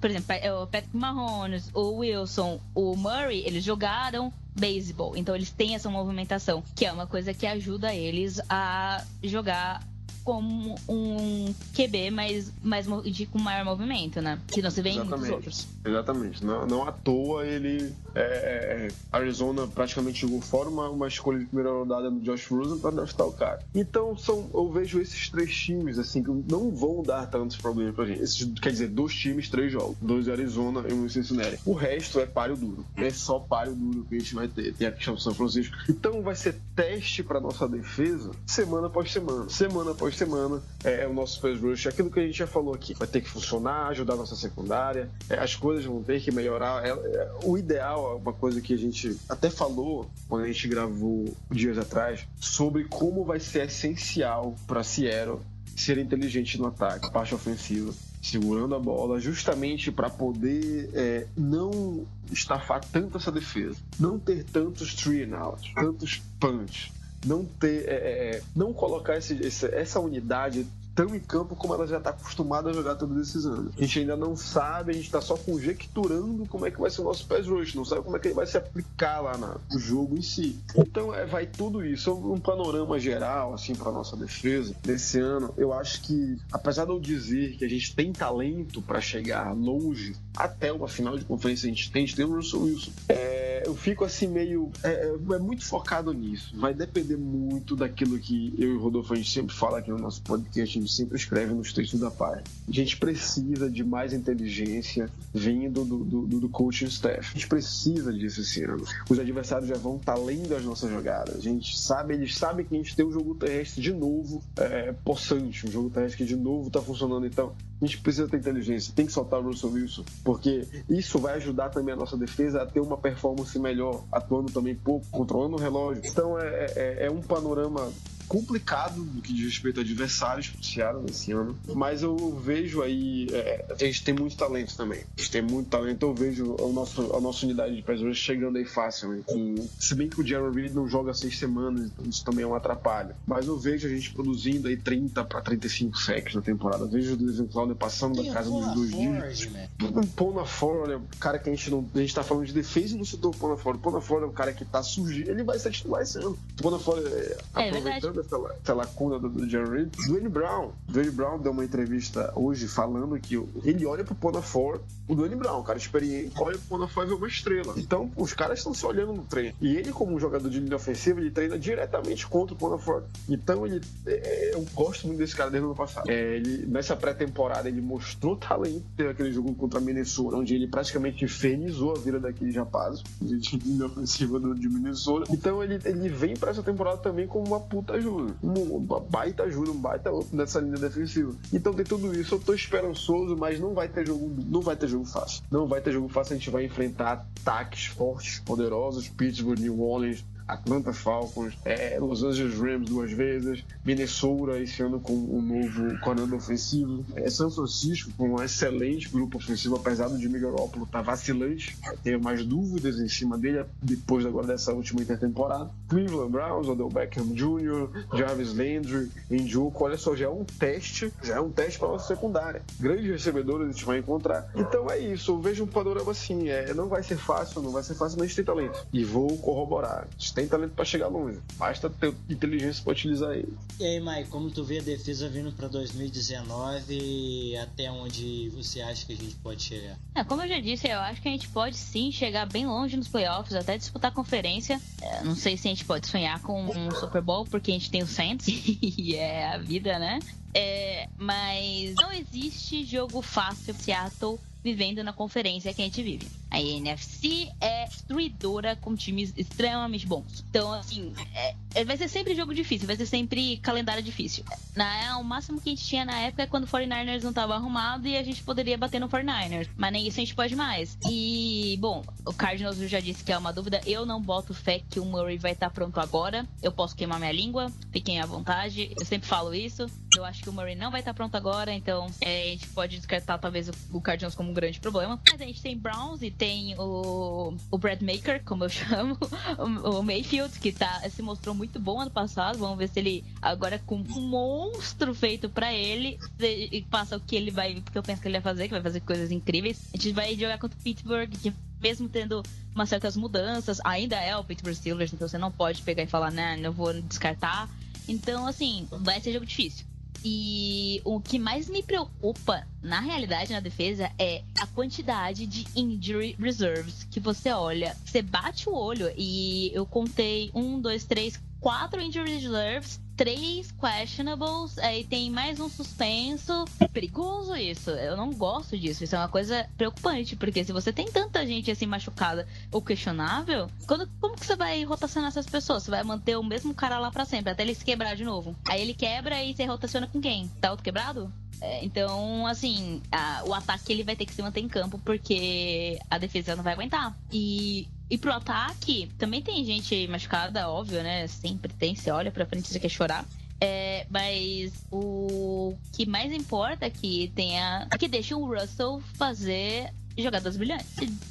Por 0.00 0.10
exemplo, 0.10 0.36
é 0.40 0.52
o 0.52 0.66
Patrick 0.66 0.96
Mahomes, 0.96 1.70
o 1.74 1.96
Wilson, 1.96 2.60
o 2.74 2.96
Murray, 2.96 3.42
eles 3.44 3.64
jogaram 3.64 4.32
beisebol. 4.54 5.16
Então 5.16 5.34
eles 5.34 5.50
têm 5.50 5.74
essa 5.74 5.90
movimentação, 5.90 6.62
que 6.74 6.84
é 6.84 6.92
uma 6.92 7.06
coisa 7.06 7.32
que 7.32 7.46
ajuda 7.46 7.94
eles 7.94 8.40
a 8.48 9.04
jogar 9.22 9.82
como 10.24 10.74
um 10.88 11.54
QB 11.74 12.10
mais, 12.10 12.52
mais 12.62 12.86
de, 13.04 13.26
com 13.26 13.38
maior 13.38 13.64
movimento, 13.64 14.20
né? 14.20 14.38
Que 14.46 14.62
não 14.62 14.70
se 14.70 14.82
vê 14.82 14.90
em 14.90 15.04
muitos 15.04 15.30
outros. 15.30 15.68
Exatamente. 15.84 16.44
Não, 16.44 16.66
não 16.66 16.86
à 16.86 16.92
toa 16.92 17.46
ele. 17.46 17.92
É, 18.14 18.20
é, 18.20 18.88
Arizona 19.12 19.66
praticamente 19.66 20.20
jogou 20.20 20.40
fora 20.40 20.68
uma, 20.68 20.88
uma 20.88 21.08
escolha 21.08 21.38
de 21.38 21.46
primeira 21.46 21.70
rodada 21.70 22.10
do 22.10 22.20
Josh 22.20 22.46
Rosen 22.48 22.78
para 22.78 22.90
draftar 22.90 23.26
o 23.26 23.32
cara. 23.32 23.60
Então 23.74 24.16
são, 24.16 24.50
eu 24.52 24.70
vejo 24.70 25.00
esses 25.00 25.28
três 25.28 25.54
times 25.56 25.98
assim 25.98 26.22
que 26.22 26.30
não 26.50 26.70
vão 26.70 27.02
dar 27.02 27.26
tantos 27.26 27.56
problemas 27.56 27.94
pra 27.94 28.04
gente. 28.04 28.22
Esses, 28.22 28.44
quer 28.60 28.70
dizer, 28.70 28.88
dois 28.88 29.14
times, 29.14 29.48
três 29.48 29.72
jogos. 29.72 29.96
Dois 30.00 30.24
de 30.24 30.32
Arizona 30.32 30.84
e 30.88 30.92
um 30.92 31.06
de 31.06 31.12
Cincinnati. 31.12 31.58
O 31.64 31.72
resto 31.72 32.20
é 32.20 32.26
páreo 32.26 32.56
duro. 32.56 32.84
É 32.96 33.10
só 33.10 33.38
páreo 33.38 33.74
duro 33.74 34.04
que 34.08 34.16
a 34.16 34.18
gente 34.18 34.34
vai 34.34 34.48
ter. 34.48 34.74
Tem 34.74 34.86
a 34.86 34.92
questão 34.92 35.14
do 35.14 35.20
São 35.20 35.34
Francisco. 35.34 35.76
Então 35.88 36.22
vai 36.22 36.34
ser 36.34 36.56
teste 36.74 37.22
para 37.22 37.40
nossa 37.40 37.68
defesa 37.68 38.30
semana 38.46 38.88
após 38.88 39.12
semana. 39.12 39.48
Semana 39.48 39.90
após 39.92 40.09
semana 40.12 40.62
é, 40.84 41.02
é 41.02 41.08
o 41.08 41.12
nosso 41.12 41.40
pass 41.40 41.60
rush. 41.60 41.86
Aquilo 41.86 42.10
que 42.10 42.20
a 42.20 42.22
gente 42.22 42.38
já 42.38 42.46
falou 42.46 42.74
aqui. 42.74 42.94
Vai 42.94 43.08
ter 43.08 43.20
que 43.20 43.28
funcionar, 43.28 43.88
ajudar 43.88 44.14
a 44.14 44.16
nossa 44.16 44.36
secundária. 44.36 45.08
É, 45.28 45.38
as 45.38 45.54
coisas 45.54 45.84
vão 45.84 46.02
ter 46.02 46.20
que 46.20 46.32
melhorar. 46.32 46.84
É, 46.84 46.90
é, 46.90 47.30
o 47.44 47.56
ideal, 47.56 48.16
uma 48.16 48.32
coisa 48.32 48.60
que 48.60 48.74
a 48.74 48.78
gente 48.78 49.16
até 49.28 49.50
falou 49.50 50.10
quando 50.28 50.44
a 50.44 50.46
gente 50.46 50.68
gravou 50.68 51.34
dias 51.50 51.78
atrás, 51.78 52.26
sobre 52.40 52.84
como 52.84 53.24
vai 53.24 53.40
ser 53.40 53.66
essencial 53.66 54.54
para 54.66 54.82
Seattle 54.82 55.40
ser 55.76 55.98
inteligente 55.98 56.58
no 56.58 56.66
ataque, 56.66 57.10
parte 57.10 57.34
ofensiva, 57.34 57.92
segurando 58.22 58.74
a 58.74 58.78
bola, 58.78 59.18
justamente 59.18 59.90
para 59.90 60.10
poder 60.10 60.90
é, 60.92 61.26
não 61.36 62.06
estafar 62.30 62.84
tanto 62.84 63.16
essa 63.16 63.32
defesa, 63.32 63.76
não 63.98 64.18
ter 64.18 64.44
tantos 64.44 64.94
three 64.94 65.24
and 65.24 65.36
out, 65.36 65.72
tantos 65.74 66.22
punch, 66.38 66.92
não 67.24 67.44
ter, 67.44 67.88
é, 67.88 67.94
é, 67.94 68.36
é 68.36 68.42
não 68.54 68.72
colocar 68.72 69.16
esse, 69.16 69.38
essa 69.74 70.00
unidade 70.00 70.66
tão 70.94 71.14
em 71.14 71.20
campo 71.20 71.56
como 71.56 71.74
ela 71.74 71.86
já 71.86 71.98
está 71.98 72.10
acostumada 72.10 72.70
a 72.70 72.72
jogar 72.72 72.94
todos 72.96 73.16
esses 73.28 73.46
anos. 73.46 73.72
A 73.76 73.80
gente 73.80 74.00
ainda 74.00 74.16
não 74.16 74.36
sabe, 74.36 74.90
a 74.90 74.94
gente 74.94 75.06
está 75.06 75.20
só 75.20 75.36
conjecturando 75.36 76.46
como 76.46 76.66
é 76.66 76.70
que 76.70 76.80
vai 76.80 76.90
ser 76.90 77.00
o 77.00 77.04
nosso 77.04 77.26
pass 77.26 77.46
rush, 77.46 77.74
não 77.74 77.84
sabe 77.84 78.02
como 78.02 78.16
é 78.16 78.20
que 78.20 78.28
ele 78.28 78.34
vai 78.34 78.46
se 78.46 78.58
aplicar 78.58 79.20
lá 79.20 79.36
no 79.36 79.78
jogo 79.78 80.16
em 80.16 80.22
si. 80.22 80.58
Então 80.76 81.14
é, 81.14 81.24
vai 81.24 81.46
tudo 81.46 81.84
isso, 81.84 82.12
um 82.12 82.38
panorama 82.38 82.98
geral 82.98 83.54
assim 83.54 83.74
para 83.74 83.90
nossa 83.90 84.16
defesa 84.16 84.74
desse 84.82 85.18
ano. 85.18 85.54
Eu 85.56 85.72
acho 85.72 86.02
que 86.02 86.36
apesar 86.52 86.84
de 86.84 86.90
eu 86.90 87.00
dizer 87.00 87.56
que 87.56 87.64
a 87.64 87.68
gente 87.68 87.94
tem 87.94 88.12
talento 88.12 88.82
para 88.82 89.00
chegar 89.00 89.54
longe 89.54 90.14
até 90.36 90.72
uma 90.72 90.88
final 90.88 91.16
de 91.16 91.24
conferência, 91.24 91.66
a 91.66 91.70
gente 91.70 91.90
tem, 91.90 92.02
a 92.02 92.06
gente 92.06 92.16
tem 92.16 92.24
o 92.24 92.34
Russell 92.34 92.62
Wilson. 92.62 92.92
É, 93.08 93.49
eu 93.64 93.74
fico 93.74 94.04
assim 94.04 94.26
meio 94.26 94.70
é, 94.82 94.90
é, 94.90 95.34
é 95.34 95.38
muito 95.38 95.64
focado 95.64 96.12
nisso. 96.12 96.52
Vai 96.56 96.74
depender 96.74 97.16
muito 97.16 97.76
daquilo 97.76 98.18
que 98.18 98.54
eu 98.58 98.70
e 98.70 98.76
o 98.76 98.80
Rodolfo 98.80 99.12
a 99.12 99.16
gente 99.16 99.30
sempre 99.30 99.54
fala 99.54 99.78
aqui 99.78 99.90
no 99.90 99.98
nosso 99.98 100.22
podcast 100.22 100.80
gente 100.80 100.92
sempre 100.92 101.16
escreve 101.16 101.52
nos 101.52 101.72
textos 101.72 102.00
da 102.00 102.10
página. 102.10 102.44
A 102.68 102.72
gente 102.72 102.96
precisa 102.96 103.70
de 103.70 103.84
mais 103.84 104.12
inteligência 104.12 105.10
vindo 105.32 105.84
do, 105.84 105.98
do, 105.98 106.40
do 106.40 106.48
coaching 106.48 106.86
staff. 106.86 107.30
A 107.30 107.32
gente 107.34 107.48
precisa 107.48 108.12
disso 108.12 108.40
esse 108.40 108.64
ano. 108.64 108.84
Os 109.08 109.18
adversários 109.18 109.68
já 109.68 109.76
vão 109.76 109.96
estar 109.96 110.14
tá 110.14 110.20
lendo 110.20 110.54
as 110.54 110.64
nossas 110.64 110.90
jogadas. 110.90 111.36
A 111.36 111.40
gente 111.40 111.78
sabe, 111.78 112.14
eles 112.14 112.36
sabem 112.36 112.64
que 112.64 112.74
a 112.74 112.78
gente 112.78 112.94
tem 112.96 113.04
um 113.04 113.12
jogo 113.12 113.34
terrestre 113.34 113.82
de 113.82 113.92
novo 113.92 114.42
é, 114.56 114.92
possante, 115.04 115.66
um 115.66 115.70
jogo 115.70 115.90
terrestre 115.90 116.18
que 116.18 116.24
de 116.24 116.36
novo 116.36 116.68
está 116.68 116.80
funcionando. 116.80 117.26
Então, 117.26 117.54
a 117.80 117.86
gente 117.86 117.98
precisa 117.98 118.28
ter 118.28 118.36
inteligência, 118.36 118.92
tem 118.94 119.06
que 119.06 119.12
soltar 119.12 119.40
o 119.40 119.44
Russell 119.44 119.70
Wilson, 119.70 120.04
porque 120.22 120.66
isso 120.88 121.18
vai 121.18 121.36
ajudar 121.36 121.70
também 121.70 121.94
a 121.94 121.96
nossa 121.96 122.14
defesa 122.14 122.62
a 122.62 122.66
ter 122.66 122.80
uma 122.80 122.98
performance 122.98 123.49
melhor, 123.58 124.04
atuando 124.12 124.52
também 124.52 124.74
pouco, 124.74 125.06
controlando 125.10 125.56
o 125.56 125.58
relógio. 125.58 126.02
Então 126.04 126.38
é, 126.38 126.66
é, 126.76 127.06
é 127.06 127.10
um 127.10 127.20
panorama 127.20 127.90
complicado 128.30 128.98
no 128.98 129.20
que 129.20 129.32
diz 129.32 129.46
respeito 129.46 129.80
a 129.80 129.82
adversários 129.82 130.48
pro 130.48 130.62
Seattle 130.62 131.02
nesse 131.02 131.32
ano. 131.32 131.58
Mas 131.74 132.00
eu 132.00 132.16
vejo 132.38 132.80
aí. 132.80 133.26
É, 133.32 133.64
a 133.68 133.74
gente 133.74 134.04
tem 134.04 134.14
muito 134.14 134.36
talento 134.36 134.76
também. 134.76 135.00
A 135.00 135.20
gente 135.20 135.30
tem 135.32 135.42
muito 135.42 135.68
talento. 135.68 136.06
Eu 136.06 136.14
vejo 136.14 136.56
a, 136.60 136.68
nosso, 136.68 137.12
a 137.12 137.20
nossa 137.20 137.44
unidade 137.44 137.74
de 137.74 137.82
pés 137.82 138.00
chegando 138.16 138.56
aí 138.56 138.64
fácil. 138.64 139.08
Né? 139.08 139.22
E, 139.34 139.68
se 139.80 139.96
bem 139.96 140.08
que 140.08 140.20
o 140.20 140.26
Jaron 140.26 140.52
Reed 140.52 140.72
não 140.72 140.88
joga 140.88 141.12
seis 141.12 141.36
semanas, 141.40 141.86
então 141.86 142.06
isso 142.08 142.24
também 142.24 142.44
é 142.44 142.46
um 142.46 142.54
atrapalho. 142.54 143.16
Mas 143.26 143.48
eu 143.48 143.58
vejo 143.58 143.88
a 143.88 143.90
gente 143.90 144.12
produzindo 144.12 144.68
aí 144.68 144.76
30 144.76 145.24
para 145.24 145.40
35 145.40 145.98
sacks 145.98 146.32
na 146.32 146.40
temporada. 146.40 146.84
Eu 146.84 146.88
vejo 146.88 147.14
o 147.14 147.16
Devin 147.16 147.48
Clowney 147.48 147.74
passando 147.74 148.22
da 148.22 148.32
casa 148.32 148.48
dos 148.48 148.74
dois 148.74 148.90
dias. 148.92 149.50
Né? 149.50 149.68
Um 149.82 150.06
Pona 150.06 150.44
Ford, 150.44 150.88
olha, 150.88 151.00
cara 151.18 151.36
que 151.36 151.50
a 151.50 151.52
gente 151.52 151.68
não. 151.68 151.84
A 151.92 151.98
gente 151.98 152.14
tá 152.14 152.22
falando 152.22 152.46
de 152.46 152.52
defesa 152.52 152.94
e 152.94 152.96
não 152.96 153.04
citou 153.04 153.32
o 153.32 153.36
Pona 153.36 153.56
Ford. 153.56 153.76
O 153.76 153.82
Pona 153.82 154.00
Ford 154.00 154.22
é 154.22 154.26
um 154.26 154.32
cara 154.32 154.52
que 154.52 154.64
tá 154.64 154.84
surgindo. 154.84 155.30
Ele 155.30 155.42
vai 155.42 155.58
ser 155.58 155.72
titular 155.72 156.02
esse 156.02 156.16
ano. 156.18 156.38
O 156.60 156.62
Pona 156.62 156.78
Ford 156.78 157.04
é, 157.04 157.36
é 157.56 157.68
aproveitando 157.68 158.19
essa, 158.20 158.36
essa 158.62 158.74
lacuna 158.74 159.18
do, 159.18 159.28
do 159.28 159.48
Jerry 159.48 159.70
Reed. 159.70 159.96
Dwayne 160.06 160.28
Brown. 160.28 160.72
Dwayne 160.88 161.10
Brown 161.10 161.38
deu 161.38 161.52
uma 161.52 161.64
entrevista 161.64 162.32
hoje 162.34 162.68
falando 162.68 163.18
que 163.18 163.34
ele 163.64 163.86
olha 163.86 164.04
pro 164.04 164.14
Ponafor, 164.14 164.80
o 165.08 165.14
Dwayne 165.14 165.34
Brown, 165.34 165.62
cara 165.62 165.78
experiente, 165.78 166.34
olha 166.38 166.56
pro 166.56 166.68
Ponafor 166.68 167.04
e 167.04 167.08
vê 167.08 167.14
uma 167.14 167.26
estrela. 167.26 167.74
Então, 167.76 168.10
os 168.16 168.32
caras 168.32 168.58
estão 168.58 168.72
se 168.72 168.86
olhando 168.86 169.12
no 169.12 169.24
treino. 169.24 169.54
E 169.60 169.76
ele, 169.76 169.90
como 169.92 170.14
um 170.14 170.20
jogador 170.20 170.48
de 170.48 170.60
linha 170.60 170.76
ofensiva, 170.76 171.20
ele 171.20 171.30
treina 171.30 171.58
diretamente 171.58 172.26
contra 172.26 172.54
o 172.54 172.58
Ponafor. 172.58 173.02
Então, 173.28 173.66
ele, 173.66 173.80
é, 174.06 174.54
eu 174.54 174.64
gosto 174.72 175.06
muito 175.06 175.18
desse 175.18 175.34
cara 175.34 175.50
desde 175.50 175.66
o 175.66 175.70
ano 175.70 175.76
passado. 175.76 176.08
É, 176.08 176.36
ele, 176.36 176.66
nessa 176.66 176.94
pré-temporada, 176.94 177.68
ele 177.68 177.80
mostrou 177.80 178.36
talento. 178.36 178.84
Teve 178.96 179.10
aquele 179.10 179.32
jogo 179.32 179.52
contra 179.54 179.80
a 179.80 179.82
Minnesota, 179.82 180.36
onde 180.36 180.54
ele 180.54 180.68
praticamente 180.68 181.24
infernizou 181.24 181.92
a 181.92 181.98
vida 181.98 182.20
daquele 182.20 182.52
rapaz 182.52 183.02
de 183.20 183.56
linha 183.58 183.86
ofensiva 183.86 184.38
do, 184.38 184.54
de 184.54 184.68
Minnesota. 184.68 185.32
Então, 185.32 185.62
ele, 185.62 185.78
ele 185.84 186.08
vem 186.08 186.36
para 186.36 186.50
essa 186.50 186.62
temporada 186.62 186.98
também 186.98 187.26
como 187.26 187.46
uma 187.46 187.60
puta 187.60 187.94
ajuda 187.94 188.09
ajuda. 188.10 188.36
Uma 188.42 189.00
baita 189.00 189.44
ajuda, 189.44 189.70
um 189.70 189.80
baita 189.80 190.10
outro 190.10 190.36
nessa 190.36 190.60
linha 190.60 190.76
defensiva. 190.76 191.34
Então 191.52 191.72
tem 191.72 191.84
tudo 191.84 192.12
isso. 192.18 192.34
Eu 192.34 192.40
tô 192.40 192.54
esperançoso, 192.54 193.36
mas 193.36 193.60
não 193.60 193.74
vai 193.74 193.88
ter 193.88 194.06
jogo, 194.06 194.30
não 194.46 194.60
vai 194.60 194.76
ter 194.76 194.88
jogo 194.88 195.04
fácil. 195.04 195.42
Não 195.50 195.66
vai 195.66 195.80
ter 195.80 195.92
jogo 195.92 196.08
fácil. 196.08 196.34
A 196.34 196.36
gente 196.36 196.50
vai 196.50 196.64
enfrentar 196.64 197.26
ataques 197.40 197.86
fortes, 197.86 198.40
poderosos, 198.40 199.08
Pittsburgh, 199.08 199.58
New 199.58 199.80
Orleans, 199.80 200.24
Atlanta 200.50 200.92
Falcons, 200.92 201.54
é, 201.64 201.98
Los 202.00 202.24
Angeles 202.24 202.58
Rams 202.58 202.88
duas 202.88 203.12
vezes, 203.12 203.64
Minnesota 203.84 204.58
esse 204.58 204.82
ano 204.82 205.00
com 205.00 205.12
um 205.12 205.40
novo 205.40 205.98
coordenador 206.00 206.38
ofensivo, 206.38 207.04
é, 207.14 207.30
São 207.30 207.50
Francisco 207.50 208.10
com 208.16 208.30
um 208.30 208.42
excelente 208.42 209.08
grupo 209.08 209.38
ofensivo, 209.38 209.76
apesar 209.76 210.08
do 210.08 210.18
Jimmy 210.18 210.40
Garoppolo 210.40 210.84
estar 210.84 210.98
tá 210.98 211.02
vacilante, 211.02 211.76
ter 212.02 212.18
mais 212.18 212.44
dúvidas 212.44 212.98
em 212.98 213.08
cima 213.08 213.38
dele 213.38 213.64
depois 213.80 214.26
agora 214.26 214.48
dessa 214.48 214.72
última 214.72 215.02
intertemporada. 215.02 215.70
Cleveland 215.90 216.30
Browns, 216.30 216.68
Odell 216.68 216.88
Beckham 216.88 217.34
Jr., 217.34 218.06
Jarvis 218.16 218.54
Landry, 218.54 219.10
Njoku, 219.28 219.84
olha 219.84 219.98
só, 219.98 220.14
já 220.14 220.26
é 220.26 220.28
um 220.28 220.44
teste, 220.44 221.12
já 221.22 221.36
é 221.36 221.40
um 221.40 221.50
teste 221.50 221.80
para 221.80 221.88
nossa 221.88 222.06
secundária. 222.06 222.62
Grandes 222.78 223.10
recebedores 223.10 223.68
a 223.68 223.72
gente 223.72 223.84
vai 223.84 223.98
encontrar. 223.98 224.48
Então 224.54 224.88
é 224.88 224.98
isso, 224.98 225.32
eu 225.32 225.40
vejo 225.40 225.64
um 225.64 225.66
panorama 225.66 226.12
assim, 226.12 226.48
é, 226.48 226.72
não 226.72 226.88
vai 226.88 227.02
ser 227.02 227.16
fácil, 227.16 227.60
não 227.60 227.72
vai 227.72 227.82
ser 227.82 227.94
fácil, 227.94 228.18
mas 228.18 228.24
a 228.24 228.26
gente 228.28 228.36
tem 228.36 228.44
talento. 228.44 228.86
E 228.92 229.04
vou 229.04 229.36
corroborar. 229.38 230.06
A 230.08 230.18
gente 230.18 230.32
tem 230.32 230.46
talento 230.46 230.72
para 230.72 230.84
chegar 230.84 231.08
longe. 231.08 231.38
Basta 231.56 231.90
ter 231.90 232.14
inteligência 232.28 232.82
para 232.84 232.92
utilizar 232.92 233.32
ele. 233.32 233.52
E 233.80 233.84
aí, 233.84 234.00
Mike, 234.00 234.30
como 234.30 234.48
tu 234.50 234.62
vê 234.62 234.78
a 234.78 234.82
defesa 234.82 235.28
vindo 235.28 235.50
para 235.52 235.66
2019 235.66 237.56
até 237.56 237.90
onde 237.90 238.48
você 238.50 238.80
acha 238.80 239.04
que 239.04 239.12
a 239.12 239.16
gente 239.16 239.34
pode 239.36 239.62
chegar? 239.62 239.98
É, 240.14 240.22
como 240.22 240.42
eu 240.42 240.48
já 240.48 240.60
disse, 240.60 240.88
eu 240.88 240.98
acho 241.00 241.20
que 241.20 241.28
a 241.28 241.32
gente 241.32 241.48
pode 241.48 241.76
sim 241.76 242.12
chegar 242.12 242.46
bem 242.46 242.66
longe 242.66 242.96
nos 242.96 243.08
playoffs, 243.08 243.54
até 243.54 243.76
disputar 243.76 244.10
a 244.10 244.14
conferência. 244.14 244.80
É, 245.02 245.24
não 245.24 245.34
sei 245.34 245.56
se 245.56 245.66
a 245.66 245.70
gente 245.70 245.79
pode 245.84 246.06
sonhar 246.08 246.40
com 246.40 246.62
um 246.62 246.90
Super 246.92 247.22
Bowl, 247.22 247.44
porque 247.44 247.70
a 247.70 247.74
gente 247.74 247.90
tem 247.90 248.02
o 248.02 248.06
Saints 248.06 248.46
e 248.48 249.14
é 249.16 249.54
a 249.54 249.58
vida, 249.58 249.98
né? 249.98 250.18
É, 250.54 251.08
mas 251.16 251.94
não 251.96 252.12
existe 252.12 252.84
jogo 252.84 253.22
fácil 253.22 253.74
Seattle 253.74 254.38
vivendo 254.62 255.02
na 255.02 255.12
conferência 255.12 255.72
que 255.72 255.82
a 255.82 255.84
gente 255.84 256.02
vive. 256.02 256.28
A 256.50 256.60
NFC 256.60 257.48
é 257.60 257.86
destruidora 257.86 258.76
com 258.76 258.94
times 258.96 259.32
extremamente 259.36 260.06
bons. 260.06 260.44
Então, 260.48 260.72
assim, 260.72 261.12
é, 261.34 261.54
é, 261.76 261.84
vai 261.84 261.96
ser 261.96 262.08
sempre 262.08 262.34
jogo 262.34 262.52
difícil, 262.52 262.86
vai 262.86 262.96
ser 262.96 263.06
sempre 263.06 263.56
calendário 263.58 264.02
difícil. 264.02 264.44
Na, 264.74 265.18
o 265.18 265.24
máximo 265.24 265.60
que 265.60 265.70
a 265.70 265.72
gente 265.72 265.84
tinha 265.84 266.04
na 266.04 266.18
época 266.18 266.42
é 266.42 266.46
quando 266.46 266.64
o 266.64 266.66
49ers 266.66 267.22
não 267.22 267.30
estava 267.30 267.54
arrumado 267.54 268.08
e 268.08 268.16
a 268.16 268.22
gente 268.22 268.42
poderia 268.42 268.76
bater 268.76 269.00
no 269.00 269.08
49ers. 269.08 269.68
Mas 269.76 269.92
nem 269.92 270.06
isso 270.06 270.18
a 270.18 270.24
gente 270.24 270.34
pode 270.34 270.56
mais. 270.56 270.98
E, 271.08 271.76
bom, 271.80 272.02
o 272.26 272.32
Cardinals 272.32 272.78
já 272.78 273.00
disse 273.00 273.22
que 273.22 273.32
é 273.32 273.38
uma 273.38 273.52
dúvida. 273.52 273.80
Eu 273.86 274.04
não 274.04 274.20
boto 274.20 274.52
fé 274.52 274.82
que 274.90 274.98
o 274.98 275.04
Murray 275.04 275.38
vai 275.38 275.52
estar 275.52 275.70
pronto 275.70 276.00
agora. 276.00 276.46
Eu 276.62 276.72
posso 276.72 276.96
queimar 276.96 277.18
minha 277.18 277.32
língua, 277.32 277.72
fiquem 277.92 278.20
à 278.20 278.26
vontade. 278.26 278.92
Eu 278.98 279.06
sempre 279.06 279.28
falo 279.28 279.54
isso. 279.54 279.86
Eu 280.20 280.24
acho 280.26 280.42
que 280.42 280.50
o 280.50 280.52
Murray 280.52 280.74
não 280.74 280.90
vai 280.90 281.00
estar 281.00 281.14
pronto 281.14 281.34
agora, 281.34 281.72
então 281.72 282.06
é, 282.20 282.42
a 282.42 282.46
gente 282.48 282.66
pode 282.68 282.94
descartar 282.98 283.38
talvez 283.38 283.70
o, 283.90 284.00
Cardinals 284.02 284.34
como 284.34 284.50
um 284.50 284.52
grande 284.52 284.78
problema. 284.78 285.18
Mas 285.30 285.40
a 285.40 285.44
gente 285.46 285.62
tem 285.62 285.78
Browns 285.78 286.20
e 286.20 286.30
tem 286.30 286.78
o, 286.78 287.54
o 287.70 287.78
Brad 287.78 288.02
Maker, 288.02 288.44
como 288.44 288.64
eu 288.64 288.68
chamo, 288.68 289.16
o, 289.58 289.98
o, 289.98 290.02
Mayfield, 290.02 290.60
que 290.60 290.72
tá, 290.72 291.00
se 291.08 291.22
mostrou 291.22 291.54
muito 291.54 291.80
bom 291.80 292.02
ano 292.02 292.10
passado. 292.10 292.58
Vamos 292.58 292.76
ver 292.76 292.90
se 292.90 292.98
ele, 293.00 293.24
agora 293.40 293.78
com 293.78 293.96
um 293.96 294.20
monstro 294.20 295.14
feito 295.14 295.48
para 295.48 295.72
ele, 295.72 296.18
e 296.38 296.82
passa 296.82 297.16
o 297.16 297.20
que 297.20 297.34
ele 297.34 297.50
vai, 297.50 297.78
o 297.78 297.82
que 297.82 297.96
eu 297.96 298.02
penso 298.02 298.20
que 298.20 298.28
ele 298.28 298.38
vai 298.38 298.52
fazer, 298.52 298.64
que 298.64 298.74
vai 298.74 298.82
fazer 298.82 299.00
coisas 299.00 299.30
incríveis. 299.30 299.88
A 299.94 299.96
gente 299.96 300.12
vai 300.12 300.34
jogar 300.34 300.58
contra 300.58 300.78
o 300.78 300.82
Pittsburgh, 300.82 301.30
que 301.30 301.50
mesmo 301.80 302.10
tendo 302.10 302.42
umas 302.74 302.90
certas 302.90 303.16
mudanças, 303.16 303.80
ainda 303.82 304.16
é 304.16 304.36
o 304.36 304.44
Pittsburgh 304.44 304.74
Steelers, 304.74 305.14
então 305.14 305.26
você 305.26 305.38
não 305.38 305.50
pode 305.50 305.80
pegar 305.80 306.02
e 306.02 306.06
falar, 306.06 306.30
né, 306.30 306.58
não 306.58 306.72
vou 306.72 306.92
descartar. 306.92 307.70
Então, 308.06 308.46
assim, 308.46 308.86
vai 308.90 309.18
ser 309.18 309.32
jogo 309.32 309.46
difícil. 309.46 309.89
E 310.24 311.00
o 311.04 311.20
que 311.20 311.38
mais 311.38 311.68
me 311.68 311.82
preocupa, 311.82 312.66
na 312.82 313.00
realidade, 313.00 313.52
na 313.52 313.60
defesa, 313.60 314.10
é 314.18 314.42
a 314.58 314.66
quantidade 314.66 315.46
de 315.46 315.66
injury 315.74 316.36
reserves 316.38 317.06
que 317.10 317.20
você 317.20 317.50
olha. 317.50 317.96
Você 318.04 318.20
bate 318.20 318.68
o 318.68 318.74
olho 318.74 319.12
e 319.16 319.70
eu 319.72 319.86
contei 319.86 320.50
um, 320.54 320.80
dois, 320.80 321.04
três, 321.04 321.40
quatro 321.60 322.00
injury 322.00 322.38
reserves 322.38 323.00
três 323.20 323.70
questionables, 323.72 324.78
aí 324.78 325.04
tem 325.04 325.30
mais 325.30 325.60
um 325.60 325.68
suspenso. 325.68 326.64
É 326.80 326.88
perigoso 326.88 327.54
isso. 327.54 327.90
Eu 327.90 328.16
não 328.16 328.32
gosto 328.32 328.78
disso. 328.78 329.04
Isso 329.04 329.14
é 329.14 329.18
uma 329.18 329.28
coisa 329.28 329.68
preocupante, 329.76 330.34
porque 330.36 330.64
se 330.64 330.72
você 330.72 330.90
tem 330.90 331.04
tanta 331.12 331.46
gente 331.46 331.70
assim 331.70 331.84
machucada 331.84 332.48
ou 332.72 332.80
questionável, 332.80 333.68
quando, 333.86 334.08
como 334.18 334.36
que 334.36 334.46
você 334.46 334.56
vai 334.56 334.82
rotacionar 334.84 335.28
essas 335.28 335.44
pessoas? 335.44 335.82
Você 335.82 335.90
vai 335.90 336.02
manter 336.02 336.34
o 336.38 336.42
mesmo 336.42 336.72
cara 336.72 336.98
lá 336.98 337.10
para 337.10 337.26
sempre, 337.26 337.52
até 337.52 337.62
ele 337.62 337.74
se 337.74 337.84
quebrar 337.84 338.16
de 338.16 338.24
novo. 338.24 338.56
Aí 338.66 338.80
ele 338.80 338.94
quebra 338.94 339.44
e 339.44 339.54
você 339.54 339.66
rotaciona 339.66 340.06
com 340.06 340.18
quem? 340.18 340.48
Tá 340.58 340.70
outro 340.70 340.82
quebrado? 340.82 341.30
É, 341.60 341.84
então, 341.84 342.46
assim, 342.46 343.02
a, 343.12 343.42
o 343.44 343.52
ataque 343.52 343.92
ele 343.92 344.02
vai 344.02 344.16
ter 344.16 344.24
que 344.24 344.32
se 344.32 344.40
manter 344.40 344.60
em 344.60 344.68
campo 344.68 344.98
porque 345.04 345.98
a 346.10 346.16
defesa 346.16 346.56
não 346.56 346.64
vai 346.64 346.72
aguentar. 346.72 347.14
E 347.30 347.86
e 348.10 348.18
pro 348.18 348.32
ataque, 348.32 349.08
também 349.16 349.40
tem 349.40 349.64
gente 349.64 350.06
machucada, 350.08 350.68
óbvio, 350.68 351.02
né? 351.02 351.26
Sempre 351.28 351.72
tem, 351.72 351.94
você 351.94 352.10
olha 352.10 352.32
pra 352.32 352.44
frente 352.44 352.66
e 352.66 352.68
você 352.68 352.80
quer 352.80 352.88
chorar. 352.88 353.24
É, 353.60 354.06
mas 354.10 354.72
o 354.90 355.74
que 355.92 356.06
mais 356.06 356.32
importa 356.32 356.86
é 356.86 356.90
que 356.90 357.30
tenha. 357.36 357.86
que 357.98 358.08
deixe 358.08 358.34
o 358.34 358.44
Russell 358.44 359.00
fazer 359.14 359.92
jogadas 360.22 360.56
brilhantes. 360.56 360.86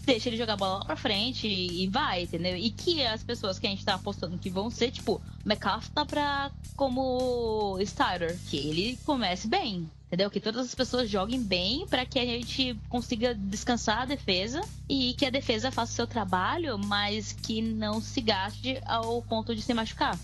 Deixa 0.06 0.30
ele 0.30 0.38
jogar 0.38 0.54
a 0.54 0.58
bola 0.58 0.78
lá 0.80 0.86
pra 0.86 0.96
frente 0.96 1.48
e, 1.48 1.88
vai, 1.88 2.24
entendeu? 2.24 2.56
E 2.56 2.70
que 2.70 3.06
as 3.06 3.24
pessoas 3.24 3.60
que 3.60 3.68
a 3.68 3.70
gente 3.70 3.86
tá 3.86 3.96
apostando 3.96 4.38
que 4.38 4.50
vão 4.50 4.70
ser, 4.70 4.92
tipo, 4.92 5.22
McCaffrey 5.46 5.92
tá 5.94 6.06
pra 6.06 6.52
como 6.76 7.78
starter, 7.82 8.38
que 8.50 8.58
ele 8.58 8.98
comece 9.06 9.48
bem, 9.48 9.90
entendeu? 10.08 10.30
Que 10.30 10.40
todas 10.40 10.66
as 10.66 10.76
pessoas 10.76 11.10
joguem 11.10 11.42
bem 11.42 11.86
para 11.88 12.06
que 12.06 12.20
a 12.20 12.26
gente 12.26 12.78
consiga 12.88 13.34
descansar 13.36 14.02
a 14.02 14.06
defesa 14.06 14.62
e 14.88 15.14
que 15.14 15.26
a 15.26 15.30
defesa 15.30 15.72
faça 15.72 15.92
o 15.92 15.96
seu 15.96 16.08
trabalho, 16.08 16.78
mas 16.78 17.34
que 17.34 17.62
não 17.62 18.02
se 18.02 18.22
gaste 18.22 18.82
ao 18.86 19.22
ponto 19.22 19.56
de 19.56 19.62
se 19.62 19.74
machucar. 19.74 20.18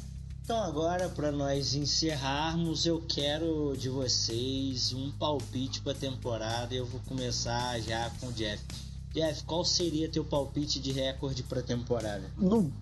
Então 0.46 0.64
agora 0.64 1.10
para 1.10 1.32
nós 1.32 1.74
encerrarmos, 1.74 2.86
eu 2.86 3.02
quero 3.08 3.76
de 3.76 3.90
vocês 3.90 4.94
um 4.94 5.10
palpite 5.10 5.82
para 5.82 5.94
a 5.94 5.96
temporada. 5.96 6.76
Eu 6.76 6.86
vou 6.86 7.02
começar 7.08 7.80
já 7.80 8.12
com 8.20 8.28
o 8.28 8.32
Jeff. 8.32 8.64
Jeff, 9.12 9.44
qual 9.44 9.66
seria 9.66 10.08
teu 10.08 10.24
palpite 10.24 10.80
de 10.80 10.92
recorde 10.92 11.42
para 11.42 11.62
a 11.62 11.64
temporada? 11.64 12.30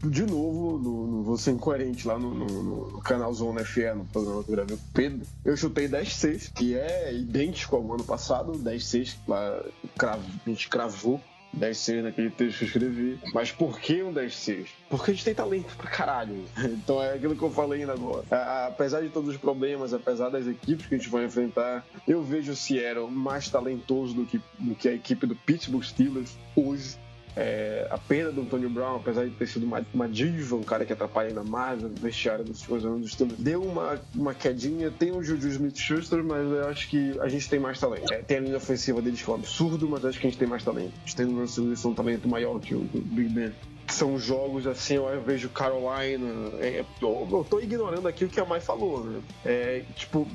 de 0.03 0.25
novo, 0.25 0.77
no, 0.77 1.07
no, 1.07 1.23
vou 1.23 1.37
ser 1.37 1.51
incoerente 1.51 2.05
lá 2.05 2.19
no, 2.19 2.33
no, 2.33 2.91
no 2.91 3.01
canal 3.01 3.33
Zona 3.33 3.63
FE, 3.63 3.93
no 3.93 4.03
programa 4.07 4.43
que 4.43 4.51
eu 4.51 4.55
gravei 4.55 4.75
com 4.75 4.83
o 4.83 4.93
Pedro. 4.93 5.25
Eu 5.45 5.55
chutei 5.55 5.87
10-6, 5.87 6.51
que 6.51 6.75
é 6.75 7.13
idêntico 7.13 7.77
ao 7.77 7.93
ano 7.93 8.03
passado, 8.03 8.51
10-6, 8.59 9.15
a 9.29 10.49
gente 10.49 10.67
cravou 10.67 11.21
10-6 11.57 12.01
naquele 12.01 12.29
texto 12.29 12.59
que 12.59 12.63
eu 12.63 12.67
escrevi. 12.67 13.19
Mas 13.33 13.51
por 13.51 13.79
que 13.79 14.01
um 14.03 14.13
10-6? 14.13 14.67
Porque 14.89 15.11
a 15.11 15.13
gente 15.13 15.25
tem 15.25 15.35
talento 15.35 15.75
pra 15.77 15.89
caralho. 15.89 16.43
Então 16.83 17.01
é 17.01 17.13
aquilo 17.13 17.35
que 17.35 17.41
eu 17.41 17.51
falei 17.51 17.81
ainda 17.81 17.93
agora. 17.93 18.25
Apesar 18.67 19.01
de 19.01 19.09
todos 19.09 19.29
os 19.29 19.37
problemas, 19.37 19.93
apesar 19.93 20.29
das 20.29 20.47
equipes 20.47 20.85
que 20.85 20.95
a 20.95 20.97
gente 20.97 21.09
vai 21.09 21.25
enfrentar, 21.25 21.85
eu 22.07 22.21
vejo 22.21 22.51
o 22.51 22.55
Seattle 22.55 23.09
mais 23.09 23.47
talentoso 23.47 24.13
do 24.13 24.25
que, 24.25 24.41
do 24.59 24.75
que 24.75 24.89
a 24.89 24.93
equipe 24.93 25.25
do 25.25 25.35
Pittsburgh 25.35 25.83
Steelers 25.83 26.37
hoje. 26.55 26.97
É, 27.35 27.87
a 27.89 27.97
perda 27.97 28.31
do 28.31 28.41
Antonio 28.41 28.69
Brown, 28.69 28.97
apesar 28.97 29.25
de 29.25 29.31
ter 29.31 29.47
sido 29.47 29.65
uma, 29.65 29.85
uma 29.93 30.07
diva, 30.07 30.55
um 30.55 30.63
cara 30.63 30.85
que 30.85 30.93
atrapalha 30.93 31.29
ainda 31.29 31.43
mais 31.43 31.81
no 31.81 31.89
vestiário 31.89 32.43
dos 32.43 32.61
do 32.61 33.07
Steelers, 33.07 33.39
deu 33.39 33.61
uma, 33.63 33.99
uma 34.13 34.33
quedinha. 34.33 34.91
Tem 34.91 35.11
o 35.11 35.23
Juju 35.23 35.47
Smith-Schuster, 35.47 36.23
mas 36.23 36.43
eu 36.43 36.67
acho 36.67 36.87
que 36.89 37.19
a 37.19 37.27
gente 37.27 37.49
tem 37.49 37.59
mais 37.59 37.79
talento. 37.79 38.13
É, 38.13 38.17
tem 38.17 38.37
a 38.37 38.39
linha 38.41 38.57
ofensiva 38.57 39.01
deles 39.01 39.21
que 39.21 39.29
é 39.29 39.33
um 39.33 39.35
absurdo, 39.35 39.89
mas 39.89 40.05
acho 40.05 40.19
que 40.19 40.27
a 40.27 40.29
gente 40.29 40.39
tem 40.39 40.47
mais 40.47 40.63
talento. 40.63 40.93
A 40.95 40.99
gente 40.99 41.15
tem 41.15 41.25
no 41.25 41.41
Russell 41.41 41.65
Wilson 41.65 41.89
um 41.89 41.93
talento 41.93 42.27
maior 42.27 42.59
que 42.59 42.75
o, 42.75 42.81
o 42.81 43.01
Big 43.01 43.29
Ben 43.29 43.51
são 43.87 44.17
jogos 44.17 44.65
assim, 44.65 44.95
eu 44.95 45.21
vejo 45.21 45.49
Carolina. 45.49 46.51
É, 46.59 46.83
eu, 47.01 47.27
eu 47.31 47.45
tô 47.49 47.59
ignorando 47.59 48.07
aqui 48.07 48.25
o 48.25 48.29
que 48.29 48.39
a 48.39 48.45
Mai 48.45 48.59
falou, 48.59 49.03
né? 49.03 49.21
É, 49.45 49.83
tipo, 49.95 50.27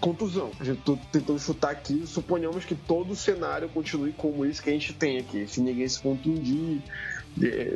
contusão. 0.00 0.50
A 0.58 0.64
gente 0.64 0.80
tô 0.82 0.98
tentando 1.12 1.38
chutar 1.38 1.70
aqui, 1.70 2.06
suponhamos 2.06 2.64
que 2.64 2.74
todo 2.74 3.12
o 3.12 3.16
cenário 3.16 3.68
continue 3.68 4.12
como 4.12 4.44
isso 4.44 4.62
que 4.62 4.70
a 4.70 4.72
gente 4.72 4.92
tem 4.92 5.18
aqui. 5.18 5.46
Se 5.46 5.60
ninguém 5.60 5.88
se 5.88 6.00
contundir, 6.00 6.82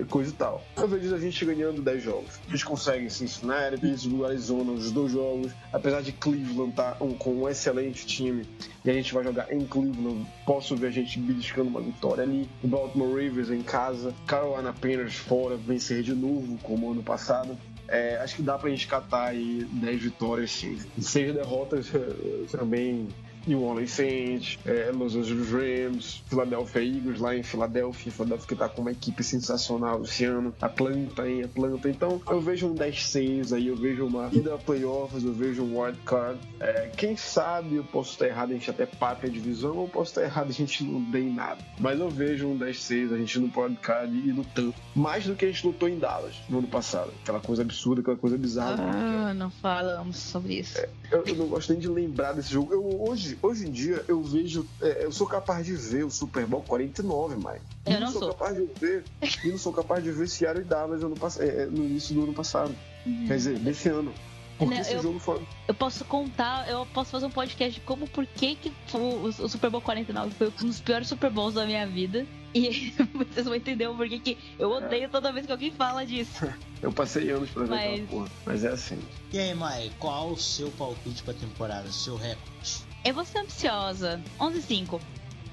coisa 0.09 0.31
e 0.31 0.35
tal. 0.35 0.65
Eu 0.77 0.89
vejo 0.89 1.15
a 1.15 1.19
gente 1.19 1.45
ganhando 1.45 1.83
10 1.83 2.03
jogos. 2.03 2.41
Eles 2.49 2.65
conseguem 2.65 3.09
Cincinnati, 3.09 3.79
Pittsburgh, 3.79 4.25
Arizona, 4.25 4.73
os 4.73 4.91
dois 4.91 5.13
jogos. 5.13 5.53
Apesar 5.73 6.03
de 6.03 6.13
Cleveland 6.13 6.71
estar 6.71 6.93
tá 6.95 7.05
um, 7.05 7.15
com 7.15 7.35
um 7.35 7.49
excelente 7.49 8.07
time 8.07 8.47
e 8.85 8.91
a 8.91 8.93
gente 8.93 9.13
vai 9.13 9.23
jogar 9.23 9.53
em 9.53 9.65
Cleveland, 9.67 10.27
posso 10.47 10.77
ver 10.77 10.89
a 10.89 10.91
gente 10.91 11.19
beliscando 11.19 11.69
uma 11.69 11.81
vitória 11.81 12.23
ali. 12.23 12.49
Baltimore 12.63 13.11
Ravens 13.11 13.51
em 13.51 13.63
casa, 13.63 14.15
Carolina 14.27 14.73
Panthers 14.73 15.15
fora, 15.15 15.57
vencer 15.57 16.03
de 16.03 16.15
novo, 16.15 16.59
como 16.63 16.91
ano 16.91 17.03
passado. 17.03 17.57
É, 17.89 18.19
acho 18.19 18.37
que 18.37 18.43
dá 18.43 18.57
pra 18.57 18.71
gente 18.71 18.87
catar 18.87 19.31
aí 19.31 19.67
10 19.73 20.03
vitórias, 20.03 20.53
sim. 20.53 20.79
Seis 21.01 21.35
derrotas 21.35 21.91
também 22.51 23.09
New 23.47 23.63
Orleans 23.63 23.91
Saints, 23.91 24.59
é, 24.65 24.91
Los 24.93 25.17
Angeles 25.17 25.51
Rams, 25.51 26.23
Philadelphia 26.29 26.83
Eagles 26.83 27.21
lá 27.21 27.37
em 27.37 27.43
Filadélfia, 27.43 28.13
Philadelphia 28.13 28.47
que 28.47 28.57
tá 28.57 28.69
com 28.69 28.83
uma 28.83 28.93
equipe 28.93 29.23
sensacional 29.23 30.03
esse 30.03 30.25
ano, 30.25 30.55
Atlanta 30.61 31.29
em 31.29 31.43
Atlanta. 31.43 31.89
Então 31.89 32.21
eu 32.29 32.41
vejo 32.41 32.69
um 32.69 32.75
10-6 32.75 33.55
aí, 33.55 33.69
eu 33.69 33.77
vejo 33.77 34.07
uma 34.07 34.29
ida 34.33 34.55
a 34.55 34.59
playoffs, 34.59 35.25
eu 35.25 35.33
vejo 35.33 35.63
um 35.63 35.81
wild 35.81 35.99
card. 36.05 36.39
É, 36.59 36.91
quem 36.97 37.17
sabe 37.17 37.77
eu 37.77 37.85
posso 37.85 38.13
estar 38.13 38.27
errado, 38.27 38.51
a 38.51 38.55
gente 38.55 38.71
até 38.71 38.87
pape 38.87 39.27
a 39.27 39.31
divisão, 39.31 39.77
ou 39.77 39.89
posso 39.89 40.11
estar 40.11 40.23
errado, 40.23 40.49
a 40.49 40.53
gente 40.53 40.85
não 40.85 41.05
tem 41.11 41.33
nada. 41.33 41.59
Mas 41.79 41.99
eu 41.99 42.09
vejo 42.09 42.49
um 42.49 42.59
10-6, 42.59 43.13
a 43.13 43.19
gente 43.19 43.39
no 43.39 43.51
wild 43.55 43.77
card 43.81 44.17
e 44.17 44.33
lutando. 44.33 44.75
Mais 44.95 45.25
do 45.25 45.35
que 45.35 45.45
a 45.45 45.49
gente 45.49 45.67
lutou 45.67 45.89
em 45.89 45.99
Dallas 45.99 46.35
no 46.49 46.59
ano 46.59 46.69
passado. 46.69 47.13
Aquela 47.23 47.41
coisa 47.41 47.63
absurda, 47.63 48.01
aquela 48.01 48.17
coisa 48.17 48.37
bizarra. 48.37 48.77
Ah, 48.83 49.35
não 49.35 49.51
falamos 49.51 50.17
sobre 50.17 50.61
isso. 50.61 50.79
É, 50.79 50.89
eu, 51.11 51.25
eu, 51.27 51.35
não 51.37 51.47
gosto 51.47 51.73
nem 51.73 51.81
de 51.81 51.89
lembrar 51.89 52.33
desse 52.33 52.53
jogo. 52.53 52.73
Eu, 52.73 53.03
hoje, 53.03 53.39
hoje 53.43 53.67
em 53.67 53.71
dia, 53.71 54.05
eu 54.07 54.23
vejo. 54.23 54.67
É, 54.81 55.05
eu 55.05 55.13
sou 55.13 55.27
capaz 55.27 55.67
de 55.67 55.75
ver 55.75 56.05
o 56.05 56.11
Super 56.11 56.47
Bowl 56.47 56.63
49, 56.63 57.37
mas. 57.37 57.61
Eu 57.87 57.93
não, 57.95 58.01
não 58.01 58.13
sou, 58.13 58.23
sou. 58.23 58.33
capaz 58.33 58.57
de 58.57 58.69
ver. 58.81 59.05
e 59.45 59.49
não 59.49 59.59
sou 59.59 59.73
capaz 59.73 60.05
de 60.05 60.13
ver 60.13 60.29
Seattle 60.29 60.65
e 60.65 60.67
Dallas 60.67 61.03
no, 61.03 61.15
é, 61.41 61.67
no 61.67 61.85
início 61.85 62.15
do 62.15 62.23
ano 62.23 62.35
passado. 62.35 62.75
Uhum. 63.05 63.27
Quer 63.27 63.37
dizer, 63.37 63.59
desse 63.59 63.89
ano. 63.89 64.13
Porque 64.59 64.75
não, 64.75 64.81
esse 64.81 64.93
eu, 64.93 65.03
jogo 65.03 65.19
foi. 65.19 65.41
Eu 65.67 65.75
posso 65.75 66.05
contar, 66.05 66.69
eu 66.69 66.87
posso 66.87 67.11
fazer 67.11 67.27
um 67.27 67.31
podcast 67.31 67.81
de 67.81 67.87
como, 67.87 68.07
por 68.07 68.27
que, 68.27 68.55
que 68.57 68.73
o, 68.93 69.25
o 69.25 69.49
Super 69.49 69.71
Bowl 69.71 69.81
49 69.81 70.31
foi 70.35 70.49
um 70.63 70.67
dos 70.67 70.81
piores 70.81 71.09
Super 71.09 71.31
Bowls 71.31 71.55
da 71.55 71.65
minha 71.65 71.87
vida. 71.87 72.27
E 72.55 72.93
vocês 73.15 73.47
vão 73.47 73.55
entender 73.55 73.87
o 73.87 73.95
porquê 73.95 74.19
que 74.19 74.39
eu 74.59 74.71
odeio 74.71 75.09
toda 75.09 75.33
vez 75.33 75.47
que 75.47 75.53
alguém 75.53 75.71
fala 75.71 76.05
disso. 76.05 76.47
Eu 76.83 76.91
passei 76.91 77.31
anos 77.31 77.51
pra 77.51 77.65
ver 77.65 77.69
mas... 77.69 77.93
aquela 77.93 78.07
porra, 78.07 78.31
mas 78.47 78.65
é 78.65 78.69
assim. 78.69 78.99
E 79.31 79.39
aí, 79.39 79.55
Mai, 79.55 79.93
qual 79.99 80.31
o 80.31 80.39
seu 80.39 80.71
palpite 80.71 81.23
pra 81.23 81.35
temporada, 81.35 81.93
seu 81.93 82.17
recorde? 82.17 82.83
Eu 83.05 83.13
vou 83.13 83.25
ser 83.25 83.39
ambiciosa. 83.39 84.19
11-5. 84.39 84.99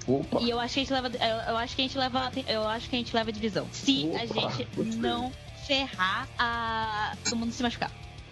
Opa. 0.08 0.40
E 0.40 0.50
eu 0.50 0.58
acho 0.58 0.74
que 0.76 0.80
a 0.80 0.84
gente 0.84 0.94
leva. 0.94 1.12
Eu, 1.50 1.58
acho 1.58 1.76
que 1.76 1.82
a 1.82 1.86
gente 1.86 1.98
leva. 1.98 2.32
Eu 2.48 2.66
acho 2.66 2.90
que 2.90 2.96
a 2.96 3.00
gente 3.00 3.14
leva 3.14 3.30
a 3.30 3.34
divisão. 3.34 3.68
Se 3.74 4.08
Opa, 4.08 4.22
a 4.22 4.26
gente 4.26 4.96
não 4.96 5.34
ferrar 5.66 6.30
a. 6.40 7.18
todo 7.26 7.36
mundo 7.36 7.52
se 7.52 7.62
machucar. 7.62 7.92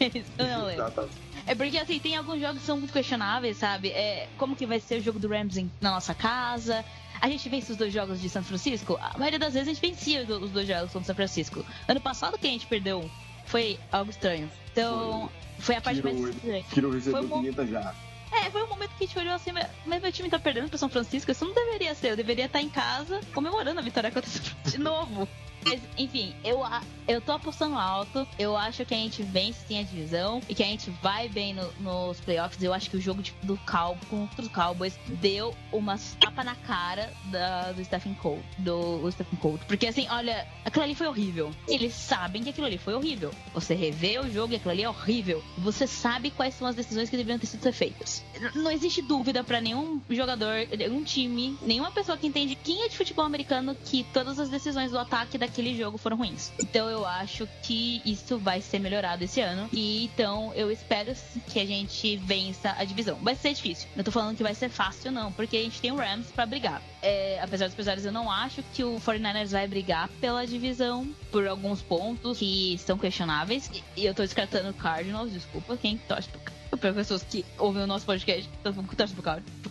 Isso 0.00 0.30
eu 0.38 0.46
não 0.46 0.66
lembro. 0.66 1.10
É 1.46 1.54
porque 1.54 1.78
assim, 1.78 1.98
tem 1.98 2.16
alguns 2.16 2.40
jogos 2.40 2.58
que 2.60 2.66
são 2.66 2.78
muito 2.78 2.92
questionáveis, 2.92 3.56
sabe? 3.56 3.88
É, 3.88 4.28
como 4.36 4.56
que 4.56 4.66
vai 4.66 4.80
ser 4.80 5.00
o 5.00 5.02
jogo 5.02 5.18
do 5.18 5.28
Rams 5.28 5.56
na 5.80 5.92
nossa 5.92 6.14
casa? 6.14 6.84
A 7.20 7.28
gente 7.28 7.48
vence 7.48 7.72
os 7.72 7.78
dois 7.78 7.92
jogos 7.92 8.20
de 8.20 8.28
São 8.28 8.42
Francisco? 8.42 8.98
A 9.00 9.18
maioria 9.18 9.38
das 9.38 9.54
vezes 9.54 9.68
a 9.68 9.72
gente 9.72 9.80
vencia 9.80 10.22
os 10.22 10.50
dois 10.50 10.66
jogos 10.66 10.92
contra 10.92 11.06
São 11.06 11.14
Francisco. 11.14 11.64
Ano 11.88 12.00
passado 12.00 12.38
que 12.38 12.46
a 12.46 12.50
gente 12.50 12.66
perdeu 12.66 13.10
foi 13.46 13.78
algo 13.90 14.10
estranho. 14.10 14.50
Então, 14.72 15.30
foi, 15.58 15.62
foi 15.64 15.76
a 15.76 15.80
parte 15.80 16.02
mais 16.02 16.18
estranha. 16.18 16.64
Recebeu 16.68 16.90
um... 17.34 17.66
já. 17.66 17.94
É, 18.32 18.50
foi 18.50 18.62
um 18.62 18.66
momento 18.68 18.90
que 18.90 19.04
a 19.04 19.06
gente 19.06 19.18
olhou 19.18 19.34
assim, 19.34 19.52
mas 19.86 20.02
meu 20.02 20.12
time 20.12 20.28
tá 20.28 20.38
perdendo 20.38 20.68
pro 20.68 20.76
São 20.76 20.88
Francisco, 20.88 21.30
isso 21.30 21.44
não 21.44 21.54
deveria 21.54 21.94
ser. 21.94 22.10
Eu 22.10 22.16
deveria 22.16 22.46
estar 22.46 22.60
em 22.60 22.68
casa 22.68 23.20
comemorando 23.32 23.78
a 23.78 23.82
vitória 23.82 24.10
contra 24.10 24.28
o 24.28 24.32
São 24.32 24.42
Francisco 24.42 24.70
de 24.70 24.78
novo. 24.78 25.28
Mas, 25.66 25.80
enfim, 25.98 26.32
eu, 26.44 26.60
eu 27.08 27.20
tô 27.20 27.32
apostando 27.32 27.76
alto. 27.76 28.26
Eu 28.38 28.56
acho 28.56 28.84
que 28.84 28.94
a 28.94 28.96
gente 28.96 29.22
vence 29.24 29.58
sim 29.66 29.80
a 29.80 29.82
divisão 29.82 30.40
e 30.48 30.54
que 30.54 30.62
a 30.62 30.66
gente 30.66 30.90
vai 31.02 31.28
bem 31.28 31.54
no, 31.54 31.72
nos 31.80 32.20
playoffs. 32.20 32.62
Eu 32.62 32.72
acho 32.72 32.88
que 32.88 32.96
o 32.96 33.00
jogo 33.00 33.20
do 33.42 33.56
Cal 33.58 33.98
contra 34.08 34.42
os 34.42 34.48
Cowboys 34.48 34.96
deu 35.20 35.52
uma 35.72 35.98
tapa 36.20 36.44
na 36.44 36.54
cara 36.54 37.12
da, 37.24 37.72
do 37.72 37.84
Stephen 37.84 38.14
Cole. 38.14 38.42
Do 38.58 39.10
Stephen 39.10 39.38
Cole. 39.40 39.60
Porque 39.66 39.88
assim, 39.88 40.06
olha, 40.08 40.46
aquilo 40.64 40.84
ali 40.84 40.94
foi 40.94 41.08
horrível. 41.08 41.50
Eles 41.66 41.94
sabem 41.94 42.44
que 42.44 42.50
aquilo 42.50 42.66
ali 42.68 42.78
foi 42.78 42.94
horrível. 42.94 43.32
Você 43.52 43.74
revê 43.74 44.20
o 44.20 44.30
jogo 44.30 44.52
e 44.52 44.56
aquilo 44.56 44.70
ali 44.70 44.84
é 44.84 44.88
horrível. 44.88 45.42
Você 45.58 45.88
sabe 45.88 46.30
quais 46.30 46.54
são 46.54 46.68
as 46.68 46.76
decisões 46.76 47.10
que 47.10 47.16
deveriam 47.16 47.40
ter 47.40 47.46
sido 47.46 47.72
feitas. 47.72 48.24
Não 48.54 48.70
existe 48.70 49.02
dúvida 49.02 49.42
para 49.42 49.60
nenhum 49.60 50.00
jogador, 50.10 50.68
nenhum 50.78 51.02
time, 51.02 51.58
nenhuma 51.60 51.90
pessoa 51.90 52.16
que 52.16 52.28
entende 52.28 52.54
quem 52.54 52.82
é 52.84 52.88
de 52.88 52.96
futebol 52.96 53.24
americano 53.24 53.74
que 53.74 54.04
todas 54.12 54.38
as 54.38 54.48
decisões 54.48 54.92
do 54.92 54.98
ataque 54.98 55.36
da 55.36 55.48
daquele 55.56 55.76
jogo 55.76 55.96
foram 55.96 56.18
ruins. 56.18 56.52
Então 56.60 56.90
eu 56.90 57.06
acho 57.06 57.48
que 57.62 58.02
isso 58.04 58.38
vai 58.38 58.60
ser 58.60 58.78
melhorado 58.78 59.24
esse 59.24 59.40
ano. 59.40 59.68
E 59.72 60.04
então 60.04 60.52
eu 60.54 60.70
espero 60.70 61.14
que 61.48 61.58
a 61.58 61.64
gente 61.64 62.16
vença 62.18 62.74
a 62.78 62.84
divisão. 62.84 63.16
Vai 63.22 63.34
ser 63.34 63.54
difícil. 63.54 63.88
Não 63.96 64.04
tô 64.04 64.12
falando 64.12 64.36
que 64.36 64.42
vai 64.42 64.54
ser 64.54 64.68
fácil, 64.68 65.10
não, 65.10 65.32
porque 65.32 65.56
a 65.56 65.62
gente 65.62 65.80
tem 65.80 65.90
o 65.90 65.96
Rams 65.96 66.30
para 66.30 66.44
brigar. 66.44 66.82
É, 67.00 67.40
apesar 67.40 67.66
dos 67.66 67.74
pesares, 67.74 68.04
eu 68.04 68.12
não 68.12 68.30
acho 68.30 68.62
que 68.74 68.84
o 68.84 68.96
49ers 68.96 69.50
vai 69.50 69.66
brigar 69.66 70.08
pela 70.20 70.46
divisão 70.46 71.08
por 71.30 71.46
alguns 71.46 71.80
pontos 71.80 72.38
que 72.38 72.78
são 72.78 72.98
questionáveis. 72.98 73.70
E, 73.72 74.02
e 74.02 74.06
eu 74.06 74.14
tô 74.14 74.22
descartando 74.22 74.70
o 74.70 74.74
Cardinals, 74.74 75.32
desculpa, 75.32 75.76
quem 75.76 75.96
torce 75.96 76.28
pro 76.28 76.40
para 76.76 76.92
pessoas 76.92 77.22
que 77.22 77.44
ouvem 77.58 77.82
o 77.82 77.86
nosso 77.86 78.06
podcast, 78.06 78.48
todo 78.62 78.74
mundo 78.76 78.94
torce 78.96 79.14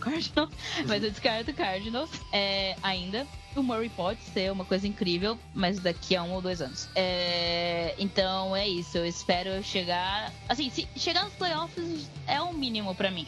Cardinals, 0.00 0.50
mas 0.86 1.02
eu 1.02 1.10
descarto 1.10 1.50
o 1.50 1.54
Cardinals 1.54 2.10
é, 2.32 2.76
ainda 2.82 3.26
o 3.56 3.62
Murray 3.62 3.88
pode 3.88 4.20
ser 4.20 4.52
uma 4.52 4.64
coisa 4.64 4.86
incrível, 4.86 5.38
mas 5.54 5.78
daqui 5.78 6.14
a 6.14 6.22
um 6.22 6.32
ou 6.32 6.42
dois 6.42 6.60
anos. 6.60 6.88
É, 6.94 7.94
então 7.98 8.54
é 8.54 8.68
isso. 8.68 8.98
Eu 8.98 9.06
espero 9.06 9.62
chegar. 9.62 10.32
Assim, 10.48 10.68
se 10.68 10.86
chegar 10.94 11.24
nos 11.24 11.32
playoffs 11.34 12.08
é 12.26 12.40
o 12.40 12.52
mínimo 12.52 12.94
para 12.94 13.10
mim. 13.10 13.26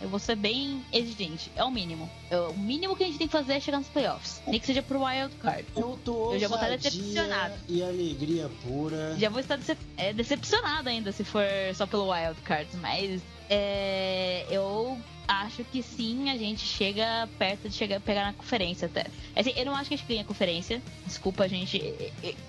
Eu 0.00 0.08
vou 0.08 0.18
ser 0.18 0.36
bem 0.36 0.84
exigente. 0.92 1.50
É 1.56 1.64
o 1.64 1.70
mínimo. 1.70 2.08
o 2.50 2.58
mínimo 2.58 2.96
que 2.96 3.02
a 3.02 3.06
gente 3.06 3.18
tem 3.18 3.26
que 3.26 3.32
fazer 3.32 3.54
é 3.54 3.60
chegar 3.60 3.78
nos 3.78 3.88
playoffs. 3.88 4.40
Nem 4.46 4.60
que 4.60 4.66
seja 4.66 4.82
pro 4.82 5.02
wild 5.02 5.34
card. 5.36 5.64
Eu 5.74 5.98
tô 6.04 6.34
Eu 6.34 6.38
já 6.38 6.48
vou 6.48 6.56
estar 6.56 6.70
decepcionado. 6.76 7.54
E 7.68 7.82
alegria 7.82 8.50
pura. 8.62 9.16
Já 9.18 9.28
vou 9.28 9.40
estar 9.40 9.56
decep 9.56 9.78
é, 9.96 10.12
decepcionado 10.12 10.88
ainda 10.88 11.10
se 11.10 11.24
for 11.24 11.44
só 11.74 11.86
pelo 11.86 12.10
wild 12.12 12.40
card. 12.42 12.68
Mas 12.76 13.20
é, 13.50 14.46
eu 14.50 14.98
acho 15.26 15.62
que 15.64 15.82
sim, 15.82 16.30
a 16.30 16.36
gente 16.38 16.64
chega 16.64 17.28
perto 17.38 17.68
de 17.68 17.74
chegar 17.74 18.00
pegar 18.00 18.24
na 18.24 18.32
conferência 18.32 18.86
até. 18.86 19.06
Assim, 19.36 19.52
eu 19.56 19.66
não 19.66 19.74
acho 19.74 19.88
que 19.88 19.94
a 19.94 19.96
gente 19.96 20.06
ganha 20.06 20.22
a 20.22 20.24
conferência. 20.24 20.82
Desculpa, 21.06 21.44
a 21.44 21.48
gente. 21.48 21.82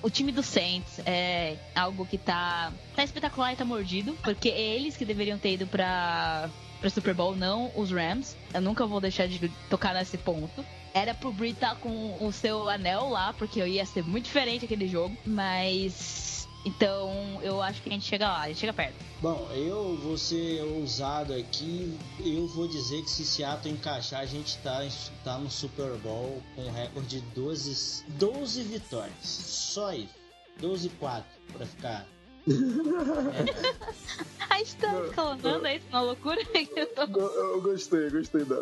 O 0.02 0.10
time 0.10 0.32
do 0.32 0.42
Saints 0.42 1.00
é 1.06 1.58
algo 1.76 2.06
que 2.06 2.18
tá, 2.18 2.72
tá 2.96 3.04
espetacular 3.04 3.54
e 3.54 3.56
tá 3.58 3.66
mordido. 3.66 4.14
Porque 4.24 4.50
é 4.50 4.76
eles 4.76 4.96
que 4.96 5.04
deveriam 5.04 5.38
ter 5.38 5.54
ido 5.54 5.68
pra, 5.68 6.50
pra 6.80 6.90
Super 6.90 7.14
Bowl, 7.14 7.36
não 7.36 7.72
os 7.76 7.92
Rams. 7.92 8.36
Eu 8.54 8.62
nunca 8.62 8.86
vou 8.86 9.00
deixar 9.02 9.28
de 9.28 9.50
tocar 9.70 9.94
nesse 9.94 10.18
ponto. 10.18 10.66
Era 10.94 11.14
pro 11.14 11.32
Brie 11.32 11.52
estar 11.52 11.72
tá 11.72 11.76
com 11.76 12.18
o 12.20 12.32
seu 12.32 12.68
anel 12.68 13.10
lá, 13.10 13.34
porque 13.34 13.64
ia 13.64 13.86
ser 13.86 14.04
muito 14.04 14.26
diferente 14.26 14.66
aquele 14.66 14.88
jogo. 14.88 15.16
Mas 15.26 16.48
então 16.66 17.40
eu 17.42 17.62
acho 17.62 17.82
que 17.82 17.90
a 17.90 17.92
gente 17.94 18.06
chega 18.06 18.28
lá, 18.28 18.42
a 18.42 18.48
gente 18.48 18.60
chega 18.60 18.74
perto. 18.74 18.96
Bom, 19.22 19.48
eu 19.54 19.98
vou 19.98 20.18
ser 20.18 20.62
ousado 20.64 21.34
aqui. 21.34 21.98
Eu 22.20 22.48
vou 22.48 22.68
dizer 22.68 23.02
que 23.04 23.10
se 23.10 23.26
Seattle 23.26 23.74
encaixar, 23.74 24.22
a 24.22 24.26
gente 24.26 24.58
tá, 24.60 24.80
tá 25.24 25.38
no 25.38 25.50
Super 25.50 25.98
Bowl 25.98 26.42
com 26.56 26.64
um 26.64 26.72
recorde 26.72 27.20
de 27.20 27.22
12, 27.34 28.04
12 28.08 28.64
vitórias. 28.64 29.14
Só 29.22 29.94
isso. 29.94 30.20
12 30.60 30.90
4 30.90 31.26
para 31.54 31.66
ficar. 31.66 32.06
É. 32.48 34.30
A 34.50 34.58
gente 34.58 34.76
tá 34.78 35.06
escalonando 35.06 35.68
é 35.68 35.76
isso 35.78 35.86
na 35.92 36.02
loucura 36.02 36.42
eu, 36.76 36.88
tô... 36.88 37.02
eu 37.02 37.62
gostei, 37.62 38.10
gostei 38.10 38.44
da. 38.44 38.62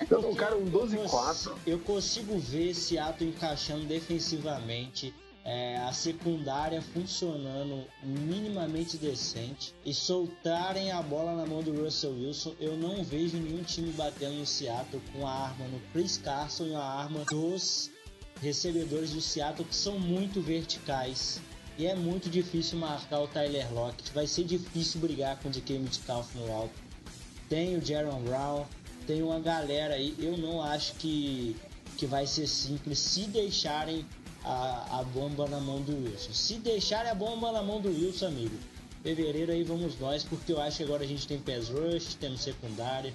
Então, 0.00 0.34
cara, 0.34 0.56
um 0.56 0.64
12 0.64 0.96
4. 0.96 1.54
Eu 1.66 1.78
consigo 1.80 2.38
ver 2.38 2.74
Seattle 2.74 3.28
encaixando 3.28 3.84
defensivamente 3.84 5.12
é, 5.46 5.76
a 5.76 5.92
secundária 5.92 6.82
funcionando 6.82 7.84
minimamente 8.02 8.96
decente 8.96 9.72
e 9.84 9.94
soltarem 9.94 10.90
a 10.90 11.00
bola 11.00 11.36
na 11.36 11.46
mão 11.46 11.62
do 11.62 11.72
Russell 11.72 12.14
Wilson, 12.14 12.54
eu 12.58 12.76
não 12.76 13.04
vejo 13.04 13.36
nenhum 13.36 13.62
time 13.62 13.92
batendo 13.92 14.38
no 14.38 14.46
Seattle 14.46 15.00
com 15.12 15.24
a 15.24 15.30
arma 15.30 15.68
no 15.68 15.80
Chris 15.92 16.18
Carson 16.18 16.66
e 16.66 16.74
a 16.74 16.82
arma 16.82 17.24
dos 17.30 17.92
recebedores 18.42 19.12
do 19.12 19.20
Seattle 19.20 19.64
que 19.64 19.76
são 19.76 20.00
muito 20.00 20.40
verticais. 20.40 21.40
E 21.78 21.86
é 21.86 21.94
muito 21.94 22.30
difícil 22.30 22.78
marcar 22.78 23.20
o 23.20 23.28
Tyler 23.28 23.70
Lockett. 23.72 24.10
Vai 24.12 24.26
ser 24.26 24.44
difícil 24.44 25.00
brigar 25.00 25.38
com 25.38 25.48
o 25.48 25.52
DK 25.52 25.78
Metcalf 25.78 26.34
no 26.34 26.50
alto. 26.50 26.74
Tem 27.50 27.76
o 27.76 27.84
Jaron 27.84 28.22
Brown, 28.22 28.64
tem 29.06 29.22
uma 29.22 29.38
galera 29.38 29.94
aí. 29.94 30.14
Eu 30.18 30.38
não 30.38 30.62
acho 30.62 30.94
que, 30.94 31.54
que 31.98 32.06
vai 32.06 32.26
ser 32.26 32.46
simples 32.46 32.98
se 32.98 33.24
deixarem 33.24 34.06
a, 34.42 35.00
a 35.00 35.02
bomba 35.02 35.46
na 35.48 35.60
mão 35.60 35.82
do 35.82 35.92
Wilson. 35.92 36.32
Se 36.32 36.54
deixarem 36.54 37.10
a 37.10 37.14
bomba 37.14 37.52
na 37.52 37.62
mão 37.62 37.78
do 37.78 37.88
Wilson, 37.88 38.28
amigo, 38.28 38.56
fevereiro 39.02 39.52
aí 39.52 39.62
vamos 39.62 39.98
nós, 39.98 40.24
porque 40.24 40.52
eu 40.52 40.60
acho 40.60 40.78
que 40.78 40.84
agora 40.84 41.04
a 41.04 41.06
gente 41.06 41.26
tem 41.26 41.38
pass 41.38 41.68
rush, 41.68 42.14
temos 42.14 42.40
secundária. 42.40 43.12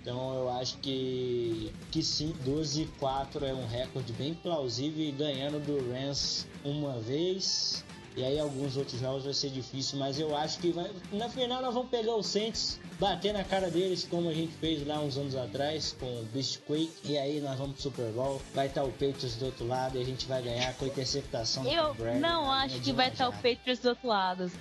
Então 0.00 0.34
eu 0.34 0.50
acho 0.50 0.76
que, 0.78 1.72
que 1.90 2.02
sim, 2.02 2.32
12-4 2.46 3.42
é 3.42 3.54
um 3.54 3.66
recorde 3.66 4.12
bem 4.12 4.34
plausível 4.34 5.02
e 5.02 5.10
ganhando 5.10 5.58
do 5.58 5.90
Rams 5.90 6.46
uma 6.62 7.00
vez 7.00 7.82
E 8.16 8.24
aí 8.24 8.38
alguns 8.38 8.76
outros 8.76 9.00
jogos 9.00 9.24
vai 9.24 9.34
ser 9.34 9.50
difícil, 9.50 9.98
mas 9.98 10.20
eu 10.20 10.36
acho 10.36 10.58
que 10.60 10.70
vai. 10.70 10.88
Na 11.12 11.28
final 11.28 11.60
nós 11.60 11.74
vamos 11.74 11.90
pegar 11.90 12.14
o 12.14 12.22
Saints, 12.22 12.78
bater 13.00 13.32
na 13.32 13.42
cara 13.42 13.68
deles, 13.68 14.06
como 14.08 14.28
a 14.28 14.32
gente 14.32 14.52
fez 14.54 14.86
lá 14.86 15.00
uns 15.00 15.16
anos 15.16 15.34
atrás 15.34 15.96
com 15.98 16.06
o 16.06 16.22
Beast 16.32 16.60
Quake. 16.60 16.92
E 17.04 17.18
aí 17.18 17.40
nós 17.40 17.58
vamos 17.58 17.74
pro 17.74 17.82
Super 17.82 18.12
Bowl. 18.12 18.40
Vai 18.54 18.66
estar 18.68 18.84
o 18.84 18.90
Patriots 18.92 19.34
do 19.34 19.46
outro 19.46 19.66
lado 19.66 19.98
e 19.98 20.00
a 20.00 20.04
gente 20.04 20.26
vai 20.26 20.40
ganhar 20.42 20.72
com 20.74 20.84
a 20.84 20.88
interceptação 20.88 21.66
Eu 21.66 21.88
do 21.88 21.94
Brady. 21.94 22.20
não 22.20 22.48
acho 22.50 22.80
que 22.80 22.92
vai 22.92 23.08
estar 23.08 23.28
o 23.28 23.32
Patriots 23.32 23.80
do 23.80 23.88
outro 23.88 24.06
lado. 24.06 24.52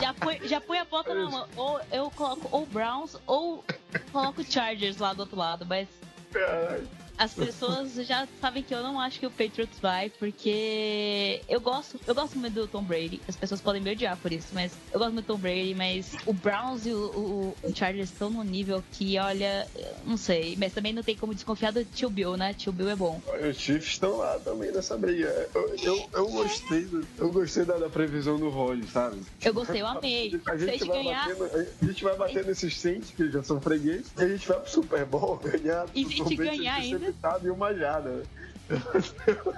Já 0.00 0.14
põe, 0.14 0.40
já 0.48 0.60
põe 0.60 0.78
a 0.78 0.84
bota 0.86 1.12
na 1.14 1.28
mão. 1.28 1.46
Ou 1.56 1.80
eu 1.92 2.10
coloco 2.10 2.48
ou 2.50 2.64
Browns 2.64 3.16
ou 3.26 3.62
coloco 4.10 4.40
o 4.40 4.44
Chargers 4.50 4.96
lá 4.96 5.12
do 5.12 5.20
outro 5.20 5.36
lado, 5.36 5.66
mas 5.66 5.88
Caralho. 6.32 6.88
As 7.22 7.34
pessoas 7.34 7.94
já 8.06 8.26
sabem 8.40 8.62
que 8.64 8.74
eu 8.74 8.82
não 8.82 8.98
acho 9.00 9.20
que 9.20 9.26
o 9.26 9.30
Patriots 9.30 9.78
vai, 9.80 10.10
porque 10.10 11.40
eu 11.48 11.60
gosto, 11.60 11.98
eu 12.06 12.14
gosto 12.14 12.36
muito 12.38 12.54
do 12.54 12.66
Tom 12.66 12.82
Brady. 12.82 13.20
As 13.28 13.36
pessoas 13.36 13.60
podem 13.60 13.80
me 13.80 13.90
odiar 13.92 14.16
por 14.16 14.32
isso, 14.32 14.48
mas 14.52 14.76
eu 14.92 14.98
gosto 14.98 15.12
muito 15.12 15.26
do 15.26 15.34
Tom 15.34 15.38
Brady, 15.40 15.74
mas 15.74 16.10
o 16.26 16.32
Browns 16.32 16.84
e 16.86 16.92
o, 16.92 16.98
o, 16.98 17.56
o 17.62 17.74
Chargers 17.74 18.10
estão 18.10 18.28
no 18.28 18.42
nível 18.42 18.82
que, 18.92 19.18
olha, 19.18 19.66
não 20.04 20.16
sei, 20.16 20.56
mas 20.58 20.72
também 20.72 20.92
não 20.92 21.02
tem 21.02 21.16
como 21.16 21.32
desconfiar 21.34 21.72
do 21.72 21.84
Tio 21.84 22.10
Bill, 22.10 22.36
né? 22.36 22.52
Tio 22.54 22.72
Bill 22.72 22.88
é 22.88 22.96
bom. 22.96 23.20
Os 23.48 23.56
Chiefs 23.56 23.92
estão 23.92 24.16
lá 24.16 24.38
também 24.40 24.72
nessa 24.72 24.96
briga. 24.98 25.48
Eu, 25.54 25.74
eu, 25.76 26.08
eu 26.14 26.26
gostei, 26.26 26.84
do- 26.86 27.06
eu 27.18 27.30
gostei 27.30 27.64
da, 27.64 27.76
da 27.78 27.88
previsão 27.88 28.36
do 28.38 28.48
Roger, 28.48 28.88
sabe? 28.90 29.20
Eu 29.44 29.54
gostei, 29.54 29.80
eu 29.80 29.86
amei. 29.86 30.40
A 30.48 30.56
gente, 30.56 30.84
vai 30.84 31.02
ganhar, 31.02 31.28
batendo, 31.28 31.44
a 31.80 31.84
gente 31.86 32.04
vai 32.04 32.16
bater 32.16 32.44
nesses 32.44 32.78
Saints, 32.78 33.10
que 33.12 33.30
já 33.30 33.42
são 33.42 33.60
freguês, 33.60 34.12
e 34.18 34.22
a 34.22 34.28
gente 34.28 34.48
vai 34.48 34.58
pro 34.60 34.70
Super 34.70 35.04
Bowl 35.06 35.36
ganhar. 35.42 35.86
E 35.94 36.04
se 36.04 36.14
a 36.14 36.16
gente 36.24 36.36
ganhar 36.36 36.74
ainda? 36.74 37.11
Interceptado 37.12 37.46
E 37.46 37.50
uma 37.50 37.74
jada. 37.74 38.22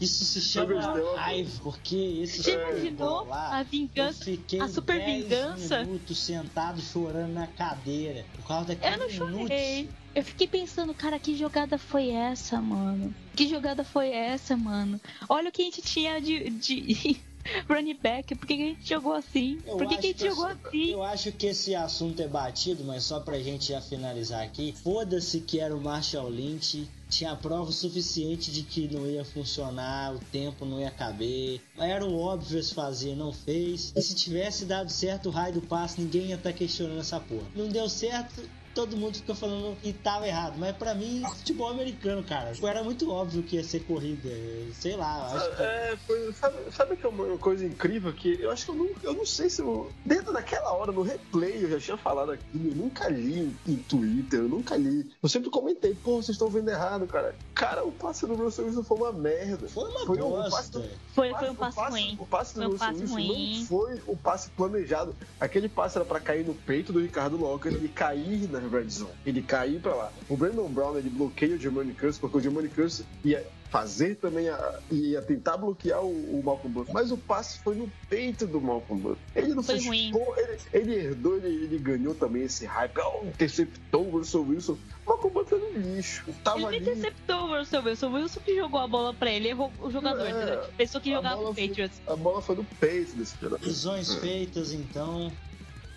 Isso 0.00 0.24
se 0.24 0.38
Eu 0.38 0.42
chama 0.42 0.98
eu- 0.98 1.14
raiva, 1.16 1.50
porque 1.62 1.96
esse 2.22 2.42
Você 2.42 2.52
imaginou 2.54 3.24
lá, 3.26 3.56
a 3.56 3.60
eu 3.60 3.64
vingança? 3.64 4.24
a 4.60 4.68
super 4.68 4.98
10 4.98 5.24
vingança? 5.24 5.80
minutos 5.84 6.18
sentado 6.24 6.80
chorando 6.80 7.32
na 7.32 7.46
cadeira 7.46 8.24
por 8.34 8.46
causa 8.46 8.72
Eu 8.72 8.76
daquele 8.76 8.96
não 8.96 9.08
minutos. 9.08 9.40
chorei. 9.48 9.90
Eu 10.14 10.24
fiquei 10.24 10.46
pensando, 10.48 10.94
cara, 10.94 11.18
que 11.18 11.36
jogada 11.36 11.78
foi 11.78 12.10
essa, 12.10 12.60
mano? 12.60 13.14
Que 13.36 13.48
jogada 13.48 13.84
foi 13.84 14.08
essa, 14.10 14.56
mano? 14.56 15.00
Olha 15.28 15.48
o 15.48 15.52
que 15.52 15.62
a 15.62 15.64
gente 15.64 15.82
tinha 15.82 16.20
de, 16.20 16.50
de 16.50 17.20
running 17.68 17.98
back. 18.02 18.34
Por 18.34 18.46
que, 18.46 18.56
que 18.56 18.62
a 18.62 18.66
gente 18.66 18.88
jogou 18.88 19.12
assim? 19.14 19.58
Eu 19.66 19.76
Por 19.76 19.86
que, 19.86 19.94
acho 19.94 20.00
que 20.00 20.06
a 20.06 20.10
gente 20.10 20.18
que 20.22 20.28
jogou 20.28 20.48
esse- 20.50 20.66
assim? 20.68 20.90
Eu 20.90 21.02
acho 21.02 21.32
que 21.32 21.46
esse 21.46 21.74
assunto 21.74 22.20
é 22.22 22.28
batido, 22.28 22.84
mas 22.84 23.04
só 23.04 23.20
pra 23.20 23.38
gente 23.38 23.68
já 23.68 23.80
finalizar 23.80 24.42
aqui. 24.42 24.74
Foda-se 24.82 25.40
que 25.40 25.58
era 25.60 25.74
o 25.76 25.80
Marshall 25.80 26.28
Lynch. 26.28 26.88
Tinha 27.08 27.34
prova 27.34 27.72
suficiente 27.72 28.52
de 28.52 28.62
que 28.62 28.86
não 28.92 29.06
ia 29.06 29.24
funcionar, 29.24 30.14
o 30.14 30.18
tempo 30.18 30.66
não 30.66 30.78
ia 30.78 30.90
caber. 30.90 31.58
Era 31.78 32.04
o 32.04 32.18
óbvio 32.20 32.62
se 32.62 32.74
fazer, 32.74 33.16
não 33.16 33.32
fez. 33.32 33.94
E 33.96 34.02
se 34.02 34.14
tivesse 34.14 34.66
dado 34.66 34.90
certo 34.90 35.30
o 35.30 35.32
raio 35.32 35.54
do 35.54 35.62
passe, 35.62 35.98
ninguém 36.02 36.26
ia 36.26 36.34
estar 36.34 36.52
questionando 36.52 37.00
essa 37.00 37.18
porra. 37.18 37.46
Não 37.56 37.68
deu 37.68 37.88
certo, 37.88 38.42
todo 38.78 38.96
mundo 38.96 39.16
fica 39.16 39.34
falando 39.34 39.76
que 39.80 39.92
tava 39.92 40.28
errado. 40.28 40.54
Mas 40.56 40.76
pra 40.76 40.94
mim, 40.94 41.24
futebol 41.38 41.68
americano, 41.68 42.22
cara, 42.22 42.52
era 42.62 42.84
muito 42.84 43.10
óbvio 43.10 43.42
que 43.42 43.56
ia 43.56 43.64
ser 43.64 43.80
corrida. 43.80 44.28
Sei 44.72 44.94
lá, 44.94 45.26
acho 45.34 45.56
que. 45.56 45.62
É, 45.62 45.96
foi, 46.06 46.32
sabe, 46.32 46.56
sabe 46.70 46.96
que 46.96 47.04
é 47.04 47.08
uma 47.08 47.36
coisa 47.38 47.66
incrível 47.66 48.12
que 48.12 48.40
eu 48.40 48.52
acho 48.52 48.64
que 48.66 48.70
eu 48.70 48.74
não, 48.76 48.88
eu 49.02 49.12
não 49.14 49.26
sei 49.26 49.50
se 49.50 49.60
eu. 49.60 49.90
Dentro 50.06 50.32
daquela 50.32 50.72
hora, 50.72 50.92
no 50.92 51.02
replay, 51.02 51.64
eu 51.64 51.70
já 51.70 51.80
tinha 51.80 51.96
falado 51.96 52.30
aquilo, 52.30 52.68
eu 52.70 52.76
nunca 52.76 53.08
li 53.08 53.52
em 53.66 53.76
Twitter, 53.76 54.40
eu 54.40 54.48
nunca 54.48 54.76
li. 54.76 55.10
Eu 55.20 55.28
sempre 55.28 55.50
comentei, 55.50 55.94
pô, 55.94 56.22
vocês 56.22 56.36
estão 56.36 56.48
vendo 56.48 56.68
errado, 56.70 57.04
cara. 57.08 57.34
Cara, 57.54 57.84
o 57.84 57.90
passe 57.90 58.24
do 58.28 58.34
Russell 58.36 58.66
Wilson 58.66 58.84
foi 58.84 58.96
uma 58.96 59.12
merda. 59.12 59.68
Foi 59.68 59.90
uma 59.90 60.06
Foi 60.06 60.22
um 60.22 60.30
passe 60.30 60.50
bosta. 60.50 60.78
do- 60.78 60.88
Foi, 61.14 61.32
O 61.32 61.36
foi 61.36 61.48
um 61.48 61.52
o 61.52 61.56
passe 61.56 61.80
ruim. 61.80 62.16
O 62.20 62.26
passe 62.26 62.54
do 62.54 62.60
Foi 62.60 62.68
um 62.68 62.70
Russell 62.70 62.86
passe 62.88 63.00
Wilson 63.02 63.14
ruim. 63.14 63.58
não 63.58 63.66
foi 63.66 64.02
o 64.06 64.16
passe 64.16 64.50
planejado. 64.50 65.16
Aquele 65.40 65.68
passe 65.68 65.98
era 65.98 66.04
pra 66.04 66.20
cair 66.20 66.46
no 66.46 66.54
peito 66.54 66.92
do 66.92 67.00
Ricardo 67.00 67.36
Locker 67.36 67.72
e 67.82 67.88
cair 67.88 68.48
na 68.48 68.60
red 68.68 68.88
zone. 68.88 69.10
Ele 69.26 69.42
cair 69.42 69.80
pra 69.80 69.94
lá. 69.94 70.12
O 70.28 70.36
Brandon 70.36 70.68
Brown, 70.68 70.96
ele 70.96 71.10
bloqueia 71.10 71.54
o 71.56 71.58
Jermaine 71.58 71.94
Curse, 71.94 72.18
porque 72.20 72.36
o 72.38 72.40
Jermaine 72.40 72.68
Curse 72.68 73.04
ia 73.24 73.44
fazer 73.70 74.14
também, 74.16 74.48
a, 74.48 74.78
ia 74.90 75.20
tentar 75.20 75.58
bloquear 75.58 76.02
o, 76.02 76.08
o 76.08 76.42
Malcolm 76.42 76.72
Butler. 76.72 76.94
Mas 76.94 77.12
o 77.12 77.18
passe 77.18 77.58
foi 77.58 77.74
no 77.74 77.90
peito 78.08 78.46
do 78.46 78.60
Malcolm 78.62 79.02
Butler. 79.02 79.18
Ele 79.36 79.54
não 79.54 79.62
Foi 79.62 79.78
fez 79.78 79.86
ele, 79.86 80.58
ele 80.72 80.94
herdou, 80.94 81.36
ele, 81.36 81.48
ele 81.64 81.78
ganhou 81.78 82.14
também 82.14 82.44
esse 82.44 82.64
hype. 82.64 82.96
Oh, 82.98 83.26
interceptou 83.26 84.06
o 84.06 84.10
Russell 84.10 84.42
Wilson. 84.42 84.78
O 85.04 85.10
Malcolm 85.10 85.34
Butler 85.34 85.60
no 85.60 85.94
lixo. 85.96 86.24
Tava 86.42 86.58
Ele 86.58 86.66
ali. 86.66 86.78
interceptou 86.78 87.36
o 87.44 87.58
Russell 87.58 87.82
Wilson. 87.82 88.08
O 88.08 88.12
Wilson 88.14 88.40
que 88.40 88.56
jogou 88.56 88.80
a 88.80 88.88
bola 88.88 89.12
pra 89.12 89.30
ele, 89.30 89.48
errou 89.48 89.70
o 89.82 89.90
jogador. 89.90 90.26
É? 90.26 90.56
Pensou 90.78 91.00
que 91.00 91.10
jogava 91.10 91.36
bola 91.36 91.48
pro 91.48 91.54
foi- 91.56 91.68
Patriots. 91.68 92.00
A 92.06 92.16
bola 92.16 92.40
foi 92.40 92.56
no 92.56 92.64
peito 92.64 93.16
desse 93.16 93.34
jogador. 93.40 93.58
Visões 93.62 94.14
feitas, 94.14 94.72
então. 94.72 95.30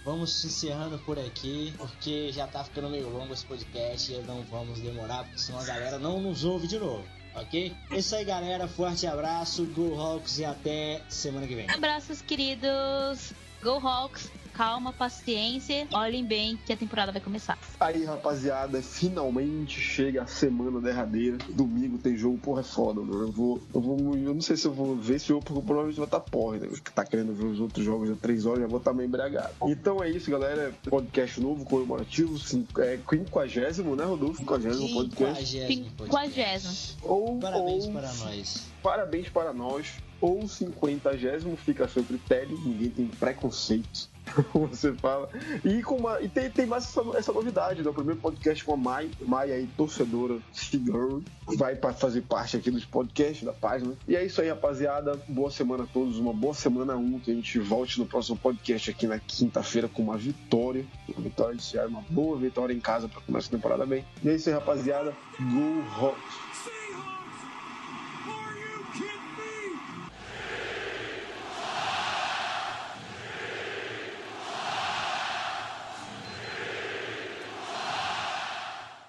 Vamos 0.03 0.43
encerrando 0.43 0.97
por 0.99 1.19
aqui, 1.19 1.73
porque 1.77 2.31
já 2.31 2.47
tá 2.47 2.63
ficando 2.63 2.89
meio 2.89 3.07
longo 3.09 3.33
esse 3.33 3.45
podcast 3.45 4.11
e 4.11 4.17
não 4.23 4.41
vamos 4.43 4.79
demorar, 4.79 5.23
porque 5.25 5.37
senão 5.37 5.59
a 5.59 5.63
galera 5.63 5.99
não 5.99 6.19
nos 6.19 6.43
ouve 6.43 6.67
de 6.67 6.79
novo, 6.79 7.05
ok? 7.35 7.75
É 7.91 7.97
isso 7.99 8.15
aí, 8.15 8.25
galera. 8.25 8.67
Forte 8.67 9.05
abraço, 9.05 9.63
Go 9.67 9.99
Hawks 9.99 10.39
e 10.39 10.45
até 10.45 11.01
semana 11.07 11.45
que 11.45 11.53
vem. 11.53 11.69
Abraços, 11.69 12.19
queridos. 12.21 13.31
Go 13.61 13.77
Hawks. 13.77 14.31
Calma, 14.53 14.91
paciência. 14.93 15.87
Olhem 15.93 16.23
bem 16.25 16.57
que 16.65 16.71
a 16.73 16.77
temporada 16.77 17.11
vai 17.11 17.21
começar. 17.21 17.57
Aí, 17.79 18.03
rapaziada, 18.05 18.81
finalmente 18.81 19.79
chega 19.79 20.23
a 20.23 20.27
semana 20.27 20.79
derradeira. 20.79 21.37
Domingo 21.49 21.97
tem 21.97 22.15
jogo, 22.17 22.37
porra, 22.37 22.61
é 22.61 22.63
foda, 22.63 23.01
mano. 23.01 23.23
Eu 23.23 23.31
vou. 23.31 23.61
Eu 23.73 23.81
vou. 23.81 23.97
Eu 24.15 24.33
não 24.33 24.41
sei 24.41 24.55
se 24.57 24.65
eu 24.67 24.73
vou 24.73 24.95
ver 24.95 25.15
esse 25.15 25.27
jogo, 25.27 25.43
porque 25.43 25.61
provavelmente 25.61 25.97
vai 25.97 26.05
estar 26.05 26.19
porra, 26.19 26.57
né? 26.57 26.67
Que 26.83 26.91
tá 26.91 27.03
querendo 27.05 27.33
ver 27.33 27.45
os 27.45 27.59
outros 27.59 27.83
jogos 27.83 28.09
de 28.09 28.15
três 28.15 28.45
horas, 28.45 28.61
já 28.61 28.67
vou 28.67 28.79
estar 28.79 28.93
meio 28.93 29.07
embriagado. 29.07 29.53
Então 29.63 30.03
é 30.03 30.09
isso, 30.09 30.29
galera. 30.29 30.73
Podcast 30.89 31.39
novo, 31.39 31.65
comemorativo, 31.65 32.37
cinco- 32.37 32.81
é 32.81 32.97
50, 32.97 33.95
né, 33.95 34.03
Rodolfo? 34.03 34.37
50 34.39 34.69
podcast. 34.93 35.55
Quinquagésimo 35.55 35.91
Quinquagésimo. 35.97 36.97
Ou, 37.03 37.39
Parabéns 37.39 37.85
ou- 37.85 37.91
para 37.91 38.13
nós. 38.13 38.63
Parabéns 38.83 39.29
para 39.29 39.53
nós. 39.53 39.93
Ou 40.19 40.47
50 40.47 41.09
fica 41.57 41.85
a 41.85 41.87
seu 41.87 42.03
critério, 42.03 42.55
ninguém 42.63 42.89
tem 42.91 43.07
preconceito. 43.07 44.07
Você 44.53 44.93
fala. 44.93 45.29
E, 45.63 45.81
com 45.81 45.95
uma, 45.95 46.21
e 46.21 46.29
tem, 46.29 46.49
tem 46.49 46.65
mais 46.65 46.85
essa, 46.85 47.01
essa 47.17 47.33
novidade, 47.33 47.81
né? 47.81 47.89
O 47.89 47.93
primeiro 47.93 48.19
podcast 48.19 48.63
com 48.63 48.73
a 48.73 48.77
Mai, 48.77 49.09
Mai 49.21 49.51
aí, 49.51 49.67
torcedora, 49.77 50.37
Girl, 50.71 51.19
vai 51.57 51.75
para 51.75 51.93
fazer 51.93 52.21
parte 52.21 52.57
aqui 52.57 52.71
dos 52.71 52.85
podcasts 52.85 53.43
da 53.43 53.53
página. 53.53 53.93
E 54.07 54.15
é 54.15 54.25
isso 54.25 54.41
aí, 54.41 54.49
rapaziada. 54.49 55.19
Boa 55.27 55.51
semana 55.51 55.83
a 55.83 55.87
todos, 55.87 56.17
uma 56.17 56.33
boa 56.33 56.53
semana 56.53 56.95
1, 56.95 57.19
que 57.19 57.31
a 57.31 57.35
gente 57.35 57.59
volte 57.59 57.99
no 57.99 58.05
próximo 58.05 58.37
podcast 58.37 58.89
aqui 58.89 59.07
na 59.07 59.19
quinta-feira 59.19 59.87
com 59.87 60.01
uma 60.01 60.17
vitória. 60.17 60.85
Uma 61.09 61.21
vitória 61.21 61.55
de 61.55 61.63
Ceará, 61.63 61.87
uma 61.87 62.03
boa 62.09 62.37
vitória 62.37 62.73
em 62.73 62.79
casa 62.79 63.07
para 63.07 63.21
começar 63.21 63.47
a 63.47 63.51
temporada 63.51 63.85
bem. 63.85 64.05
E 64.23 64.29
é 64.29 64.35
isso 64.35 64.49
aí, 64.49 64.55
rapaziada. 64.55 65.13
Go 65.39 65.83
Hawks! 65.99 66.50